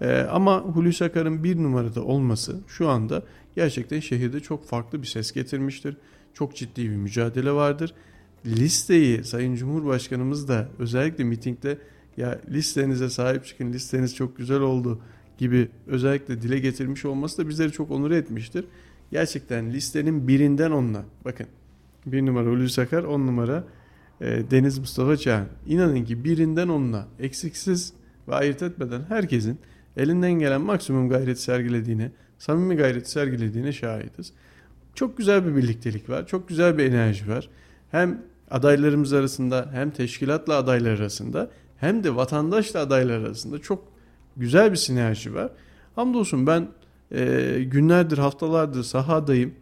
E, 0.00 0.20
ama 0.20 0.60
Hulusi 0.60 1.04
Akar'ın 1.04 1.44
bir 1.44 1.56
numarada 1.56 2.02
olması 2.04 2.56
şu 2.68 2.88
anda 2.88 3.22
gerçekten 3.56 4.00
şehirde 4.00 4.40
çok 4.40 4.66
farklı 4.66 5.02
bir 5.02 5.06
ses 5.06 5.32
getirmiştir. 5.32 5.96
Çok 6.34 6.56
ciddi 6.56 6.90
bir 6.90 6.96
mücadele 6.96 7.52
vardır. 7.52 7.94
Listeyi 8.46 9.24
Sayın 9.24 9.54
Cumhurbaşkanımız 9.54 10.48
da 10.48 10.68
özellikle 10.78 11.24
mitingde 11.24 11.78
ya 12.16 12.40
listenize 12.50 13.10
sahip 13.10 13.44
çıkın 13.44 13.72
listeniz 13.72 14.14
çok 14.14 14.36
güzel 14.36 14.60
oldu 14.60 15.00
gibi 15.38 15.68
özellikle 15.86 16.42
dile 16.42 16.58
getirmiş 16.58 17.04
olması 17.04 17.38
da 17.38 17.48
bizleri 17.48 17.72
çok 17.72 17.90
onur 17.90 18.10
etmiştir. 18.10 18.64
Gerçekten 19.10 19.72
listenin 19.72 20.28
birinden 20.28 20.70
onunla 20.70 21.04
bakın 21.24 21.46
bir 22.06 22.26
numara 22.26 22.50
Hulusi 22.50 22.80
Akar 22.80 23.04
on 23.04 23.26
numara 23.26 23.64
e, 24.20 24.50
Deniz 24.50 24.78
Mustafa 24.78 25.16
Çağan. 25.16 25.46
İnanın 25.66 26.04
ki 26.04 26.24
birinden 26.24 26.68
onunla 26.68 27.08
eksiksiz 27.18 27.92
ve 28.28 28.34
ayırt 28.34 28.62
etmeden 28.62 29.02
herkesin 29.08 29.58
elinden 29.96 30.32
gelen 30.32 30.60
maksimum 30.60 31.08
gayret 31.08 31.40
sergilediğine, 31.40 32.10
samimi 32.38 32.76
gayret 32.76 33.08
sergilediğine 33.08 33.72
şahidiz. 33.72 34.32
Çok 34.94 35.16
güzel 35.16 35.46
bir 35.46 35.56
birliktelik 35.56 36.10
var. 36.10 36.26
Çok 36.26 36.48
güzel 36.48 36.78
bir 36.78 36.84
enerji 36.84 37.28
var. 37.28 37.48
Hem 37.90 38.22
adaylarımız 38.50 39.12
arasında 39.12 39.68
hem 39.72 39.90
teşkilatla 39.90 40.56
adaylar 40.56 40.98
arasında 40.98 41.50
hem 41.76 42.04
de 42.04 42.16
vatandaşla 42.16 42.80
adaylar 42.80 43.18
arasında 43.18 43.58
çok 43.58 43.84
güzel 44.36 44.72
bir 44.72 44.76
sinerji 44.76 45.34
var. 45.34 45.50
Hamdolsun 45.94 46.46
ben 46.46 46.68
e, 47.12 47.58
günlerdir 47.66 48.18
haftalardır 48.18 48.82
sahadayım. 48.82 49.54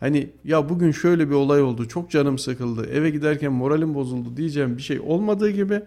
Hani 0.00 0.30
ya 0.44 0.68
bugün 0.68 0.90
şöyle 0.90 1.28
bir 1.28 1.34
olay 1.34 1.62
oldu 1.62 1.88
çok 1.88 2.10
canım 2.10 2.38
sıkıldı 2.38 2.86
eve 2.86 3.10
giderken 3.10 3.52
moralim 3.52 3.94
bozuldu 3.94 4.36
diyeceğim 4.36 4.76
bir 4.76 4.82
şey 4.82 5.00
olmadığı 5.00 5.50
gibi 5.50 5.82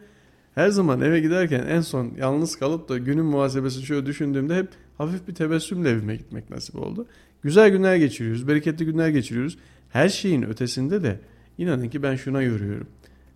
her 0.55 0.69
zaman 0.69 1.01
eve 1.01 1.19
giderken 1.19 1.65
en 1.67 1.81
son 1.81 2.11
yalnız 2.17 2.55
kalıp 2.55 2.89
da 2.89 2.97
günün 2.97 3.25
muhasebesini 3.25 3.85
şöyle 3.85 4.05
düşündüğümde 4.05 4.55
hep 4.55 4.67
hafif 4.97 5.27
bir 5.27 5.35
tebessümle 5.35 5.89
evime 5.89 6.15
gitmek 6.15 6.49
nasip 6.49 6.75
oldu. 6.75 7.07
Güzel 7.41 7.69
günler 7.69 7.95
geçiriyoruz, 7.95 8.47
bereketli 8.47 8.85
günler 8.85 9.09
geçiriyoruz. 9.09 9.57
Her 9.89 10.09
şeyin 10.09 10.41
ötesinde 10.41 11.03
de 11.03 11.19
inanın 11.57 11.89
ki 11.89 12.03
ben 12.03 12.15
şuna 12.15 12.41
yoruyorum. 12.41 12.87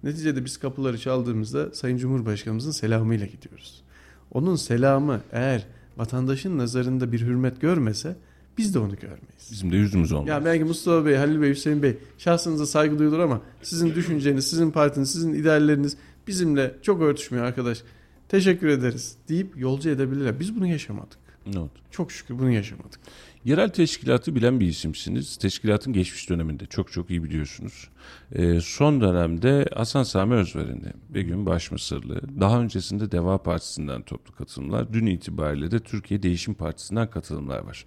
Neticede 0.03 0.45
biz 0.45 0.57
kapıları 0.57 0.97
çaldığımızda 0.97 1.73
Sayın 1.73 1.97
Cumhurbaşkanımızın 1.97 2.71
selamıyla 2.71 3.25
gidiyoruz. 3.25 3.83
Onun 4.31 4.55
selamı 4.55 5.21
eğer 5.31 5.67
vatandaşın 5.97 6.57
nazarında 6.57 7.11
bir 7.11 7.21
hürmet 7.21 7.61
görmese 7.61 8.15
biz 8.57 8.73
de 8.73 8.79
onu 8.79 8.95
görmeyiz. 8.95 9.49
Bizim 9.51 9.71
de 9.71 9.77
yüzümüz 9.77 10.11
olmaz. 10.11 10.27
Ya 10.27 10.45
belki 10.45 10.63
Mustafa 10.63 11.05
Bey, 11.05 11.15
Halil 11.15 11.41
Bey, 11.41 11.49
Hüseyin 11.49 11.83
Bey 11.83 11.97
şahsınıza 12.17 12.65
saygı 12.65 12.99
duyulur 12.99 13.19
ama 13.19 13.41
sizin 13.61 13.95
düşünceniz, 13.95 14.47
sizin 14.47 14.71
partiniz, 14.71 15.11
sizin 15.11 15.33
idealleriniz 15.33 15.97
bizimle 16.27 16.75
çok 16.81 17.01
örtüşmüyor 17.01 17.45
arkadaş. 17.45 17.83
Teşekkür 18.29 18.67
ederiz 18.67 19.15
deyip 19.29 19.57
yolcu 19.57 19.89
edebilirler. 19.89 20.39
Biz 20.39 20.55
bunu 20.55 20.67
yaşamadık. 20.67 21.26
Oldu? 21.55 21.71
Çok 21.91 22.11
şükür 22.11 22.39
bunu 22.39 22.51
yaşamadık. 22.51 22.99
Yerel 23.45 23.69
teşkilatı 23.69 24.35
bilen 24.35 24.59
bir 24.59 24.67
isimsiniz. 24.67 25.37
Teşkilatın 25.37 25.93
geçmiş 25.93 26.29
döneminde 26.29 26.65
çok 26.65 26.91
çok 26.91 27.09
iyi 27.09 27.23
biliyorsunuz. 27.23 27.89
Ee, 28.31 28.59
son 28.61 29.01
dönemde 29.01 29.65
Hasan 29.73 30.03
Sami 30.03 30.33
Özveren'i, 30.33 30.93
Begüm 31.09 31.45
Başmısırlı, 31.45 32.21
daha 32.39 32.61
öncesinde 32.61 33.11
Deva 33.11 33.43
Partisi'nden 33.43 34.01
toplu 34.01 34.33
katılımlar, 34.35 34.93
dün 34.93 35.05
itibariyle 35.05 35.71
de 35.71 35.79
Türkiye 35.79 36.23
Değişim 36.23 36.53
Partisi'nden 36.53 37.09
katılımlar 37.09 37.59
var. 37.59 37.85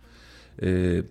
Ee, 0.63 1.03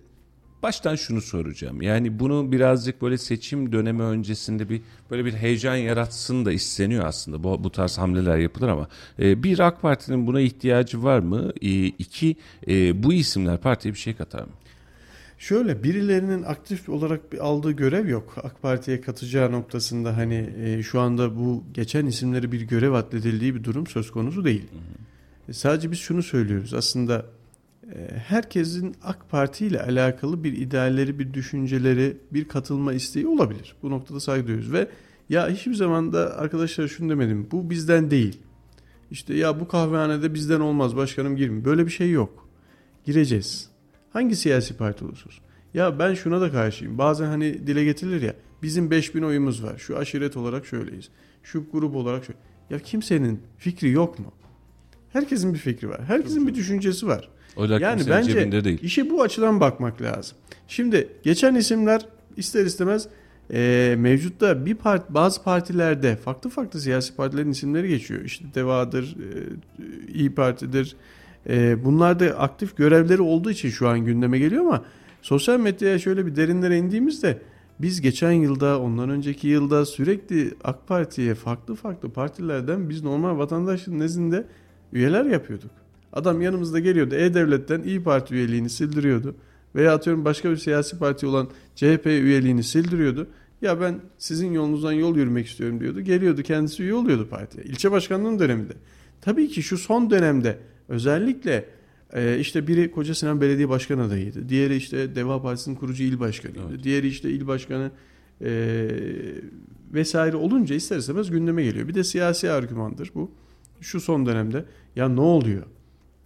baştan 0.62 0.96
şunu 0.96 1.20
soracağım. 1.20 1.82
Yani 1.82 2.18
bunu 2.18 2.52
birazcık 2.52 3.02
böyle 3.02 3.18
seçim 3.18 3.72
dönemi 3.72 4.02
öncesinde 4.02 4.68
bir 4.68 4.82
böyle 5.10 5.24
bir 5.24 5.32
heyecan 5.32 5.76
yaratsın 5.76 6.44
da 6.44 6.52
isteniyor 6.52 7.04
aslında. 7.04 7.44
Bu, 7.44 7.64
bu 7.64 7.70
tarz 7.70 7.98
hamleler 7.98 8.38
yapılır 8.38 8.68
ama 8.68 8.88
e, 9.18 9.42
bir 9.42 9.58
AK 9.58 9.82
Parti'nin 9.82 10.26
buna 10.26 10.40
ihtiyacı 10.40 11.02
var 11.02 11.18
mı? 11.18 11.52
E, 11.62 11.84
iki 11.86 12.36
e, 12.68 13.02
bu 13.02 13.12
isimler 13.12 13.58
partiye 13.58 13.94
bir 13.94 13.98
şey 13.98 14.14
katar 14.14 14.42
mı? 14.42 14.52
Şöyle 15.38 15.82
birilerinin 15.82 16.42
aktif 16.42 16.88
olarak 16.88 17.32
bir 17.32 17.38
aldığı 17.38 17.72
görev 17.72 18.08
yok. 18.08 18.34
AK 18.42 18.62
Parti'ye 18.62 19.00
katacağı 19.00 19.52
noktasında 19.52 20.16
hani 20.16 20.50
e, 20.64 20.82
şu 20.82 21.00
anda 21.00 21.36
bu 21.36 21.64
geçen 21.74 22.06
isimleri 22.06 22.52
bir 22.52 22.60
görev 22.60 22.92
atledildiği 22.92 23.54
bir 23.54 23.64
durum 23.64 23.86
söz 23.86 24.10
konusu 24.10 24.44
değil. 24.44 24.62
Hı 24.70 24.76
hı. 24.76 25.50
E, 25.50 25.52
sadece 25.52 25.90
biz 25.90 25.98
şunu 25.98 26.22
söylüyoruz. 26.22 26.74
Aslında 26.74 27.26
herkesin 28.26 28.94
AK 29.02 29.30
Parti 29.30 29.66
ile 29.66 29.82
alakalı 29.82 30.44
bir 30.44 30.52
idealleri, 30.52 31.18
bir 31.18 31.34
düşünceleri, 31.34 32.16
bir 32.30 32.48
katılma 32.48 32.92
isteği 32.92 33.26
olabilir. 33.26 33.76
Bu 33.82 33.90
noktada 33.90 34.20
saygı 34.20 34.46
duyuyoruz 34.46 34.72
ve 34.72 34.88
ya 35.28 35.48
hiçbir 35.48 35.74
zaman 35.74 36.12
da 36.12 36.38
arkadaşlar 36.38 36.88
şunu 36.88 37.10
demedim. 37.10 37.48
Bu 37.50 37.70
bizden 37.70 38.10
değil. 38.10 38.40
İşte 39.10 39.34
ya 39.34 39.60
bu 39.60 39.68
kahvehanede 39.68 40.34
bizden 40.34 40.60
olmaz 40.60 40.96
başkanım 40.96 41.36
girmeyin. 41.36 41.64
Böyle 41.64 41.86
bir 41.86 41.90
şey 41.90 42.10
yok. 42.10 42.48
Gireceğiz. 43.04 43.70
Hangi 44.12 44.36
siyasi 44.36 44.76
parti 44.76 45.04
olursunuz? 45.04 45.40
Ya 45.74 45.98
ben 45.98 46.14
şuna 46.14 46.40
da 46.40 46.52
karşıyım. 46.52 46.98
Bazen 46.98 47.26
hani 47.26 47.66
dile 47.66 47.84
getirilir 47.84 48.22
ya. 48.22 48.34
Bizim 48.62 48.90
5000 48.90 49.22
oyumuz 49.22 49.64
var. 49.64 49.78
Şu 49.78 49.98
aşiret 49.98 50.36
olarak 50.36 50.66
şöyleyiz. 50.66 51.08
Şu 51.42 51.64
grup 51.72 51.96
olarak 51.96 52.24
şöyle. 52.24 52.38
Ya 52.70 52.78
kimsenin 52.78 53.40
fikri 53.58 53.90
yok 53.90 54.18
mu? 54.18 54.32
Herkesin 55.12 55.54
bir 55.54 55.58
fikri 55.58 55.88
var. 55.88 56.00
Herkesin 56.04 56.46
bir 56.46 56.54
düşüncesi 56.54 57.06
var. 57.06 57.28
Oylar 57.56 57.80
yani 57.80 58.02
bence 58.08 58.32
cebinde 58.32 58.64
değil. 58.64 58.78
işe 58.82 59.10
bu 59.10 59.22
açıdan 59.22 59.60
bakmak 59.60 60.02
lazım. 60.02 60.36
Şimdi 60.68 61.08
geçen 61.22 61.54
isimler 61.54 62.06
ister 62.36 62.66
istemez 62.66 63.08
e, 63.52 63.94
mevcutta 63.98 64.66
bir 64.66 64.74
part, 64.74 65.10
bazı 65.10 65.42
partilerde 65.42 66.16
farklı 66.16 66.50
farklı 66.50 66.80
siyasi 66.80 67.16
partilerin 67.16 67.50
isimleri 67.50 67.88
geçiyor. 67.88 68.24
İşte 68.24 68.44
Deva'dır, 68.54 69.16
e, 69.16 70.12
İyi 70.14 70.34
Parti'dir. 70.34 70.96
E, 71.48 71.84
bunlar 71.84 72.20
da 72.20 72.26
aktif 72.26 72.76
görevleri 72.76 73.22
olduğu 73.22 73.50
için 73.50 73.70
şu 73.70 73.88
an 73.88 74.04
gündeme 74.04 74.38
geliyor 74.38 74.64
ama 74.64 74.84
sosyal 75.22 75.60
medyaya 75.60 75.98
şöyle 75.98 76.26
bir 76.26 76.36
derinlere 76.36 76.78
indiğimizde 76.78 77.38
biz 77.80 78.00
geçen 78.00 78.32
yılda, 78.32 78.80
ondan 78.80 79.10
önceki 79.10 79.48
yılda 79.48 79.86
sürekli 79.86 80.54
AK 80.64 80.88
Parti'ye 80.88 81.34
farklı 81.34 81.74
farklı 81.74 82.10
partilerden 82.10 82.88
biz 82.88 83.02
normal 83.02 83.38
vatandaşın 83.38 83.98
nezdinde 83.98 84.44
üyeler 84.92 85.24
yapıyorduk. 85.24 85.70
Adam 86.12 86.40
yanımızda 86.40 86.78
geliyordu. 86.78 87.14
E-Devlet'ten 87.14 87.82
İyi 87.82 88.02
Parti 88.02 88.34
üyeliğini 88.34 88.70
sildiriyordu. 88.70 89.34
Veya 89.74 89.94
atıyorum 89.94 90.24
başka 90.24 90.50
bir 90.50 90.56
siyasi 90.56 90.98
parti 90.98 91.26
olan 91.26 91.48
CHP 91.74 92.06
üyeliğini 92.06 92.62
sildiriyordu. 92.64 93.26
Ya 93.62 93.80
ben 93.80 94.00
sizin 94.18 94.52
yolunuzdan 94.52 94.92
yol 94.92 95.16
yürümek 95.16 95.46
istiyorum 95.46 95.80
diyordu. 95.80 96.00
Geliyordu 96.00 96.42
kendisi 96.42 96.82
üye 96.82 96.94
oluyordu 96.94 97.28
partiye. 97.30 97.64
İlçe 97.64 97.90
başkanlığının 97.90 98.38
döneminde. 98.38 98.72
Tabii 99.20 99.48
ki 99.48 99.62
şu 99.62 99.78
son 99.78 100.10
dönemde 100.10 100.58
özellikle 100.88 101.64
e, 102.12 102.38
işte 102.38 102.66
biri 102.66 102.90
Koca 102.90 103.14
Sinan 103.14 103.40
Belediye 103.40 103.68
Başkanı 103.68 104.02
adayıydı. 104.02 104.48
Diğeri 104.48 104.76
işte 104.76 105.14
Deva 105.14 105.42
Partisi'nin 105.42 105.74
kurucu 105.74 106.02
il 106.02 106.20
başkanıydı. 106.20 106.60
Evet. 106.70 106.84
Diğeri 106.84 107.08
işte 107.08 107.30
il 107.30 107.46
başkanı 107.46 107.90
e, 108.40 108.88
vesaire 109.94 110.36
olunca 110.36 110.74
ister 110.74 110.96
istemez 110.96 111.30
gündeme 111.30 111.62
geliyor. 111.62 111.88
Bir 111.88 111.94
de 111.94 112.04
siyasi 112.04 112.50
argümandır 112.50 113.10
bu. 113.14 113.30
Şu 113.80 114.00
son 114.00 114.26
dönemde 114.26 114.64
ya 114.96 115.08
ne 115.08 115.20
oluyor? 115.20 115.62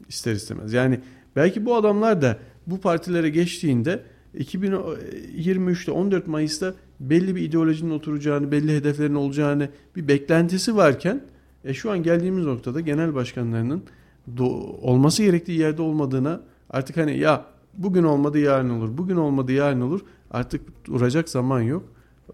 İster 0.09 0.33
istemez. 0.33 0.73
Yani 0.73 1.01
belki 1.37 1.65
bu 1.65 1.77
adamlar 1.77 2.23
da 2.23 2.39
bu 2.67 2.81
partilere 2.81 3.31
geçtiğinde 3.31 4.03
2023'te 4.39 5.93
14 5.93 6.27
Mayıs'ta 6.27 6.75
belli 7.01 7.37
bir 7.37 7.43
ideolojinin 7.43 7.91
oturacağını, 7.91 8.53
belli 8.53 8.77
hedeflerin 8.77 9.15
olacağını 9.15 9.69
bir 9.97 10.09
beklentisi 10.09 10.77
varken 10.77 11.21
e, 11.65 11.75
şu 11.75 11.91
an 11.91 12.03
geldiğimiz 12.03 12.45
noktada 12.45 12.81
genel 12.81 13.15
başkanlarının 13.15 13.83
olması 14.83 15.23
gerektiği 15.23 15.59
yerde 15.59 15.83
olmadığına 15.83 16.41
artık 16.71 16.97
hani 16.97 17.19
ya 17.19 17.45
bugün 17.75 18.03
olmadı 18.03 18.39
yarın 18.39 18.71
olur, 18.71 18.99
bugün 18.99 19.17
olmadı 19.17 19.53
yarın 19.53 19.81
olur 19.81 20.01
artık 20.31 20.85
duracak 20.87 21.29
zaman 21.29 21.61
yok. 21.61 21.85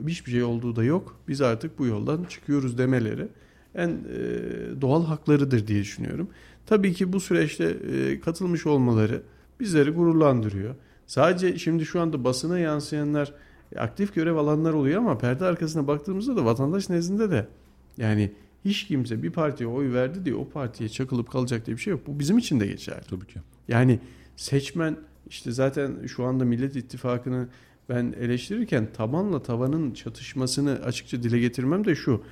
Hiçbir 0.07 0.31
şey 0.31 0.43
olduğu 0.43 0.77
da 0.77 0.85
yok. 0.85 1.16
Biz 1.29 1.41
artık 1.41 1.79
bu 1.79 1.87
yoldan 1.87 2.25
çıkıyoruz 2.25 2.79
demeleri 2.79 3.29
en 3.75 3.89
e, 3.89 3.97
doğal 4.81 5.05
haklarıdır 5.05 5.66
diye 5.66 5.81
düşünüyorum. 5.81 6.29
Tabii 6.71 6.93
ki 6.93 7.12
bu 7.12 7.21
süreçte 7.21 7.64
e, 7.64 8.21
katılmış 8.21 8.66
olmaları 8.66 9.23
bizleri 9.61 9.91
gururlandırıyor. 9.91 10.75
Sadece 11.07 11.59
şimdi 11.59 11.87
şu 11.87 12.01
anda 12.01 12.25
basına 12.25 12.59
yansıyanlar 12.59 13.33
aktif 13.77 14.14
görev 14.14 14.37
alanlar 14.37 14.73
oluyor 14.73 15.01
ama 15.01 15.18
perde 15.18 15.45
arkasına 15.45 15.87
baktığımızda 15.87 16.37
da 16.37 16.45
vatandaş 16.45 16.91
nezdinde 16.91 17.31
de 17.31 17.47
yani 17.97 18.33
hiç 18.64 18.87
kimse 18.87 19.23
bir 19.23 19.31
partiye 19.31 19.68
oy 19.68 19.93
verdi 19.93 20.25
diye 20.25 20.35
o 20.35 20.49
partiye 20.49 20.89
çakılıp 20.89 21.31
kalacak 21.31 21.66
diye 21.66 21.77
bir 21.77 21.83
şey 21.83 21.91
yok. 21.91 22.07
Bu 22.07 22.18
bizim 22.18 22.39
için 22.39 22.61
de 22.61 22.66
geçerli. 22.66 23.05
Tabii 23.11 23.27
ki. 23.27 23.41
Yani 23.68 24.01
seçmen 24.37 24.97
işte 25.29 25.53
zaten 25.53 26.07
şu 26.07 26.25
anda 26.25 26.45
Millet 26.45 26.77
İttifakı'nı 26.77 27.49
ben 27.89 28.14
eleştirirken 28.21 28.89
tabanla 28.93 29.43
tavanın 29.43 29.93
çatışmasını 29.93 30.81
açıkça 30.85 31.23
dile 31.23 31.39
getirmem 31.39 31.85
de 31.85 31.95
şu. 31.95 32.23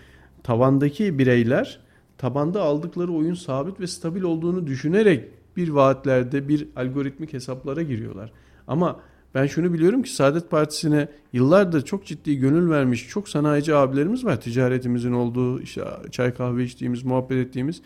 Tavandaki 0.43 1.19
bireyler 1.19 1.88
tabanda 2.19 2.63
aldıkları 2.63 3.13
oyun 3.13 3.35
sabit 3.35 3.81
ve 3.81 3.87
stabil 3.87 4.23
olduğunu 4.23 4.67
düşünerek 4.67 5.25
bir 5.57 5.69
vaatlerde 5.69 6.49
bir 6.49 6.69
algoritmik 6.77 7.33
hesaplara 7.33 7.83
giriyorlar. 7.83 8.33
Ama 8.67 9.01
ben 9.35 9.47
şunu 9.47 9.73
biliyorum 9.73 10.03
ki 10.03 10.15
Saadet 10.15 10.51
Partisi'ne 10.51 11.09
yıllardır 11.33 11.85
çok 11.85 12.07
ciddi 12.07 12.37
gönül 12.39 12.71
vermiş 12.71 13.09
çok 13.09 13.29
sanayici 13.29 13.75
abilerimiz 13.75 14.25
var. 14.25 14.41
Ticaretimizin 14.41 15.13
olduğu, 15.13 15.61
işte 15.61 15.85
çay 16.11 16.35
kahve 16.35 16.65
içtiğimiz, 16.65 17.05
muhabbet 17.05 17.47
ettiğimiz. 17.47 17.83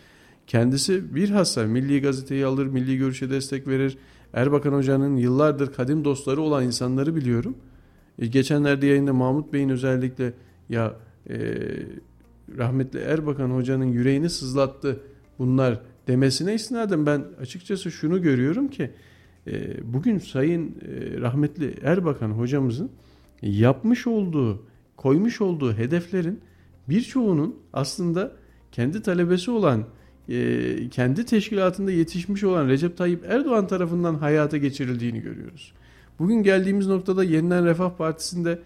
Kendisi 0.47 1.15
bir 1.15 1.29
hassa 1.29 1.63
Milli 1.63 2.01
Gazeteyi 2.01 2.45
alır, 2.45 2.65
Milli 2.65 2.97
Görüş'e 2.97 3.29
destek 3.29 3.67
verir. 3.67 3.97
Erbakan 4.33 4.73
Hoca'nın 4.73 5.15
yıllardır 5.17 5.73
kadim 5.73 6.05
dostları 6.05 6.41
olan 6.41 6.63
insanları 6.63 7.15
biliyorum. 7.15 7.55
E, 8.19 8.27
geçenlerde 8.27 8.87
yayında 8.87 9.13
Mahmut 9.13 9.53
Bey'in 9.53 9.69
özellikle 9.69 10.33
ya 10.69 10.95
e, 11.29 11.35
rahmetli 12.57 12.99
Erbakan 12.99 13.49
Hoca'nın 13.49 13.85
yüreğini 13.85 14.29
sızlattı 14.29 14.99
bunlar 15.39 15.79
demesine 16.07 16.53
istinaden 16.53 17.05
ben 17.05 17.25
açıkçası 17.41 17.91
şunu 17.91 18.21
görüyorum 18.21 18.67
ki 18.67 18.91
e, 19.47 19.77
bugün 19.93 20.17
Sayın 20.17 20.67
e, 20.67 21.21
rahmetli 21.21 21.75
Erbakan 21.83 22.29
hocamızın 22.29 22.91
yapmış 23.41 24.07
olduğu, 24.07 24.65
koymuş 24.97 25.41
olduğu 25.41 25.73
hedeflerin 25.73 26.39
birçoğunun 26.89 27.55
aslında 27.73 28.31
kendi 28.71 29.01
talebesi 29.01 29.51
olan, 29.51 29.83
e, 30.29 30.89
kendi 30.89 31.25
teşkilatında 31.25 31.91
yetişmiş 31.91 32.43
olan 32.43 32.67
Recep 32.67 32.97
Tayyip 32.97 33.25
Erdoğan 33.25 33.67
tarafından 33.67 34.15
hayata 34.15 34.57
geçirildiğini 34.57 35.21
görüyoruz. 35.21 35.73
Bugün 36.19 36.43
geldiğimiz 36.43 36.87
noktada 36.87 37.23
Yeniden 37.23 37.65
Refah 37.65 37.97
Partisi'nde 37.97 38.59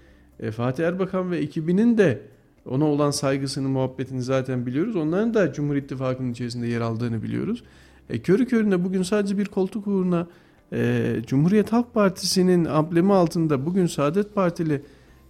Fatih 0.51 0.85
Erbakan 0.85 1.31
ve 1.31 1.37
ekibinin 1.37 1.97
de 1.97 2.21
ona 2.69 2.85
olan 2.85 3.11
saygısını, 3.11 3.69
muhabbetini 3.69 4.21
zaten 4.21 4.65
biliyoruz. 4.65 4.95
Onların 4.95 5.33
da 5.33 5.53
Cumhur 5.53 5.75
İttifakı'nın 5.75 6.31
içerisinde 6.31 6.67
yer 6.67 6.81
aldığını 6.81 7.23
biliyoruz. 7.23 7.63
E, 8.09 8.21
körü 8.21 8.45
körüne 8.45 8.83
bugün 8.83 9.03
sadece 9.03 9.37
bir 9.37 9.45
koltuk 9.45 9.87
uğruna 9.87 10.27
e, 10.73 11.15
Cumhuriyet 11.27 11.73
Halk 11.73 11.93
Partisi'nin 11.93 12.65
amblemi 12.65 13.13
altında 13.13 13.65
bugün 13.65 13.85
Saadet 13.85 14.35
Partili 14.35 14.81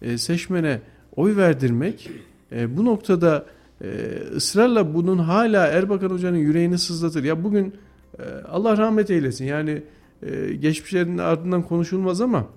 e, 0.01 0.17
seçmene 0.17 0.81
oy 1.15 1.35
verdirmek 1.35 2.09
e, 2.51 2.77
bu 2.77 2.85
noktada 2.85 3.45
e, 3.81 3.87
ısrarla 4.35 4.93
bunun 4.93 5.17
hala 5.17 5.67
Erbakan 5.67 6.09
Hoca'nın 6.09 6.37
yüreğini 6.37 6.77
sızlatır. 6.77 7.23
Ya 7.23 7.43
bugün 7.43 7.73
e, 8.19 8.23
Allah 8.51 8.77
rahmet 8.77 9.11
eylesin 9.11 9.45
yani 9.45 9.83
e, 10.23 10.53
geçmişlerin 10.53 11.17
ardından 11.17 11.61
konuşulmaz 11.61 12.21
ama 12.21 12.47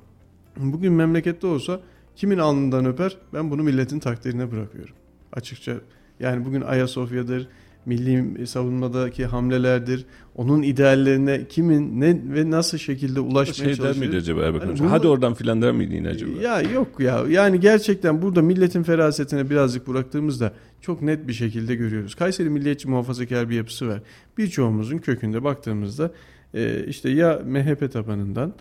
bugün 0.57 0.93
memlekette 0.93 1.47
olsa 1.47 1.81
kimin 2.17 2.39
alnından 2.39 2.85
öper 2.85 3.17
ben 3.35 3.51
bunu 3.51 3.63
milletin 3.63 3.99
takdirine 3.99 4.53
bırakıyorum. 4.53 4.95
Açıkça 5.33 5.75
yani 6.21 6.45
bugün 6.45 6.61
Ayasofya'dır, 6.61 7.49
milli 7.87 8.47
savunmadaki 8.47 9.27
hamlelerdir. 9.27 10.07
Onun 10.35 10.63
ideallerine 10.63 11.49
kimin 11.49 12.01
ne 12.01 12.21
ve 12.35 12.51
nasıl 12.51 12.79
şekilde 12.79 13.21
ulaşmaya 13.21 13.55
şey 13.55 13.75
çalışıyor. 13.75 13.95
Şey 13.95 14.03
der 14.03 14.09
miydi 14.09 14.17
acaba 14.17 14.43
Erbakan 14.43 14.77
hani 14.77 14.89
Hadi 14.89 15.09
oradan 15.09 15.35
filan 15.35 15.63
der 15.63 15.73
miydi 15.73 15.95
yine 15.95 16.09
acaba? 16.09 16.43
Ya 16.43 16.61
yok 16.61 17.01
ya. 17.01 17.25
Yani 17.29 17.61
gerçekten 17.61 18.23
burada 18.23 18.43
milletin 18.43 18.83
ferasetine 18.83 19.51
birazcık 19.51 19.89
bıraktığımızda 19.89 20.53
çok 20.81 21.03
net 21.03 21.29
bir 21.29 21.33
şekilde 21.33 21.75
görüyoruz. 21.75 22.15
Kayseri 22.15 22.51
milliyetçi 22.51 22.89
muhafazakar 22.89 23.51
bir 23.51 23.57
yapısı 23.57 23.89
var. 23.89 24.01
Birçoğumuzun 24.39 24.99
kökünde 24.99 25.45
baktığımızda 25.45 26.11
e, 26.55 26.85
işte 26.87 27.11
ya 27.11 27.43
MHP 27.47 27.93
tabanından 27.93 28.55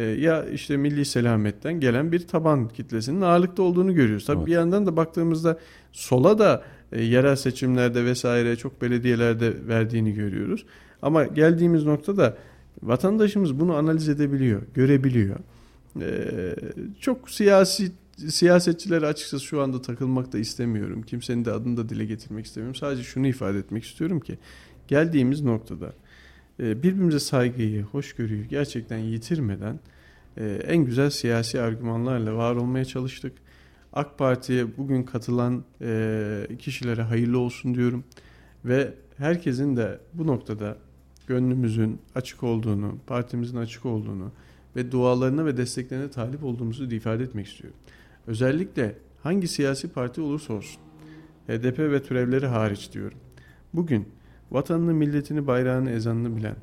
ya 0.00 0.44
işte 0.44 0.76
milli 0.76 1.04
selametten 1.04 1.80
gelen 1.80 2.12
bir 2.12 2.26
taban 2.26 2.68
kitlesinin 2.68 3.20
ağırlıkta 3.20 3.62
olduğunu 3.62 3.94
görüyoruz. 3.94 4.26
Tabii 4.26 4.38
evet. 4.38 4.46
bir 4.46 4.52
yandan 4.52 4.86
da 4.86 4.96
baktığımızda 4.96 5.58
sola 5.92 6.38
da 6.38 6.62
e, 6.92 7.02
yerel 7.02 7.36
seçimlerde 7.36 8.04
vesaire 8.04 8.56
çok 8.56 8.82
belediyelerde 8.82 9.68
verdiğini 9.68 10.12
görüyoruz. 10.12 10.66
Ama 11.02 11.24
geldiğimiz 11.24 11.84
noktada 11.84 12.36
vatandaşımız 12.82 13.60
bunu 13.60 13.74
analiz 13.74 14.08
edebiliyor, 14.08 14.62
görebiliyor. 14.74 15.36
E, 16.00 16.10
çok 17.00 17.30
siyasi 17.30 17.92
siyasetçilere 18.16 19.06
açıkçası 19.06 19.44
şu 19.44 19.62
anda 19.62 19.82
takılmak 19.82 20.32
da 20.32 20.38
istemiyorum. 20.38 21.02
Kimsenin 21.02 21.44
de 21.44 21.52
adını 21.52 21.76
da 21.76 21.88
dile 21.88 22.04
getirmek 22.04 22.46
istemiyorum. 22.46 22.74
Sadece 22.74 23.02
şunu 23.02 23.26
ifade 23.26 23.58
etmek 23.58 23.84
istiyorum 23.84 24.20
ki 24.20 24.38
geldiğimiz 24.88 25.40
noktada 25.40 25.92
birbirimize 26.58 27.20
saygıyı, 27.20 27.82
hoşgörüyü 27.82 28.44
gerçekten 28.44 28.98
yitirmeden 28.98 29.80
en 30.66 30.84
güzel 30.84 31.10
siyasi 31.10 31.60
argümanlarla 31.60 32.36
var 32.36 32.56
olmaya 32.56 32.84
çalıştık. 32.84 33.32
AK 33.92 34.18
Parti'ye 34.18 34.76
bugün 34.76 35.02
katılan 35.02 35.64
e, 35.80 36.46
kişilere 36.58 37.02
hayırlı 37.02 37.38
olsun 37.38 37.74
diyorum. 37.74 38.04
Ve 38.64 38.94
herkesin 39.18 39.76
de 39.76 40.00
bu 40.14 40.26
noktada 40.26 40.76
gönlümüzün 41.26 41.98
açık 42.14 42.42
olduğunu, 42.42 42.98
partimizin 43.06 43.56
açık 43.56 43.86
olduğunu 43.86 44.32
ve 44.76 44.92
dualarına 44.92 45.46
ve 45.46 45.56
desteklerine 45.56 46.10
talip 46.10 46.44
olduğumuzu 46.44 46.90
ifade 46.90 47.24
etmek 47.24 47.46
istiyorum. 47.46 47.78
Özellikle 48.26 48.96
hangi 49.22 49.48
siyasi 49.48 49.88
parti 49.88 50.20
olursa 50.20 50.52
olsun, 50.52 50.80
HDP 51.48 51.78
ve 51.78 52.02
türevleri 52.02 52.46
hariç 52.46 52.92
diyorum. 52.92 53.18
Bugün 53.74 54.08
vatanını, 54.50 54.94
milletini, 54.94 55.46
bayrağını, 55.46 55.90
ezanını 55.90 56.36
bilen, 56.36 56.56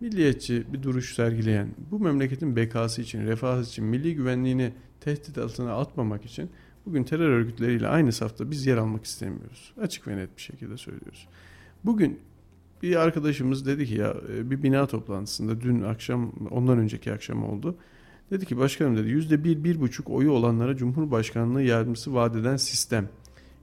milliyetçi 0.00 0.64
bir 0.72 0.82
duruş 0.82 1.14
sergileyen, 1.14 1.68
bu 1.90 1.98
memleketin 1.98 2.56
bekası 2.56 3.02
için, 3.02 3.26
refahı 3.26 3.62
için, 3.62 3.84
milli 3.84 4.14
güvenliğini 4.14 4.72
tehdit 5.00 5.38
altına 5.38 5.76
atmamak 5.76 6.24
için 6.24 6.50
Bugün 6.86 7.04
terör 7.04 7.28
örgütleriyle 7.30 7.88
aynı 7.88 8.12
safta 8.12 8.50
biz 8.50 8.66
yer 8.66 8.76
almak 8.76 9.04
istemiyoruz. 9.04 9.72
Açık 9.80 10.08
ve 10.08 10.16
net 10.16 10.36
bir 10.36 10.42
şekilde 10.42 10.76
söylüyoruz. 10.76 11.28
Bugün 11.84 12.20
bir 12.82 12.96
arkadaşımız 12.96 13.66
dedi 13.66 13.86
ki 13.86 13.94
ya 13.94 14.16
e, 14.32 14.50
bir 14.50 14.62
bina 14.62 14.86
toplantısında 14.86 15.60
dün 15.60 15.82
akşam 15.82 16.32
ondan 16.50 16.78
önceki 16.78 17.12
akşam 17.12 17.44
oldu. 17.44 17.76
Dedi 18.30 18.46
ki 18.46 18.58
başkanım 18.58 18.96
dedi 18.96 19.08
yüzde 19.08 19.44
bir, 19.44 19.64
bir 19.64 19.80
buçuk 19.80 20.10
oyu 20.10 20.30
olanlara 20.30 20.76
Cumhurbaşkanlığı 20.76 21.62
yardımcısı 21.62 22.14
vaat 22.14 22.36
eden 22.36 22.56
sistem 22.56 23.08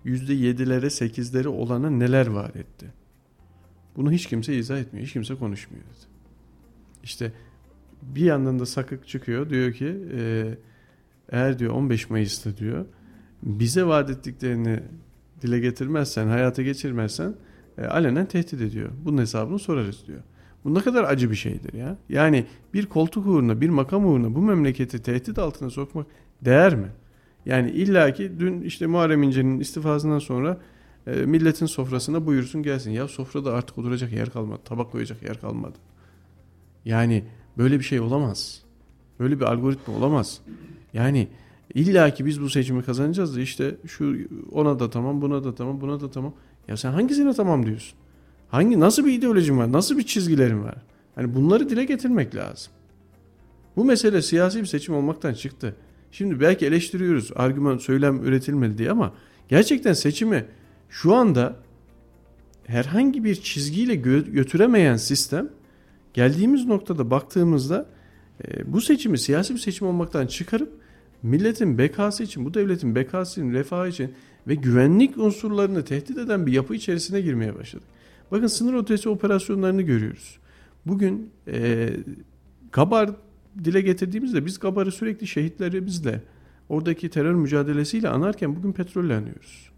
yüzde 0.04 0.34
yedilere 0.34 0.90
sekizleri 0.90 1.48
olana 1.48 1.90
neler 1.90 2.28
vaat 2.28 2.56
etti? 2.56 3.01
Bunu 3.96 4.12
hiç 4.12 4.26
kimse 4.26 4.56
izah 4.56 4.80
etmiyor, 4.80 5.08
hiç 5.08 5.14
kimse 5.14 5.36
konuşmuyor 5.36 5.84
dedi. 5.84 6.06
İşte 7.04 7.32
bir 8.02 8.26
yandan 8.26 8.60
da 8.60 8.66
sakık 8.66 9.08
çıkıyor 9.08 9.50
diyor 9.50 9.74
ki 9.74 9.98
e, 10.18 10.54
eğer 11.30 11.60
diyor 11.60 11.74
15 11.74 12.10
Mayıs'ta 12.10 12.58
diyor 12.58 12.86
bize 13.44 13.84
vaat 13.86 14.10
ettiklerini 14.10 14.80
dile 15.42 15.60
getirmezsen, 15.60 16.28
hayata 16.28 16.62
geçirmezsen 16.62 17.36
e, 17.78 17.86
alenen 17.86 18.26
tehdit 18.26 18.62
ediyor. 18.62 18.90
Bunun 19.06 19.18
hesabını 19.18 19.60
sorarız 19.60 20.08
diyor. 20.08 20.20
Bu 20.64 20.74
ne 20.74 20.82
kadar 20.82 21.04
acı 21.04 21.32
bir 21.32 21.36
şeydir 21.36 21.74
ya. 21.74 21.98
Yani 22.10 22.46
bir 22.74 22.86
koltuk 22.86 23.28
uğruna, 23.28 23.62
bir 23.62 23.70
makam 23.70 24.06
uğruna 24.06 24.36
bu 24.36 24.42
memleketi 24.42 25.02
tehdit 25.02 25.40
altına 25.40 25.70
sokmak 25.70 26.08
değer 26.42 26.76
mi? 26.76 26.88
Yani 27.46 27.72
illaki 27.72 28.40
dün 28.40 28.62
işte 28.62 28.88
Muharrem 28.88 29.24
İnce'nin 29.24 29.60
istifasından 29.60 30.20
sonra 30.20 30.58
e, 31.08 31.12
milletin 31.12 31.66
sofrasına 31.66 32.26
buyursun 32.26 32.64
gelsin. 32.64 32.92
Ya 32.92 33.08
sofrada 33.08 33.54
artık 33.54 33.78
oturacak 33.78 34.12
yer 34.12 34.30
kalmadı. 34.30 34.62
Tabak 34.66 34.92
koyacak 34.92 35.24
yer 35.24 35.42
kalmadı. 35.42 35.78
Yani 36.86 37.24
böyle 37.58 37.80
bir 37.80 37.84
şey 37.84 38.00
olamaz. 38.00 38.62
Böyle 39.20 39.40
bir 39.40 39.46
algoritma 39.46 39.96
olamaz. 39.96 40.42
Yani 40.94 41.28
İlla 41.76 42.14
ki 42.14 42.26
biz 42.26 42.42
bu 42.42 42.50
seçimi 42.50 42.84
kazanacağız 42.84 43.36
da 43.36 43.42
işte 43.42 43.76
şu 43.88 44.18
ona 44.52 44.80
da 44.80 44.90
tamam, 44.90 45.22
buna 45.22 45.44
da 45.44 45.56
tamam, 45.56 45.82
buna 45.82 46.02
da 46.02 46.12
tamam. 46.12 46.34
Ya 46.68 46.78
sen 46.78 46.92
hangisine 46.92 47.34
tamam 47.34 47.66
diyorsun? 47.66 47.98
Hangi 48.50 48.80
nasıl 48.80 49.06
bir 49.06 49.14
ideolojin 49.14 49.58
var? 49.58 49.72
Nasıl 49.72 49.98
bir 49.98 50.04
çizgilerin 50.04 50.64
var? 50.64 50.76
Hani 51.16 51.36
bunları 51.36 51.70
dile 51.70 51.86
getirmek 51.86 52.36
lazım. 52.36 52.74
Bu 53.76 53.86
mesele 53.86 54.22
siyasi 54.22 54.62
bir 54.62 54.66
seçim 54.66 54.96
olmaktan 54.96 55.34
çıktı. 55.34 55.76
Şimdi 56.12 56.40
belki 56.40 56.66
eleştiriyoruz 56.66 57.32
argüman 57.36 57.78
söylem 57.78 58.26
üretilmedi 58.26 58.78
diye 58.78 58.92
ama 58.92 59.14
gerçekten 59.50 59.94
seçimi 59.94 60.46
şu 60.92 61.16
anda 61.16 61.56
herhangi 62.64 63.24
bir 63.24 63.36
çizgiyle 63.36 63.96
gö- 63.96 64.32
götüremeyen 64.32 64.98
sistem 64.98 65.50
geldiğimiz 66.14 66.66
noktada 66.66 67.12
baktığımızda 67.12 67.86
e, 68.48 68.74
bu 68.74 68.82
seçimi 68.82 69.18
siyasi 69.18 69.54
bir 69.54 69.60
seçim 69.60 69.88
olmaktan 69.88 70.28
çıkarıp 70.28 70.72
milletin 71.24 71.78
bekası 71.78 72.24
için, 72.24 72.46
bu 72.46 72.54
devletin 72.54 72.96
bekası 72.96 73.42
için, 73.42 73.54
refahı 73.54 73.90
için 73.90 74.14
ve 74.48 74.56
güvenlik 74.56 75.18
unsurlarını 75.18 75.86
tehdit 75.86 76.18
eden 76.18 76.46
bir 76.46 76.52
yapı 76.52 76.76
içerisine 76.76 77.22
girmeye 77.22 77.56
başladık. 77.56 77.88
Bakın 78.32 78.48
sınır 78.48 78.74
ötesi 78.74 79.10
operasyonlarını 79.10 79.82
görüyoruz. 79.82 80.38
Bugün 80.86 81.30
e, 81.48 81.90
Gabar 82.72 83.10
dile 83.64 83.82
getirdiğimizde 83.82 84.46
biz 84.46 84.60
Gabar'ı 84.60 84.92
sürekli 84.92 85.28
şehitlerimizle 85.28 86.22
oradaki 86.70 87.10
terör 87.10 87.34
mücadelesiyle 87.34 88.10
anarken 88.10 88.56
bugün 88.56 88.72
petrolle 88.72 89.16
anıyoruz. 89.16 89.71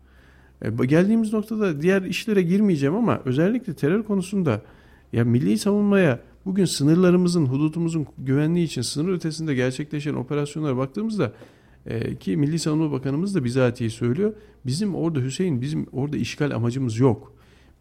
E, 0.63 0.85
geldiğimiz 0.85 1.33
noktada 1.33 1.81
diğer 1.81 2.01
işlere 2.01 2.41
girmeyeceğim 2.41 2.95
ama 2.95 3.21
özellikle 3.25 3.73
terör 3.73 4.03
konusunda 4.03 4.61
ya 5.13 5.25
milli 5.25 5.57
savunmaya 5.57 6.19
Bugün 6.45 6.65
sınırlarımızın, 6.65 7.45
hududumuzun 7.45 8.07
güvenliği 8.17 8.65
için 8.65 8.81
sınır 8.81 9.13
ötesinde 9.13 9.55
gerçekleşen 9.55 10.13
operasyonlara 10.13 10.77
baktığımızda 10.77 11.33
e, 11.85 12.15
ki 12.15 12.37
Milli 12.37 12.59
Savunma 12.59 12.91
Bakanımız 12.91 13.35
da 13.35 13.43
bizatihi 13.43 13.89
söylüyor. 13.89 14.33
Bizim 14.65 14.95
orada 14.95 15.19
Hüseyin, 15.19 15.61
bizim 15.61 15.87
orada 15.91 16.17
işgal 16.17 16.51
amacımız 16.51 16.99
yok. 16.99 17.33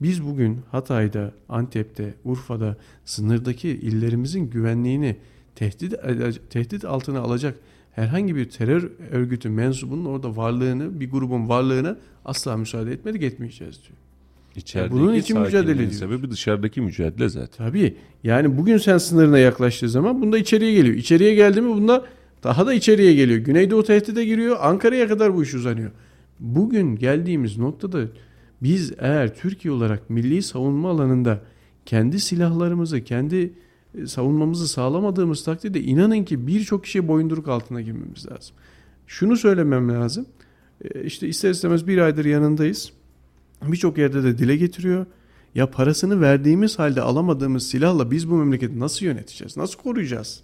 Biz 0.02 0.24
bugün 0.24 0.60
Hatay'da, 0.70 1.32
Antep'te, 1.48 2.14
Urfa'da 2.24 2.76
sınırdaki 3.04 3.68
illerimizin 3.68 4.50
güvenliğini 4.50 5.16
tehdit 5.54 5.94
tehdit 6.50 6.84
altına 6.84 7.20
alacak 7.20 7.58
herhangi 7.92 8.36
bir 8.36 8.44
terör 8.44 8.90
örgütü 9.10 9.48
mensubunun 9.48 10.04
orada 10.04 10.36
varlığını, 10.36 11.00
bir 11.00 11.10
grubun 11.10 11.48
varlığına 11.48 11.96
asla 12.24 12.56
müsaade 12.56 12.92
etmedik, 12.92 13.22
etmeyeceğiz 13.22 13.80
diyor. 13.82 13.98
İçerideki 14.56 14.92
bunun 14.92 15.14
için 15.14 15.40
mücadele 15.40 15.72
ediyoruz. 15.72 15.98
sebebi 15.98 16.30
dışarıdaki 16.30 16.80
mücadele 16.80 17.28
zaten. 17.28 17.66
Tabii. 17.66 17.96
Yani 18.24 18.58
bugün 18.58 18.78
sen 18.78 18.98
sınırına 18.98 19.38
yaklaştığı 19.38 19.88
zaman 19.88 20.22
bunda 20.22 20.38
içeriye 20.38 20.72
geliyor. 20.72 20.96
İçeriye 20.96 21.34
geldi 21.34 21.60
mi 21.60 21.68
bunda 21.68 22.04
daha 22.44 22.66
da 22.66 22.74
içeriye 22.74 23.14
geliyor. 23.14 23.38
Güneydoğu 23.38 23.84
tehdide 23.84 24.24
giriyor. 24.24 24.56
Ankara'ya 24.60 25.08
kadar 25.08 25.34
bu 25.34 25.42
iş 25.42 25.54
uzanıyor. 25.54 25.90
Bugün 26.40 26.96
geldiğimiz 26.96 27.58
noktada 27.58 27.98
biz 28.62 28.92
eğer 28.98 29.34
Türkiye 29.34 29.74
olarak 29.74 30.10
milli 30.10 30.42
savunma 30.42 30.90
alanında 30.90 31.40
kendi 31.86 32.20
silahlarımızı, 32.20 33.04
kendi 33.04 33.52
savunmamızı 34.06 34.68
sağlamadığımız 34.68 35.44
takdirde 35.44 35.80
inanın 35.80 36.24
ki 36.24 36.46
birçok 36.46 36.84
kişiye 36.84 37.08
boyunduruk 37.08 37.48
altına 37.48 37.80
girmemiz 37.80 38.26
lazım. 38.26 38.56
Şunu 39.06 39.36
söylemem 39.36 39.88
lazım. 39.88 40.26
E, 40.84 41.04
işte 41.04 41.28
ister 41.28 41.50
istemez 41.50 41.86
bir 41.86 41.98
aydır 41.98 42.24
yanındayız. 42.24 42.92
Birçok 43.62 43.98
yerde 43.98 44.24
de 44.24 44.38
dile 44.38 44.56
getiriyor. 44.56 45.06
Ya 45.54 45.70
parasını 45.70 46.20
verdiğimiz 46.20 46.78
halde 46.78 47.02
alamadığımız 47.02 47.66
silahla 47.66 48.10
biz 48.10 48.30
bu 48.30 48.34
memleketi 48.36 48.80
nasıl 48.80 49.06
yöneteceğiz? 49.06 49.56
Nasıl 49.56 49.78
koruyacağız? 49.78 50.42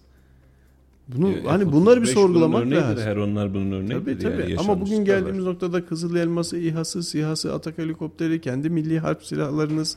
Bunu 1.08 1.28
E, 1.28 1.42
hani 1.42 1.72
bunları 1.72 2.02
bir 2.02 2.06
F-35 2.06 2.14
sorgulamak 2.14 2.66
bunun 2.66 2.76
lazım. 2.76 3.04
Her 3.04 3.16
onlar 3.16 3.54
bunun 3.54 3.72
örneğidir. 3.72 3.94
Tabii 3.94 4.18
tabii. 4.18 4.42
Yani 4.42 4.56
Ama 4.58 4.80
bugün 4.80 5.04
geldiğimiz 5.04 5.44
var. 5.44 5.50
noktada 5.50 5.86
Kızıl 5.86 6.16
Elması, 6.16 6.58
İHA'sı, 6.58 7.02
SİHA'sı, 7.02 7.54
Atak 7.54 7.78
helikopteri, 7.78 8.40
kendi 8.40 8.70
milli 8.70 8.98
harp 8.98 9.24
silahlarınız, 9.24 9.96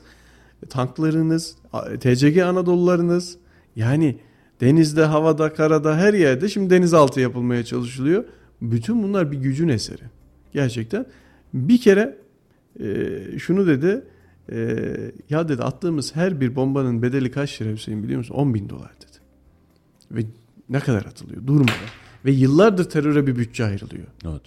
tanklarınız, 0.69 1.55
TCG 1.99 2.37
Anadolularınız 2.37 3.37
yani 3.75 4.17
denizde, 4.61 5.03
havada, 5.03 5.53
karada 5.53 5.97
her 5.97 6.13
yerde 6.13 6.49
şimdi 6.49 6.69
denizaltı 6.69 7.19
yapılmaya 7.19 7.65
çalışılıyor. 7.65 8.23
Bütün 8.61 9.03
bunlar 9.03 9.31
bir 9.31 9.37
gücün 9.37 9.67
eseri. 9.67 10.03
Gerçekten. 10.53 11.05
Bir 11.53 11.81
kere 11.81 12.17
e, 12.79 13.39
şunu 13.39 13.67
dedi 13.67 14.03
e, 14.51 14.87
ya 15.29 15.49
dedi 15.49 15.63
attığımız 15.63 16.15
her 16.15 16.41
bir 16.41 16.55
bombanın 16.55 17.01
bedeli 17.01 17.31
kaç 17.31 17.61
lira 17.61 17.71
Hüseyin 17.71 18.03
biliyor 18.03 18.17
musun? 18.17 18.35
10 18.35 18.53
bin 18.53 18.69
dolar 18.69 18.91
dedi. 18.95 19.17
Ve 20.11 20.21
ne 20.69 20.79
kadar 20.79 21.05
atılıyor 21.05 21.47
durmadan. 21.47 21.75
Ve 22.25 22.31
yıllardır 22.31 22.89
teröre 22.89 23.27
bir 23.27 23.35
bütçe 23.35 23.65
ayrılıyor. 23.65 24.07
Evet. 24.25 24.41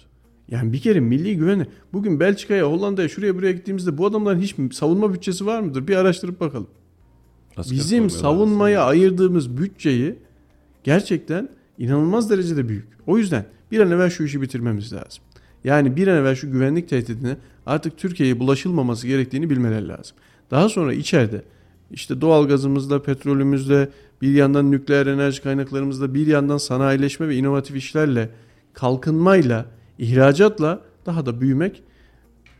Yani 0.49 0.73
bir 0.73 0.79
kere 0.79 0.99
milli 0.99 1.37
güveni 1.37 1.67
bugün 1.93 2.19
Belçika'ya, 2.19 2.65
Hollanda'ya, 2.71 3.09
şuraya 3.09 3.35
buraya 3.35 3.51
gittiğimizde 3.51 3.97
bu 3.97 4.05
adamların 4.05 4.39
hiç 4.39 4.55
savunma 4.73 5.13
bütçesi 5.13 5.45
var 5.45 5.59
mıdır? 5.59 5.87
Bir 5.87 5.95
araştırıp 5.95 6.39
bakalım. 6.39 6.67
Asker 7.57 7.77
Bizim 7.77 8.09
savunmaya 8.09 8.83
ayırdığımız 8.83 9.57
bütçeyi 9.57 10.15
gerçekten 10.83 11.49
inanılmaz 11.77 12.29
derecede 12.29 12.69
büyük. 12.69 12.87
O 13.07 13.17
yüzden 13.17 13.45
bir 13.71 13.79
an 13.79 13.91
evvel 13.91 14.09
şu 14.09 14.23
işi 14.23 14.41
bitirmemiz 14.41 14.93
lazım. 14.93 15.23
Yani 15.63 15.95
bir 15.95 16.07
an 16.07 16.17
evvel 16.17 16.35
şu 16.35 16.51
güvenlik 16.51 16.89
tehdidine 16.89 17.37
artık 17.65 17.97
Türkiye'ye 17.97 18.39
bulaşılmaması 18.39 19.07
gerektiğini 19.07 19.49
bilmeleri 19.49 19.87
lazım. 19.87 20.17
Daha 20.51 20.69
sonra 20.69 20.93
içeride 20.93 21.41
işte 21.91 22.21
doğalgazımızda, 22.21 23.01
petrolümüzde, 23.01 23.89
bir 24.21 24.33
yandan 24.33 24.71
nükleer 24.71 25.07
enerji 25.07 25.41
kaynaklarımızda, 25.41 26.13
bir 26.13 26.27
yandan 26.27 26.57
sanayileşme 26.57 27.27
ve 27.27 27.35
inovatif 27.35 27.75
işlerle, 27.75 28.29
kalkınmayla, 28.73 29.65
ihracatla 29.99 30.81
daha 31.05 31.25
da 31.25 31.41
büyümek 31.41 31.83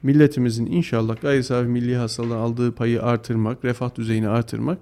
milletimizin 0.05 0.65
inşallah 0.65 1.21
gayri 1.21 1.43
safi 1.43 1.67
milli 1.67 1.95
hasıladan 1.95 2.37
aldığı 2.37 2.71
payı 2.71 3.03
artırmak, 3.03 3.65
refah 3.65 3.95
düzeyini 3.95 4.27
artırmak 4.27 4.77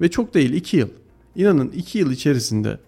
ve 0.00 0.10
çok 0.10 0.34
değil 0.34 0.52
2 0.52 0.76
yıl. 0.76 0.88
İnanın 1.36 1.68
2 1.68 1.98
yıl 1.98 2.10
içerisinde 2.10 2.78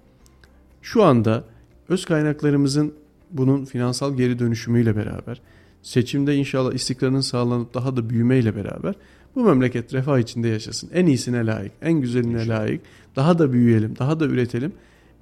şu 0.83 1.03
anda 1.03 1.45
öz 1.89 2.05
kaynaklarımızın 2.05 2.95
bunun 3.31 3.65
finansal 3.65 4.17
geri 4.17 4.39
dönüşümüyle 4.39 4.97
beraber 4.97 5.41
seçimde 5.83 6.37
inşallah 6.37 6.73
istikrarın 6.73 7.21
sağlanıp 7.21 7.75
daha 7.75 7.97
da 7.97 8.11
büyümeyle 8.11 8.57
beraber 8.57 8.95
bu 9.35 9.45
memleket 9.45 9.95
refah 9.95 10.19
içinde 10.19 10.49
yaşasın. 10.49 10.91
En 10.95 11.07
iyisine 11.07 11.47
layık, 11.47 11.73
en 11.83 11.93
güzeline 11.93 12.49
layık. 12.49 12.81
Daha 13.17 13.39
da 13.39 13.53
büyüyelim, 13.53 13.95
daha 13.99 14.21
da 14.21 14.25
üretelim. 14.25 14.73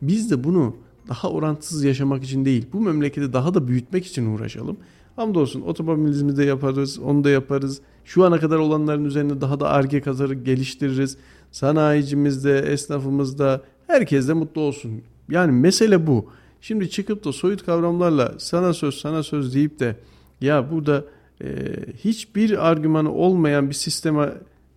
Biz 0.02 0.30
de 0.30 0.44
bunu 0.44 0.76
daha 1.08 1.30
orantısız 1.30 1.84
yaşamak 1.84 2.24
için 2.24 2.44
değil, 2.44 2.66
bu 2.72 2.80
memleketi 2.80 3.32
daha 3.32 3.54
da 3.54 3.68
büyütmek 3.68 4.06
için 4.06 4.34
uğraşalım. 4.34 4.76
Hamdolsun 5.16 5.60
otomobilizmi 5.60 6.36
de 6.36 6.44
yaparız, 6.44 6.98
onu 6.98 7.24
da 7.24 7.30
yaparız. 7.30 7.80
Şu 8.04 8.24
ana 8.24 8.40
kadar 8.40 8.58
olanların 8.58 9.04
üzerine 9.04 9.40
daha 9.40 9.60
da 9.60 9.68
arge 9.68 10.00
kazarı 10.00 10.34
geliştiririz. 10.34 11.16
Sanayicimizde, 11.52 12.58
esnafımızda, 12.58 13.62
herkes 13.86 14.28
de 14.28 14.32
mutlu 14.32 14.60
olsun. 14.60 15.02
Yani 15.30 15.52
mesele 15.52 16.06
bu. 16.06 16.26
Şimdi 16.60 16.90
çıkıp 16.90 17.24
da 17.24 17.32
soyut 17.32 17.64
kavramlarla 17.66 18.34
sana 18.38 18.72
söz 18.72 18.94
sana 18.94 19.22
söz 19.22 19.54
deyip 19.54 19.80
de 19.80 19.96
ya 20.40 20.70
burada 20.70 21.04
e, 21.42 21.46
hiçbir 22.04 22.70
argümanı 22.70 23.12
olmayan 23.12 23.68
bir 23.68 23.74
sisteme 23.74 24.32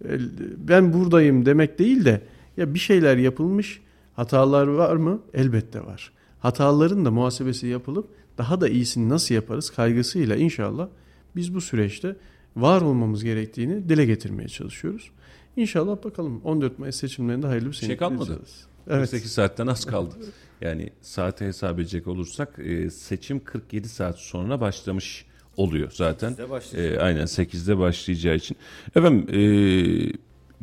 e, 0.06 0.20
ben 0.58 0.94
buradayım 0.94 1.46
demek 1.46 1.80
değil 1.80 2.06
de 2.06 2.22
ya 2.58 2.74
bir 2.74 2.80
şeyler 2.80 3.18
yapılmış 3.18 3.82
hatalar 4.16 4.68
var 4.68 4.96
mı? 4.96 5.20
Elbette 5.34 5.86
var. 5.86 6.12
Hataların 6.40 7.06
da 7.06 7.12
muhasebesi 7.12 7.68
yapılıp 7.68 8.08
daha 8.38 8.62
da 8.62 8.70
iyisini 8.70 9.10
nasıl 9.10 9.36
yaparız 9.36 9.70
kaygısıyla 9.70 10.36
inşallah 10.36 10.88
biz 11.36 11.54
bu 11.54 11.62
süreçte 11.62 12.16
var 12.56 12.82
olmamız 12.82 13.24
gerektiğini 13.24 13.90
dile 13.90 14.06
getirmeye 14.06 14.50
çalışıyoruz. 14.50 15.12
İnşallah 15.56 16.04
bakalım 16.04 16.42
14 16.44 16.80
Mayıs 16.80 16.96
seçimlerinde 16.96 17.48
hayırlı 17.48 17.68
bir 17.68 17.76
şey 17.76 17.88
sene 17.88 17.98
kalmadı. 17.98 18.20
geçireceğiz. 18.20 18.68
48 18.88 19.32
saatten 19.32 19.68
az 19.68 19.86
kaldı. 19.86 20.16
Yani 20.62 20.90
saate 21.02 21.46
hesap 21.46 21.80
edecek 21.80 22.08
olursak 22.08 22.60
e, 22.60 22.90
seçim 22.90 23.44
47 23.44 23.90
saat 23.90 24.20
sonra 24.20 24.62
başlamış 24.62 25.26
oluyor 25.58 25.92
zaten. 25.92 26.32
8'de 26.32 26.50
başlayacak. 26.50 26.98
E, 26.98 27.02
aynen 27.02 27.26
8'de 27.26 27.78
başlayacağı 27.78 28.36
için. 28.36 28.58
Efendim 28.96 29.36
e, 29.36 29.42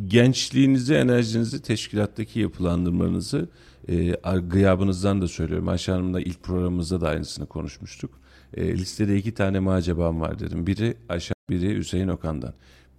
gençliğinizi, 0.07 0.95
enerjinizi, 0.95 1.63
teşkilattaki 1.63 2.41
yapılandırmanızı 2.41 3.49
e, 3.89 4.17
gıyabınızdan 4.49 5.23
da 5.23 5.29
söylüyorum. 5.29 5.69
Ayşe 5.69 5.93
Hanım'la 5.93 6.21
ilk 6.21 6.43
programımızda 6.43 7.01
da 7.01 7.09
aynısını 7.09 7.47
konuşmuştuk. 7.47 8.11
E, 8.55 8.79
listede 8.79 9.17
iki 9.17 9.35
tane 9.35 9.61
macebam 9.61 10.21
var 10.21 10.39
dedim. 10.39 10.67
Biri 10.67 10.97
Ayşe, 11.09 11.35
biri 11.51 11.77
Hüseyin 11.77 12.09
Okan'dan. 12.09 12.55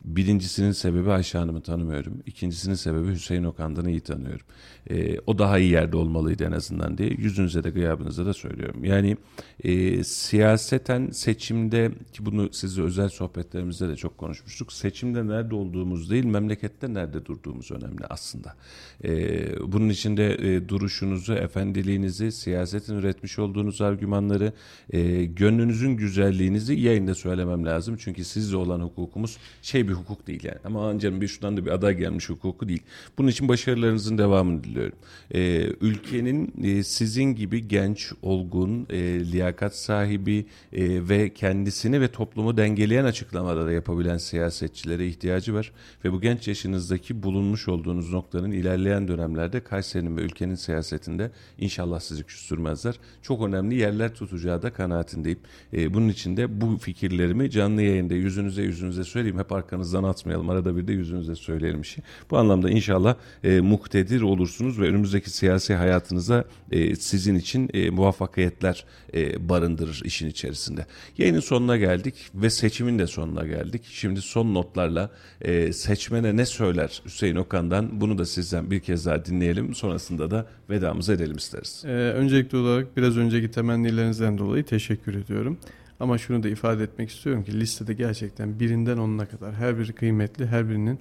Birincisinin 0.06 0.72
sebebi 0.72 1.12
Ayşe 1.12 1.40
tanımıyorum. 1.64 2.24
İkincisinin 2.26 2.76
sebebi 2.76 3.12
Hüseyin 3.12 3.44
Okan'dan 3.44 3.88
iyi 3.88 4.02
tanıyorum. 4.02 4.46
E, 4.90 5.20
o 5.20 5.38
daha 5.38 5.60
iyi 5.60 5.72
yerde 5.72 5.98
olmalıydı 5.98 6.44
en 6.44 6.52
azından 6.52 6.98
diye 6.98 7.10
yüzünüze 7.10 7.64
de 7.64 7.70
gıyabınıza 7.70 8.26
da 8.26 8.34
söylüyorum. 8.34 8.84
Yani 8.84 9.18
e, 9.64 10.04
siyaseten 10.04 11.10
seçimde 11.10 11.92
ki 12.14 12.26
bunu 12.26 12.54
sizle 12.54 12.82
özel 12.82 13.10
sohbetlerimizde 13.10 13.90
de 13.90 13.96
çok 13.96 14.18
konuşmuştuk. 14.18 14.74
Seçimde 14.74 15.28
nerede 15.28 15.56
olduğumuz 15.56 16.10
değil 16.10 16.26
memlekette 16.26 16.94
nerede 16.94 17.26
durduğumuz 17.26 17.72
önemli 17.72 18.06
aslında. 18.10 18.56
E, 19.04 19.72
bunun 19.72 19.90
içinde 19.90 20.34
e, 20.34 20.70
duruşunuzu, 20.70 21.34
efendiliğinizi, 21.34 22.32
siyasetin 22.32 22.96
üretmiş 22.96 23.40
olduğunuz 23.40 23.82
argümanları, 23.82 24.54
e, 24.90 25.26
gönlünüzün 25.26 25.92
güzelliğinizi 25.92 26.74
yayında 26.74 27.16
söylemem 27.16 27.66
lazım. 27.66 27.98
Çünkü 28.00 28.24
sizle 28.24 28.58
olan 28.58 28.82
hukukumuz 28.82 29.38
şey 29.62 29.88
bir 29.88 29.95
hukuk 29.96 30.28
değil 30.28 30.44
yani. 30.44 30.58
Ama 30.66 31.00
canım 31.00 31.22
bir 31.22 31.28
şuradan 31.28 31.58
da 31.58 31.66
bir 31.66 31.72
aday 31.72 31.98
gelmiş 31.98 32.30
hukuku 32.30 32.68
değil. 32.68 32.84
Bunun 33.18 33.28
için 33.28 33.48
başarılarınızın 33.48 34.18
devamını 34.18 34.64
diliyorum. 34.64 34.98
Ee, 35.34 35.68
ülkenin 35.82 36.54
e, 36.64 36.84
sizin 36.84 37.24
gibi 37.24 37.68
genç, 37.68 38.12
olgun, 38.22 38.88
e, 38.90 39.32
liyakat 39.32 39.76
sahibi 39.76 40.46
e, 40.74 41.10
ve 41.10 41.34
kendisini 41.34 42.02
ve 42.02 42.08
toplumu 42.08 42.58
dengeleyen 42.58 43.06
açıklamaları 43.06 43.74
yapabilen 43.74 44.18
siyasetçilere 44.18 45.08
ihtiyacı 45.08 45.54
var. 45.54 45.72
Ve 46.06 46.12
bu 46.12 46.22
genç 46.22 46.48
yaşınızdaki 46.48 47.24
bulunmuş 47.24 47.68
olduğunuz 47.68 48.14
noktanın 48.14 48.52
ilerleyen 48.52 49.08
dönemlerde 49.08 49.64
Kayseri'nin 49.64 50.18
ve 50.18 50.22
ülkenin 50.22 50.56
siyasetinde 50.56 51.32
inşallah 51.58 52.00
sizi 52.00 52.24
küstürmezler. 52.24 52.96
Çok 53.22 53.48
önemli 53.48 53.76
yerler 53.76 54.14
tutacağı 54.14 54.62
da 54.62 54.74
kanaatindeyim. 54.74 55.40
E, 55.74 55.94
bunun 55.94 56.10
için 56.10 56.38
de 56.38 56.62
bu 56.62 56.78
fikirlerimi 56.78 57.50
canlı 57.50 57.82
yayında 57.82 58.14
yüzünüze 58.14 58.62
yüzünüze 58.62 59.04
söyleyeyim. 59.04 59.40
Hep 59.40 59.52
arkanızdan 59.86 60.04
atmayalım. 60.04 60.50
Arada 60.50 60.78
bir 60.78 60.88
de 60.88 60.94
yüzünüze 60.94 61.36
söyleyelim 61.36 61.82
işi. 61.82 62.02
Bu 62.32 62.38
anlamda 62.38 62.70
inşallah 62.70 63.16
e, 63.44 63.60
muktedir 63.60 64.22
olursunuz 64.22 64.80
ve 64.80 64.88
önümüzdeki 64.88 65.30
siyasi 65.30 65.74
hayatınıza 65.74 66.46
e, 66.72 66.96
sizin 66.96 67.36
için 67.36 67.70
e, 67.74 67.90
muvaffakiyetler 67.90 68.86
e, 69.14 69.50
barındırır 69.50 70.02
işin 70.06 70.30
içerisinde. 70.30 70.86
Yayının 71.18 71.40
sonuna 71.40 71.78
geldik 71.78 72.16
ve 72.36 72.50
seçimin 72.50 73.00
de 73.00 73.08
sonuna 73.08 73.46
geldik. 73.46 73.82
Şimdi 73.90 74.22
son 74.22 74.54
notlarla 74.54 75.10
e, 75.42 75.74
seçmene 75.74 76.38
ne 76.38 76.46
söyler 76.46 77.02
Hüseyin 77.06 77.36
Okan'dan 77.36 78.02
bunu 78.02 78.18
da 78.18 78.26
sizden 78.26 78.72
bir 78.72 78.80
kez 78.80 79.06
daha 79.06 79.26
dinleyelim. 79.26 79.76
Sonrasında 79.76 80.32
da 80.32 80.48
vedamızı 80.70 81.14
edelim 81.14 81.38
isteriz. 81.38 81.84
Ee, 81.86 81.90
öncelikli 81.90 82.58
olarak 82.58 82.98
biraz 82.98 83.18
önceki 83.18 83.52
temennilerinizden 83.52 84.38
dolayı 84.38 84.64
teşekkür 84.64 85.16
ediyorum. 85.16 85.58
Ama 86.00 86.18
şunu 86.18 86.44
da 86.44 86.50
ifade 86.50 86.84
etmek 86.84 87.10
istiyorum 87.10 87.44
ki 87.44 87.60
listede 87.60 87.94
gerçekten 87.94 88.60
birinden 88.60 88.98
onuna 88.98 89.26
kadar 89.26 89.54
her 89.54 89.80
biri 89.80 89.94
kıymetli, 89.94 90.46
her 90.46 90.70
birinin 90.70 91.00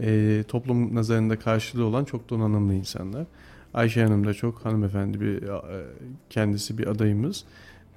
e, 0.00 0.44
toplum 0.48 0.94
nazarında 0.94 1.38
karşılığı 1.38 1.84
olan 1.84 2.04
çok 2.04 2.30
donanımlı 2.30 2.74
insanlar. 2.74 3.26
Ayşe 3.74 4.04
Hanım 4.04 4.26
da 4.26 4.34
çok 4.34 4.64
hanımefendi 4.64 5.20
bir 5.20 5.42
e, 5.42 5.86
kendisi 6.30 6.78
bir 6.78 6.86
adayımız 6.86 7.44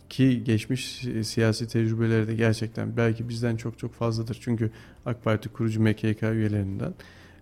ki 0.10 0.44
geçmiş 0.44 1.06
siyasi 1.24 1.68
tecrübeleri 1.68 2.28
de 2.28 2.36
gerçekten 2.36 2.98
belki 2.98 3.30
bizden 3.30 3.56
çok 3.56 3.80
çok 3.80 3.94
fazladır. 3.94 4.38
Çünkü 4.42 4.72
AK 5.06 5.24
Parti 5.24 5.50
kurucu 5.50 5.82
MKK 5.82 6.24
üyelerinden 6.24 6.94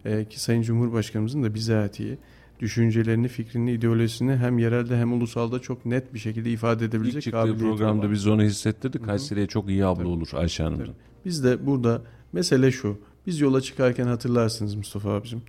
e, 0.06 0.26
ki 0.26 0.39
Sayın 0.41 0.62
Cumhurbaşkanımızın 0.62 1.43
da 1.43 1.54
bizatihi 1.54 2.18
düşüncelerini, 2.62 3.28
fikrini, 3.28 3.72
ideolojisini 3.72 4.36
hem 4.36 4.59
yerelde 4.59 4.97
hem 4.97 5.14
ulusalda 5.14 5.59
çok 5.59 5.86
net 5.86 6.14
bir 6.14 6.20
şekilde 6.20 6.51
ifade 6.51 6.86
edebilecek 6.86 7.16
İlk 7.16 7.24
çıktığı 7.24 7.57
programda 7.57 8.01
olan. 8.01 8.12
biz 8.12 8.28
onu 8.28 8.43
hissettirdik. 8.43 9.05
Kayseri'ye 9.05 9.47
çok 9.47 9.70
iyi 9.70 9.86
abla 9.86 10.07
olur 10.07 10.28
Ayşe 10.34 10.64
Hanım'ın. 10.64 10.86
Tabii. 10.86 10.95
Biz 11.26 11.43
de 11.43 11.66
burada 11.66 12.01
mesele 12.34 12.72
şu. 12.72 12.97
Biz 13.28 13.39
yola 13.39 13.62
çıkarken 13.62 14.07
hatırlarsınız 14.07 14.76
Mustafa 14.76 15.12
abicim. 15.12 15.41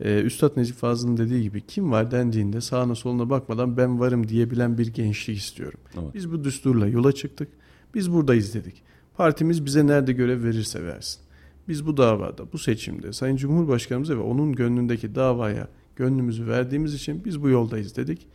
Ee, 0.00 0.20
Üstad 0.20 0.56
Necip 0.56 0.76
Fazıl'ın 0.76 1.16
dediği 1.16 1.42
gibi 1.42 1.60
kim 1.60 1.92
var 1.92 2.10
dendiğinde 2.10 2.60
sağına 2.60 2.94
soluna 2.94 3.30
bakmadan 3.30 3.76
ben 3.76 4.00
varım 4.00 4.28
diyebilen 4.28 4.78
bir 4.78 4.86
gençlik 4.86 5.38
istiyorum. 5.38 5.80
Evet. 5.94 6.14
Biz 6.14 6.32
bu 6.32 6.44
düsturla 6.44 6.86
yola 6.86 7.12
çıktık. 7.12 7.48
Biz 7.94 8.12
buradayız 8.12 8.54
dedik. 8.54 8.82
Partimiz 9.16 9.64
bize 9.64 9.86
nerede 9.86 10.12
görev 10.12 10.44
verirse 10.44 10.84
versin. 10.84 11.20
Biz 11.68 11.86
bu 11.86 11.96
davada, 11.96 12.52
bu 12.52 12.58
seçimde 12.58 13.12
Sayın 13.12 13.36
Cumhurbaşkanımıza 13.36 14.14
ve 14.14 14.20
onun 14.20 14.52
gönlündeki 14.52 15.14
davaya 15.14 15.68
gönlümüzü 15.98 16.46
verdiğimiz 16.46 16.94
için 16.94 17.24
biz 17.24 17.42
bu 17.42 17.48
yoldayız 17.48 17.96
dedik. 17.96 18.26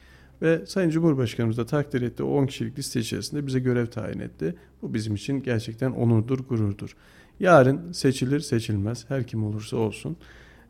Ve 0.41 0.66
Sayın 0.66 0.89
Cumhurbaşkanımız 0.89 1.57
da 1.57 1.66
takdir 1.66 2.01
etti. 2.01 2.24
O 2.24 2.28
10 2.28 2.45
kişilik 2.45 2.80
liste 2.80 2.99
içerisinde 2.99 3.47
bize 3.47 3.59
görev 3.59 3.86
tayin 3.86 4.20
etti. 4.20 4.55
Bu 4.82 4.93
bizim 4.93 5.16
için 5.16 5.43
gerçekten 5.43 5.91
onurdur, 5.91 6.39
gururdur. 6.39 6.95
Yarın 7.39 7.91
seçilir, 7.91 8.39
seçilmez. 8.39 9.09
Her 9.09 9.28
kim 9.28 9.43
olursa 9.43 9.78
olsun. 9.78 10.18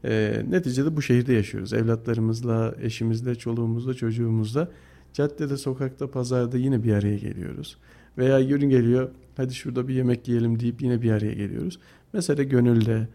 Ee, 0.06 0.44
neticede 0.50 0.96
bu 0.96 1.02
şehirde 1.02 1.34
yaşıyoruz. 1.34 1.74
Evlatlarımızla, 1.74 2.76
eşimizle, 2.82 3.36
çoluğumuzla, 3.36 3.94
çocuğumuzla. 3.94 4.72
Caddede, 5.14 5.58
sokakta, 5.58 6.12
pazarda 6.12 6.58
yine 6.58 6.84
bir 6.84 6.94
araya 6.94 7.18
geliyoruz. 7.18 7.78
Veya 8.18 8.41
gün 8.41 8.70
geliyor, 8.70 9.10
hadi 9.38 9.54
şurada 9.54 9.88
bir 9.88 9.94
yemek 9.94 10.28
yiyelim 10.28 10.60
deyip 10.60 10.82
yine 10.82 11.02
bir 11.02 11.12
araya 11.12 11.34
geliyoruz. 11.34 11.80
Mesela 12.14 12.44
gönülde, 12.44 13.08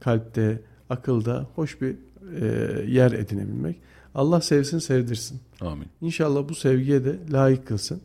kalpte, 0.00 0.60
akılda 0.90 1.46
hoş 1.54 1.80
bir 1.80 1.96
e, 2.40 2.46
yer 2.88 3.12
edinebilmek. 3.12 3.76
Allah 4.14 4.40
sevsin, 4.40 4.78
sevdirsin. 4.78 5.40
Amin. 5.60 5.86
İnşallah 6.00 6.48
bu 6.48 6.54
sevgiye 6.54 7.04
de 7.04 7.18
layık 7.32 7.66
kılsın. 7.66 8.00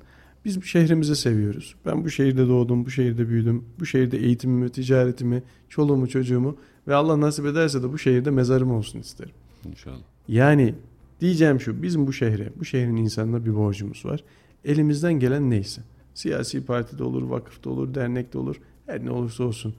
Biz 0.46 0.64
şehrimizi 0.64 1.16
seviyoruz. 1.16 1.76
Ben 1.86 2.06
bu 2.06 2.10
şehirde 2.10 2.48
doğdum, 2.48 2.86
bu 2.86 2.92
şehirde 2.92 3.30
büyüdüm. 3.30 3.66
Bu 3.80 3.86
şehirde 3.86 4.18
eğitimimi, 4.18 4.70
ticaretimi, 4.70 5.44
çoluğumu, 5.70 6.08
çocuğumu 6.08 6.58
ve 6.88 6.96
Allah 6.96 7.22
nasip 7.22 7.46
ederse 7.46 7.84
de 7.84 7.92
bu 7.92 7.98
şehirde 7.98 8.32
mezarım 8.32 8.72
olsun 8.72 9.00
isterim. 9.00 9.34
İnşallah. 9.66 9.98
Yani 10.28 10.76
diyeceğim 11.22 11.60
şu, 11.60 11.84
bizim 11.84 12.08
bu 12.08 12.14
şehre, 12.14 12.50
bu 12.60 12.66
şehrin 12.66 12.96
insanına 12.96 13.46
bir 13.46 13.56
borcumuz 13.56 14.06
var. 14.06 14.24
Elimizden 14.66 15.14
gelen 15.14 15.50
neyse. 15.50 15.82
Siyasi 16.14 16.66
partide 16.66 17.04
olur, 17.04 17.24
vakıfta 17.24 17.70
olur, 17.70 17.94
dernekte 17.94 18.38
olur, 18.38 18.56
her 18.86 19.06
ne 19.06 19.12
olursa 19.12 19.44
olsun. 19.44 19.76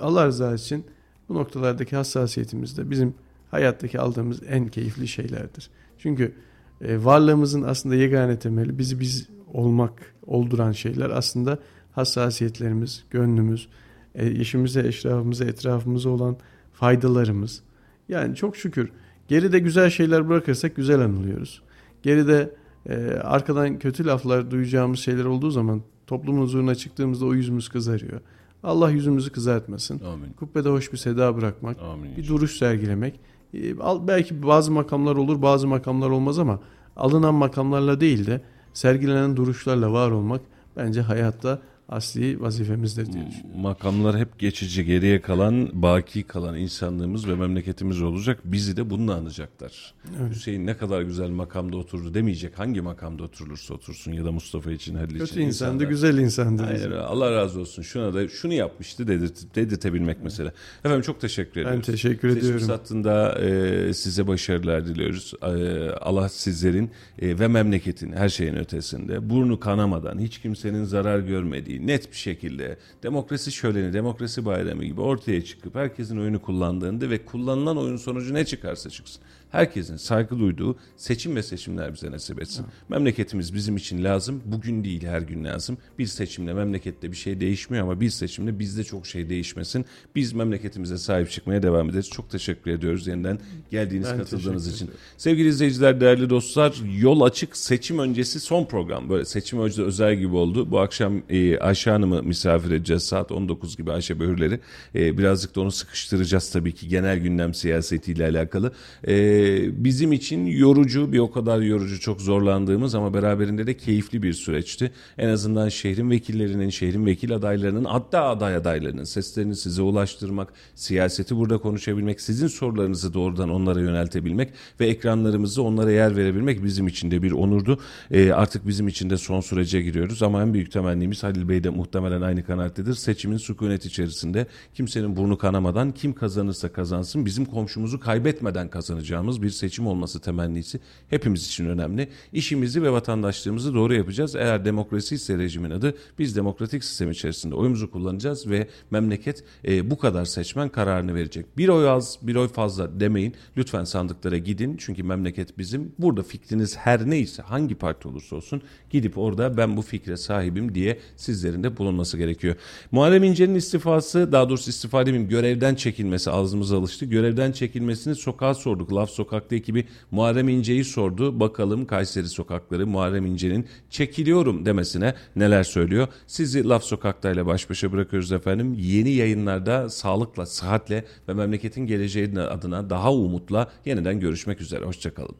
Allah 0.00 0.26
rızası 0.26 0.64
için 0.64 0.84
bu 1.28 1.34
noktalardaki 1.34 1.96
hassasiyetimiz 1.96 2.78
de 2.78 2.90
bizim 2.90 3.14
hayattaki 3.54 4.00
aldığımız 4.00 4.42
en 4.48 4.68
keyifli 4.68 5.08
şeylerdir. 5.08 5.70
Çünkü 5.98 6.34
e, 6.80 7.04
varlığımızın 7.04 7.62
aslında 7.62 7.94
yegane 7.94 8.38
temeli 8.38 8.78
bizi 8.78 9.00
biz 9.00 9.28
olmak, 9.52 10.14
olduran 10.26 10.72
şeyler 10.72 11.10
aslında 11.10 11.58
hassasiyetlerimiz, 11.92 13.04
gönlümüz, 13.10 13.68
e, 14.14 14.30
işimize, 14.30 14.88
eşrafımıza, 14.88 15.44
etrafımıza 15.44 16.10
olan 16.10 16.36
faydalarımız. 16.72 17.62
Yani 18.08 18.36
çok 18.36 18.56
şükür 18.56 18.90
geride 19.28 19.58
güzel 19.58 19.90
şeyler 19.90 20.28
bırakırsak 20.28 20.76
güzel 20.76 21.00
anılıyoruz. 21.00 21.62
Geride 22.02 22.54
e, 22.88 22.96
arkadan 23.22 23.78
kötü 23.78 24.06
laflar 24.06 24.50
duyacağımız 24.50 24.98
şeyler 24.98 25.24
olduğu 25.24 25.50
zaman 25.50 25.82
toplumun 26.06 26.42
huzuruna 26.42 26.74
çıktığımızda 26.74 27.26
o 27.26 27.34
yüzümüz 27.34 27.68
kızarıyor. 27.68 28.20
Allah 28.62 28.90
yüzümüzü 28.90 29.32
kızartmasın. 29.32 30.00
Amin. 30.04 30.32
Kubbede 30.32 30.68
hoş 30.68 30.92
bir 30.92 30.96
seda 30.96 31.36
bırakmak, 31.36 31.82
Amin. 31.82 32.16
bir 32.16 32.28
duruş 32.28 32.56
sergilemek. 32.56 33.20
E, 33.54 33.78
al- 33.80 34.08
belki 34.08 34.42
bazı 34.42 34.72
makamlar 34.72 35.16
olur, 35.16 35.42
bazı 35.42 35.66
makamlar 35.66 36.10
olmaz 36.10 36.38
ama 36.38 36.58
alınan 36.96 37.34
makamlarla 37.34 38.00
değil 38.00 38.26
de 38.26 38.40
sergilenen 38.72 39.36
duruşlarla 39.36 39.92
var 39.92 40.10
olmak 40.10 40.40
bence 40.76 41.00
hayatta 41.00 41.58
asli 41.88 42.40
vazifemizdir 42.40 43.12
diye 43.12 43.26
düşünüyorum. 43.26 43.60
Makamlar 43.60 44.18
hep 44.18 44.38
geçici, 44.38 44.84
geriye 44.84 45.20
kalan, 45.20 45.82
baki 45.82 46.22
kalan 46.22 46.56
insanlığımız 46.58 47.28
ve 47.28 47.34
memleketimiz 47.34 48.02
olacak. 48.02 48.40
Bizi 48.44 48.76
de 48.76 48.90
bununla 48.90 49.14
anacaklar. 49.14 49.94
Hüseyin 50.30 50.66
ne 50.66 50.76
kadar 50.76 51.02
güzel 51.02 51.28
makamda 51.30 51.76
oturdu 51.76 52.14
demeyecek. 52.14 52.58
Hangi 52.58 52.80
makamda 52.80 53.22
oturulursa 53.22 53.74
otursun 53.74 54.12
ya 54.12 54.24
da 54.24 54.32
Mustafa 54.32 54.72
için, 54.72 54.94
Halil 54.94 55.14
için. 55.14 55.18
Kötü 55.18 55.40
insandı, 55.40 55.72
insanlar- 55.74 55.88
güzel 55.88 56.18
insandı. 56.18 56.66
Öyle. 56.84 56.96
Allah 56.96 57.30
razı 57.32 57.60
olsun. 57.60 57.82
Şuna 57.82 58.14
da 58.14 58.28
şunu 58.28 58.52
yapmıştı 58.52 59.08
dedirt, 59.08 59.54
dedirtebilmek 59.54 60.16
mesela. 60.22 60.52
Efendim 60.84 61.02
çok 61.02 61.20
teşekkür 61.20 61.60
ediyoruz. 61.60 61.86
teşekkür 61.86 62.28
Seçim 62.30 62.46
ediyorum. 62.48 62.68
hattında 62.68 63.38
e, 63.40 63.94
size 63.94 64.26
başarılar 64.26 64.86
diliyoruz. 64.86 65.32
E, 65.42 65.90
Allah 65.90 66.28
sizlerin 66.28 66.90
e, 67.18 67.38
ve 67.38 67.48
memleketin 67.48 68.12
her 68.12 68.28
şeyin 68.28 68.56
ötesinde 68.56 69.30
burnu 69.30 69.60
kanamadan 69.60 70.18
hiç 70.18 70.38
kimsenin 70.38 70.84
zarar 70.84 71.18
görmediği 71.18 71.73
net 71.80 72.10
bir 72.10 72.16
şekilde 72.16 72.78
demokrasi 73.02 73.52
şöleni, 73.52 73.92
demokrasi 73.92 74.44
bayramı 74.44 74.84
gibi 74.84 75.00
ortaya 75.00 75.44
çıkıp 75.44 75.74
herkesin 75.74 76.18
oyunu 76.18 76.42
kullandığında 76.42 77.10
ve 77.10 77.24
kullanılan 77.24 77.78
oyun 77.78 77.96
sonucu 77.96 78.34
ne 78.34 78.44
çıkarsa 78.44 78.90
çıksın. 78.90 79.22
Herkesin 79.54 79.96
saygı 79.96 80.38
duyduğu 80.38 80.76
seçim 80.96 81.36
ve 81.36 81.42
seçimler 81.42 81.94
bize 81.94 82.10
nasip 82.10 82.42
etsin. 82.42 82.66
Memleketimiz 82.88 83.54
bizim 83.54 83.76
için 83.76 84.04
lazım. 84.04 84.42
Bugün 84.44 84.84
değil 84.84 85.06
her 85.06 85.22
gün 85.22 85.44
lazım. 85.44 85.78
Bir 85.98 86.06
seçimle 86.06 86.54
memlekette 86.54 87.10
bir 87.10 87.16
şey 87.16 87.40
değişmiyor 87.40 87.84
ama 87.84 88.00
bir 88.00 88.10
seçimle 88.10 88.58
bizde 88.58 88.84
çok 88.84 89.06
şey 89.06 89.28
değişmesin. 89.28 89.84
Biz 90.14 90.32
memleketimize 90.32 90.98
sahip 90.98 91.30
çıkmaya 91.30 91.62
devam 91.62 91.90
ederiz. 91.90 92.10
Çok 92.10 92.30
teşekkür 92.30 92.70
ediyoruz 92.70 93.06
yeniden 93.06 93.38
geldiğiniz 93.70 94.08
Ben 94.10 94.18
katıldığınız 94.18 94.74
için. 94.74 94.90
Sevgili 95.16 95.48
izleyiciler, 95.48 96.00
değerli 96.00 96.30
dostlar, 96.30 96.74
yol 97.00 97.20
açık 97.20 97.56
seçim 97.56 97.98
öncesi 97.98 98.40
son 98.40 98.64
program. 98.64 99.08
Böyle 99.08 99.24
seçim 99.24 99.60
öncesi 99.60 99.82
özel 99.82 100.14
gibi 100.14 100.36
oldu. 100.36 100.70
Bu 100.70 100.80
akşam 100.80 101.22
e, 101.28 101.58
Ayşe 101.58 101.90
Hanım'ı 101.90 102.22
misafir 102.22 102.70
edeceğiz. 102.70 103.02
Saat 103.02 103.32
19 103.32 103.76
gibi 103.76 103.92
Ayşe 103.92 104.20
Böhürleri. 104.20 104.60
E, 104.94 105.18
birazcık 105.18 105.56
da 105.56 105.60
onu 105.60 105.70
sıkıştıracağız 105.70 106.50
tabii 106.50 106.72
ki 106.72 106.88
genel 106.88 107.18
gündem 107.18 107.54
siyasetiyle 107.54 108.24
alakalı. 108.24 108.72
E, 109.04 109.43
bizim 109.72 110.12
için 110.12 110.46
yorucu, 110.46 111.12
bir 111.12 111.18
o 111.18 111.30
kadar 111.30 111.60
yorucu, 111.60 112.00
çok 112.00 112.20
zorlandığımız 112.20 112.94
ama 112.94 113.14
beraberinde 113.14 113.66
de 113.66 113.76
keyifli 113.76 114.22
bir 114.22 114.32
süreçti. 114.32 114.92
En 115.18 115.28
azından 115.28 115.68
şehrin 115.68 116.10
vekillerinin, 116.10 116.70
şehrin 116.70 117.06
vekil 117.06 117.34
adaylarının, 117.34 117.84
hatta 117.84 118.22
aday 118.24 118.56
adaylarının 118.56 119.04
seslerini 119.04 119.56
size 119.56 119.82
ulaştırmak, 119.82 120.52
siyaseti 120.74 121.36
burada 121.36 121.58
konuşabilmek, 121.58 122.20
sizin 122.20 122.46
sorularınızı 122.46 123.14
doğrudan 123.14 123.50
onlara 123.50 123.80
yöneltebilmek 123.80 124.48
ve 124.80 124.86
ekranlarımızı 124.86 125.62
onlara 125.62 125.92
yer 125.92 126.16
verebilmek 126.16 126.64
bizim 126.64 126.86
için 126.86 127.10
de 127.10 127.22
bir 127.22 127.32
onurdu. 127.32 127.78
Ee, 128.10 128.32
artık 128.32 128.68
bizim 128.68 128.88
için 128.88 129.10
de 129.10 129.16
son 129.16 129.40
sürece 129.40 129.82
giriyoruz 129.82 130.22
ama 130.22 130.42
en 130.42 130.54
büyük 130.54 130.72
temennimiz 130.72 131.22
Halil 131.22 131.48
Bey 131.48 131.64
de 131.64 131.70
muhtemelen 131.70 132.20
aynı 132.22 132.44
kanaattedir. 132.44 132.94
Seçimin 132.94 133.36
sükunet 133.36 133.84
içerisinde 133.84 134.46
kimsenin 134.74 135.16
burnu 135.16 135.38
kanamadan 135.38 135.92
kim 135.92 136.12
kazanırsa 136.12 136.72
kazansın 136.72 137.26
bizim 137.26 137.44
komşumuzu 137.44 138.00
kaybetmeden 138.00 138.68
kazanacağımız 138.68 139.33
bir 139.42 139.50
seçim 139.50 139.86
olması 139.86 140.20
temennisi 140.20 140.80
hepimiz 141.10 141.46
için 141.46 141.66
önemli. 141.66 142.08
İşimizi 142.32 142.82
ve 142.82 142.92
vatandaşlığımızı 142.92 143.74
doğru 143.74 143.94
yapacağız. 143.94 144.36
Eğer 144.36 144.64
demokrasi 144.64 145.14
ise 145.14 145.38
rejimin 145.38 145.70
adı 145.70 145.94
biz 146.18 146.36
demokratik 146.36 146.84
sistem 146.84 147.10
içerisinde 147.10 147.54
oyumuzu 147.54 147.90
kullanacağız 147.90 148.50
ve 148.50 148.68
memleket 148.90 149.44
e, 149.68 149.90
bu 149.90 149.98
kadar 149.98 150.24
seçmen 150.24 150.68
kararını 150.68 151.14
verecek. 151.14 151.58
Bir 151.58 151.68
oy 151.68 151.88
az 151.88 152.18
bir 152.22 152.36
oy 152.36 152.48
fazla 152.48 153.00
demeyin. 153.00 153.34
Lütfen 153.56 153.84
sandıklara 153.84 154.38
gidin 154.38 154.76
çünkü 154.78 155.02
memleket 155.02 155.58
bizim. 155.58 155.92
Burada 155.98 156.22
fikriniz 156.22 156.76
her 156.76 157.10
neyse 157.10 157.42
hangi 157.42 157.74
parti 157.74 158.08
olursa 158.08 158.36
olsun 158.36 158.62
gidip 158.90 159.18
orada 159.18 159.56
ben 159.56 159.76
bu 159.76 159.82
fikre 159.82 160.16
sahibim 160.16 160.74
diye 160.74 160.98
sizlerin 161.16 161.62
de 161.62 161.76
bulunması 161.76 162.18
gerekiyor. 162.18 162.56
Muharrem 162.90 163.24
İnce'nin 163.24 163.54
istifası 163.54 164.32
daha 164.32 164.48
doğrusu 164.48 164.70
istifa 164.70 165.06
demeyeyim 165.06 165.30
görevden 165.30 165.74
çekilmesi 165.74 166.30
ağzımıza 166.30 166.78
alıştı. 166.78 167.04
Görevden 167.04 167.52
çekilmesini 167.52 168.14
sokağa 168.14 168.54
sorduk. 168.54 168.92
Laf 168.92 169.10
Sokak'ta 169.14 169.56
ekibi 169.56 169.86
Muharrem 170.10 170.48
İnce'yi 170.48 170.84
sordu. 170.84 171.40
Bakalım 171.40 171.86
Kayseri 171.86 172.28
sokakları 172.28 172.86
Muharrem 172.86 173.26
İnce'nin 173.26 173.66
çekiliyorum 173.90 174.66
demesine 174.66 175.14
neler 175.36 175.62
söylüyor. 175.62 176.08
Sizi 176.26 176.68
Laf 176.68 176.84
Sokak'ta 176.84 177.30
ile 177.30 177.46
baş 177.46 177.70
başa 177.70 177.92
bırakıyoruz 177.92 178.32
efendim. 178.32 178.74
Yeni 178.78 179.10
yayınlarda 179.10 179.90
sağlıkla, 179.90 180.46
sıhhatle 180.46 181.04
ve 181.28 181.34
memleketin 181.34 181.86
geleceği 181.86 182.38
adına 182.40 182.90
daha 182.90 183.12
umutla 183.12 183.70
yeniden 183.84 184.20
görüşmek 184.20 184.60
üzere. 184.60 184.84
Hoşçakalın. 184.84 185.36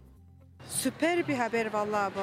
Süper 0.69 1.29
bir 1.29 1.35
haber 1.35 1.73
vallahi 1.73 2.13
bu. 2.15 2.21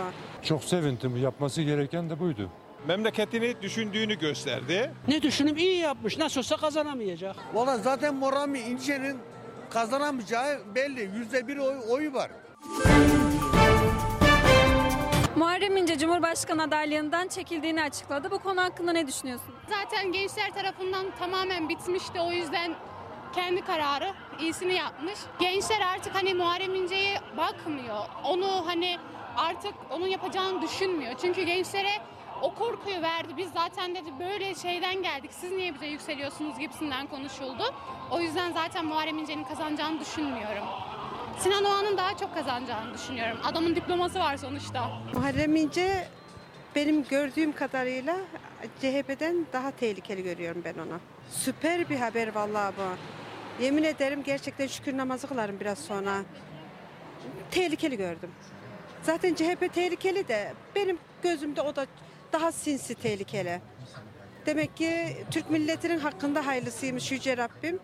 Çok 0.48 0.64
sevindim. 0.64 1.18
Yapması 1.18 1.62
gereken 1.62 2.10
de 2.10 2.20
buydu. 2.20 2.50
memleketini 2.88 3.56
düşündüğünü 3.62 4.20
gösterdi. 4.20 4.92
Ne 5.08 5.22
düşünüm 5.22 5.58
iyi 5.58 5.78
yapmış. 5.78 6.18
Nasıl 6.18 6.40
olsa 6.40 6.58
kazanamayacak. 6.58 7.36
Valla 7.54 7.78
zaten 7.78 8.16
Morami 8.16 8.60
İnce'nin 8.60 9.18
kazanamayacağı 9.72 10.76
belli. 10.76 11.02
Yüzde 11.18 11.48
bir 11.48 11.58
oy, 11.58 11.76
oyu 11.90 12.14
var. 12.14 12.32
Muharrem 15.36 15.78
İnce 15.78 15.98
Cumhurbaşkanı 15.98 16.64
adaylığından 16.64 17.28
çekildiğini 17.28 17.84
açıkladı. 17.84 18.32
Bu 18.32 18.40
konu 18.40 18.62
hakkında 18.62 18.92
ne 18.92 19.08
düşünüyorsunuz? 19.08 19.60
Zaten 19.70 20.12
gençler 20.12 20.54
tarafından 20.54 21.06
tamamen 21.20 21.70
bitmişti. 21.70 22.20
O 22.22 22.32
yüzden 22.32 22.76
kendi 23.36 23.62
kararı 23.62 24.14
iyisini 24.40 24.74
yapmış. 24.74 25.20
Gençler 25.40 25.82
artık 25.96 26.16
hani 26.16 26.34
Muharrem 26.34 26.76
İnce'ye 26.76 27.18
bakmıyor. 27.38 27.98
Onu 28.24 28.68
hani 28.68 28.98
artık 29.38 29.74
onun 29.90 30.08
yapacağını 30.08 30.62
düşünmüyor. 30.62 31.14
Çünkü 31.22 31.42
gençlere 31.44 31.92
o 32.42 32.54
korkuyu 32.56 33.02
verdi. 33.02 33.34
Biz 33.38 33.52
zaten 33.54 33.96
dedi 33.96 34.10
böyle 34.20 34.56
şeyden 34.56 35.04
geldik. 35.04 35.32
Siz 35.34 35.52
niye 35.52 35.74
bize 35.74 35.86
yükseliyorsunuz 35.86 36.60
gibisinden 36.60 37.08
konuşuldu. 37.08 37.74
O 38.12 38.20
yüzden 38.22 38.52
zaten 38.52 38.86
Muharrem 38.86 39.18
İnce'nin 39.18 39.44
kazanacağını 39.44 40.00
düşünmüyorum. 40.00 40.64
Sinan 41.38 41.64
Oğan'ın 41.64 41.98
daha 41.98 42.18
çok 42.18 42.34
kazanacağını 42.36 42.94
düşünüyorum. 42.94 43.38
Adamın 43.44 43.76
diploması 43.76 44.20
var 44.20 44.38
sonuçta. 44.38 44.90
Muharrem 45.14 45.56
İnce 45.56 46.08
benim 46.76 47.04
gördüğüm 47.04 47.54
kadarıyla 47.54 48.18
CHP'den 48.82 49.46
daha 49.54 49.72
tehlikeli 49.72 50.24
görüyorum 50.24 50.62
ben 50.66 50.74
onu. 50.74 51.00
Süper 51.30 51.90
bir 51.90 52.00
haber 52.00 52.36
vallahi 52.36 52.74
bu. 52.78 53.64
Yemin 53.64 53.84
ederim 53.84 54.24
gerçekten 54.24 54.68
şükür 54.68 54.98
namazı 54.98 55.28
kılarım 55.28 55.60
biraz 55.60 55.80
sonra. 55.80 56.18
Tehlikeli 57.52 57.98
gördüm. 57.98 58.32
Zaten 59.04 59.34
CHP 59.36 59.74
tehlikeli 59.74 60.28
de 60.28 60.54
benim 60.76 60.98
gözümde 61.24 61.62
o 61.62 61.76
da 61.76 61.86
daha 62.34 62.52
sinsi 62.52 62.96
tehlikeli. 62.96 63.62
Demek 64.46 64.78
ki 64.78 65.18
Türk 65.32 65.50
milletinin 65.50 66.00
hakkında 66.00 66.46
hayırlısıymış 66.46 67.12
Yüce 67.12 67.38
Rabbim. 67.38 67.80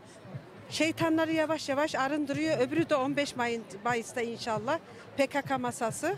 Şeytanları 0.69 1.31
yavaş 1.33 1.69
yavaş 1.69 1.95
arındırıyor. 1.95 2.57
Öbürü 2.59 2.89
de 2.89 2.95
15 2.95 3.35
Mayın- 3.35 3.63
Mayıs'ta 3.83 4.21
inşallah 4.21 4.79
PKK 5.17 5.57
masası. 5.59 6.15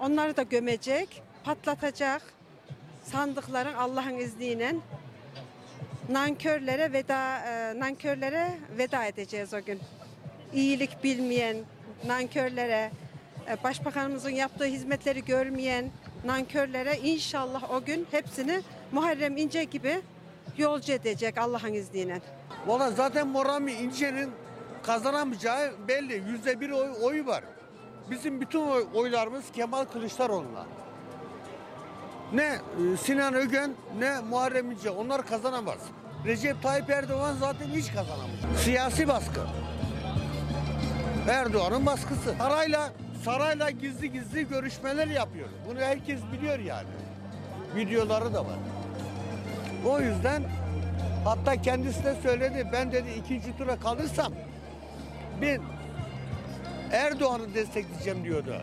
Onları 0.00 0.36
da 0.36 0.42
gömecek, 0.42 1.22
patlatacak. 1.44 2.22
Sandıkların 3.04 3.74
Allah'ın 3.74 4.18
izniyle 4.18 4.74
nankörlere 6.08 6.92
veda 6.92 7.38
e, 7.38 7.80
nankörlere 7.80 8.50
veda 8.78 9.04
edeceğiz 9.04 9.54
o 9.54 9.64
gün. 9.64 9.80
İyilik 10.54 11.04
bilmeyen 11.04 11.56
nankörlere, 12.06 12.90
e, 13.50 13.62
başbakanımızın 13.64 14.30
yaptığı 14.30 14.64
hizmetleri 14.64 15.24
görmeyen 15.24 15.90
nankörlere 16.24 16.96
inşallah 16.98 17.70
o 17.70 17.84
gün 17.84 18.06
hepsini 18.10 18.60
Muharrem 18.92 19.36
İnce 19.36 19.64
gibi 19.64 20.02
yolcu 20.58 20.92
edecek 20.92 21.38
Allah'ın 21.38 21.72
izniyle. 21.74 22.20
Valla 22.66 22.90
zaten 22.90 23.28
Morami 23.28 23.72
İnce'nin 23.72 24.30
kazanamayacağı 24.82 25.72
belli. 25.88 26.22
Yüzde 26.30 26.60
bir 26.60 26.70
oy, 26.70 26.88
oyu 27.02 27.26
var. 27.26 27.44
Bizim 28.10 28.40
bütün 28.40 28.60
oy- 28.60 28.86
oylarımız 28.94 29.44
Kemal 29.52 29.84
Kılıçdaroğlu'na. 29.84 30.64
Ne 32.32 32.42
e, 32.44 32.96
Sinan 32.96 33.34
Ögen 33.34 33.70
ne 33.98 34.20
Muharrem 34.20 34.70
İnce 34.70 34.90
onlar 34.90 35.26
kazanamaz. 35.26 35.78
Recep 36.26 36.62
Tayyip 36.62 36.90
Erdoğan 36.90 37.36
zaten 37.40 37.66
hiç 37.66 37.86
kazanamaz. 37.86 38.30
Siyasi 38.64 39.08
baskı. 39.08 39.40
Erdoğan'ın 41.28 41.86
baskısı. 41.86 42.34
Sarayla 42.38 42.92
sarayla 43.24 43.70
gizli 43.70 44.12
gizli 44.12 44.48
görüşmeler 44.48 45.06
yapıyor. 45.06 45.48
Bunu 45.68 45.78
herkes 45.78 46.20
biliyor 46.32 46.58
yani. 46.58 46.88
Videoları 47.76 48.34
da 48.34 48.44
var. 48.44 48.58
O 49.86 50.00
yüzden 50.00 50.42
hatta 51.24 51.62
kendisi 51.62 52.04
de 52.04 52.14
söyledi. 52.22 52.68
Ben 52.72 52.92
dedi 52.92 53.08
ikinci 53.18 53.56
tura 53.56 53.76
kalırsam 53.76 54.32
ben 55.42 55.60
Erdoğan'ı 56.92 57.54
destekleyeceğim 57.54 58.24
diyordu. 58.24 58.56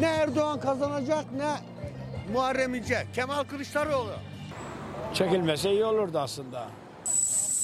Ne 0.00 0.06
Erdoğan 0.06 0.60
kazanacak 0.60 1.24
ne 1.32 1.54
Muharrem 2.32 2.74
İnce. 2.74 3.06
Kemal 3.14 3.44
Kılıçdaroğlu. 3.44 4.12
Çekilmese 5.14 5.70
iyi 5.70 5.84
olurdu 5.84 6.18
aslında. 6.18 6.66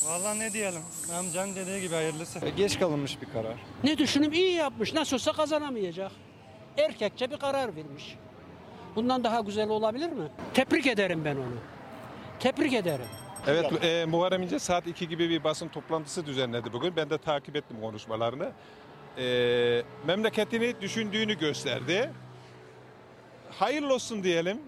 Vallahi 0.07 0.39
ne 0.39 0.53
diyelim? 0.53 0.83
Amcanın 1.19 1.57
dediği 1.57 1.81
gibi 1.81 1.95
hayırlısı. 1.95 2.39
Geç 2.57 2.79
kalınmış 2.79 3.23
bir 3.23 3.27
karar. 3.27 3.55
Ne 3.85 3.99
düşünüm 3.99 4.33
iyi 4.33 4.53
yapmış. 4.53 4.95
Nasıl 4.95 5.17
olsa 5.17 5.33
kazanamayacak. 5.33 6.13
Erkekçe 6.79 7.31
bir 7.31 7.37
karar 7.37 7.77
vermiş. 7.77 8.17
Bundan 8.97 9.25
daha 9.25 9.41
güzel 9.41 9.69
olabilir 9.69 10.09
mi? 10.13 10.29
Tebrik 10.55 10.87
ederim 10.87 11.25
ben 11.25 11.37
onu. 11.37 11.57
Tebrik 12.41 12.73
ederim. 12.73 13.07
Evet, 13.47 13.85
e, 13.85 14.05
Muharrem 14.05 14.43
İnce 14.43 14.59
saat 14.59 14.87
2 14.87 15.09
gibi 15.09 15.31
bir 15.31 15.45
basın 15.45 15.69
toplantısı 15.69 16.27
düzenledi 16.27 16.73
bugün. 16.73 16.97
Ben 16.97 17.11
de 17.11 17.19
takip 17.19 17.57
ettim 17.57 17.77
konuşmalarını. 17.81 18.53
E, 19.19 19.83
memleketini 20.07 20.81
düşündüğünü 20.81 21.39
gösterdi. 21.39 22.11
Hayırlı 23.51 23.95
olsun 23.95 24.23
diyelim. 24.23 24.61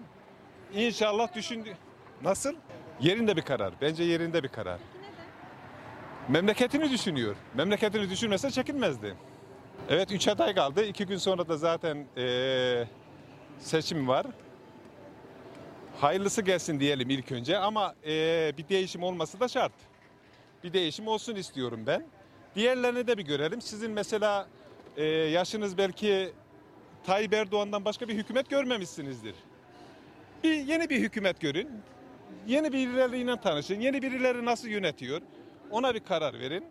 İnşallah 0.73 1.35
düşündü. 1.35 1.77
Nasıl? 2.23 2.53
Yerinde 3.01 3.35
bir 3.35 3.41
karar. 3.41 3.73
Bence 3.81 4.03
yerinde 4.03 4.43
bir 4.43 4.47
karar. 4.47 4.79
Memleketini 6.29 6.91
düşünüyor. 6.91 7.35
Memleketini 7.53 8.09
düşünmese 8.09 8.51
çekinmezdi. 8.51 9.15
Evet 9.89 10.11
3 10.11 10.27
aday 10.27 10.55
kaldı. 10.55 10.83
2 10.85 11.05
gün 11.05 11.17
sonra 11.17 11.47
da 11.47 11.57
zaten 11.57 12.05
e, 12.17 12.85
seçim 13.59 14.07
var. 14.07 14.25
Hayırlısı 16.01 16.41
gelsin 16.41 16.79
diyelim 16.79 17.09
ilk 17.09 17.31
önce 17.31 17.57
ama 17.57 17.95
eee, 18.05 18.53
bir 18.57 18.69
değişim 18.69 19.03
olması 19.03 19.39
da 19.39 19.47
şart. 19.47 19.71
Bir 20.63 20.73
değişim 20.73 21.07
olsun 21.07 21.35
istiyorum 21.35 21.83
ben. 21.87 22.05
Diğerlerini 22.55 23.07
de 23.07 23.17
bir 23.17 23.23
görelim. 23.25 23.61
Sizin 23.61 23.91
mesela 23.91 24.47
eee, 24.97 25.05
yaşınız 25.05 25.77
belki 25.77 26.33
Tayyip 27.05 27.33
Erdoğan'dan 27.33 27.85
başka 27.85 28.07
bir 28.07 28.13
hükümet 28.13 28.49
görmemişsinizdir. 28.49 29.35
Bir 30.43 30.53
yeni 30.53 30.89
bir 30.89 30.99
hükümet 30.99 31.41
görün. 31.41 31.69
Yeni 32.47 32.73
birileriyle 32.73 33.37
tanışın. 33.41 33.79
Yeni 33.79 34.01
birileri 34.01 34.45
nasıl 34.45 34.67
yönetiyor? 34.67 35.21
Ona 35.71 35.93
bir 35.95 35.99
karar 35.99 36.39
verin. 36.39 36.65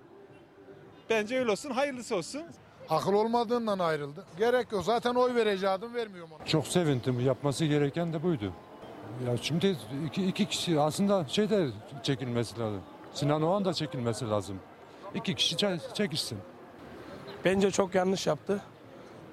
Bence 1.10 1.38
öyle 1.38 1.50
olsun. 1.50 1.70
Hayırlısı 1.70 2.16
olsun. 2.16 2.42
Akıl 2.90 3.12
olmadığından 3.12 3.78
ayrıldı. 3.78 4.24
Gerek 4.38 4.72
yok. 4.72 4.84
Zaten 4.84 5.14
oy 5.14 5.34
vereceğim 5.34 5.94
vermiyorum 5.94 6.30
ona. 6.38 6.46
Çok 6.46 6.66
sevindim. 6.66 7.20
Yapması 7.20 7.64
gereken 7.64 8.12
de 8.12 8.22
buydu. 8.22 8.52
Ya 9.26 9.36
şimdi 9.36 9.76
iki, 10.06 10.26
iki 10.26 10.46
kişi 10.46 10.80
aslında 10.80 11.24
şey 11.28 11.50
de 11.50 11.68
çekilmesi 12.02 12.60
lazım. 12.60 12.80
Sinan 13.14 13.42
Oğan 13.42 13.64
da 13.64 13.74
çekilmesi 13.74 14.30
lazım. 14.30 14.58
İki 15.14 15.34
kişi 15.34 15.56
çe- 15.56 15.94
çekişsin. 15.94 16.38
Bence 17.44 17.70
çok 17.70 17.94
yanlış 17.94 18.26
yaptı. 18.26 18.62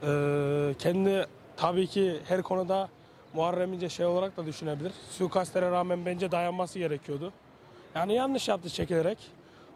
Ee, 0.03 0.76
kendi 0.80 1.26
tabii 1.57 1.88
ki 1.88 2.20
her 2.28 2.41
konuda 2.41 2.89
Muharrem 3.34 3.74
İnce 3.74 3.89
şey 3.89 4.05
olarak 4.05 4.38
da 4.38 4.45
düşünebilir. 4.45 4.91
Suikastlere 5.12 5.72
rağmen 5.72 6.05
bence 6.05 6.32
dayanması 6.32 6.80
gerekiyordu. 6.80 7.34
Yani 7.95 8.14
yanlış 8.14 8.47
yaptı 8.47 8.70
çekilerek. 8.70 9.18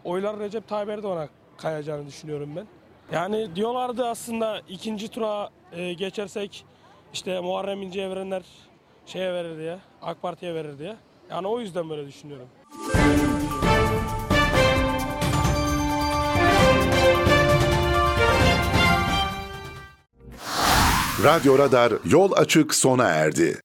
Oylar 0.05 0.39
Recep 0.39 0.67
Tayyip 0.67 0.89
Erdoğan'a 0.89 1.27
kayacağını 1.57 2.07
düşünüyorum 2.07 2.49
ben. 2.55 2.67
Yani 3.11 3.55
diyorlardı 3.55 4.05
aslında 4.05 4.61
ikinci 4.69 5.07
tura 5.07 5.49
e, 5.71 5.93
geçersek 5.93 6.65
işte 7.13 7.39
Muharrem 7.39 7.81
İnce'ye 7.81 8.09
verenler 8.09 8.43
şeye 9.05 9.33
verir 9.33 9.57
diye, 9.57 9.77
AK 10.01 10.21
Parti'ye 10.21 10.55
verir 10.55 10.79
diye. 10.79 10.95
Yani 11.29 11.47
o 11.47 11.59
yüzden 11.59 11.89
böyle 11.89 12.07
düşünüyorum. 12.07 12.47
Radyo 21.23 21.57
Radar 21.57 21.93
yol 22.05 22.31
açık 22.31 22.75
sona 22.75 23.07
erdi. 23.07 23.64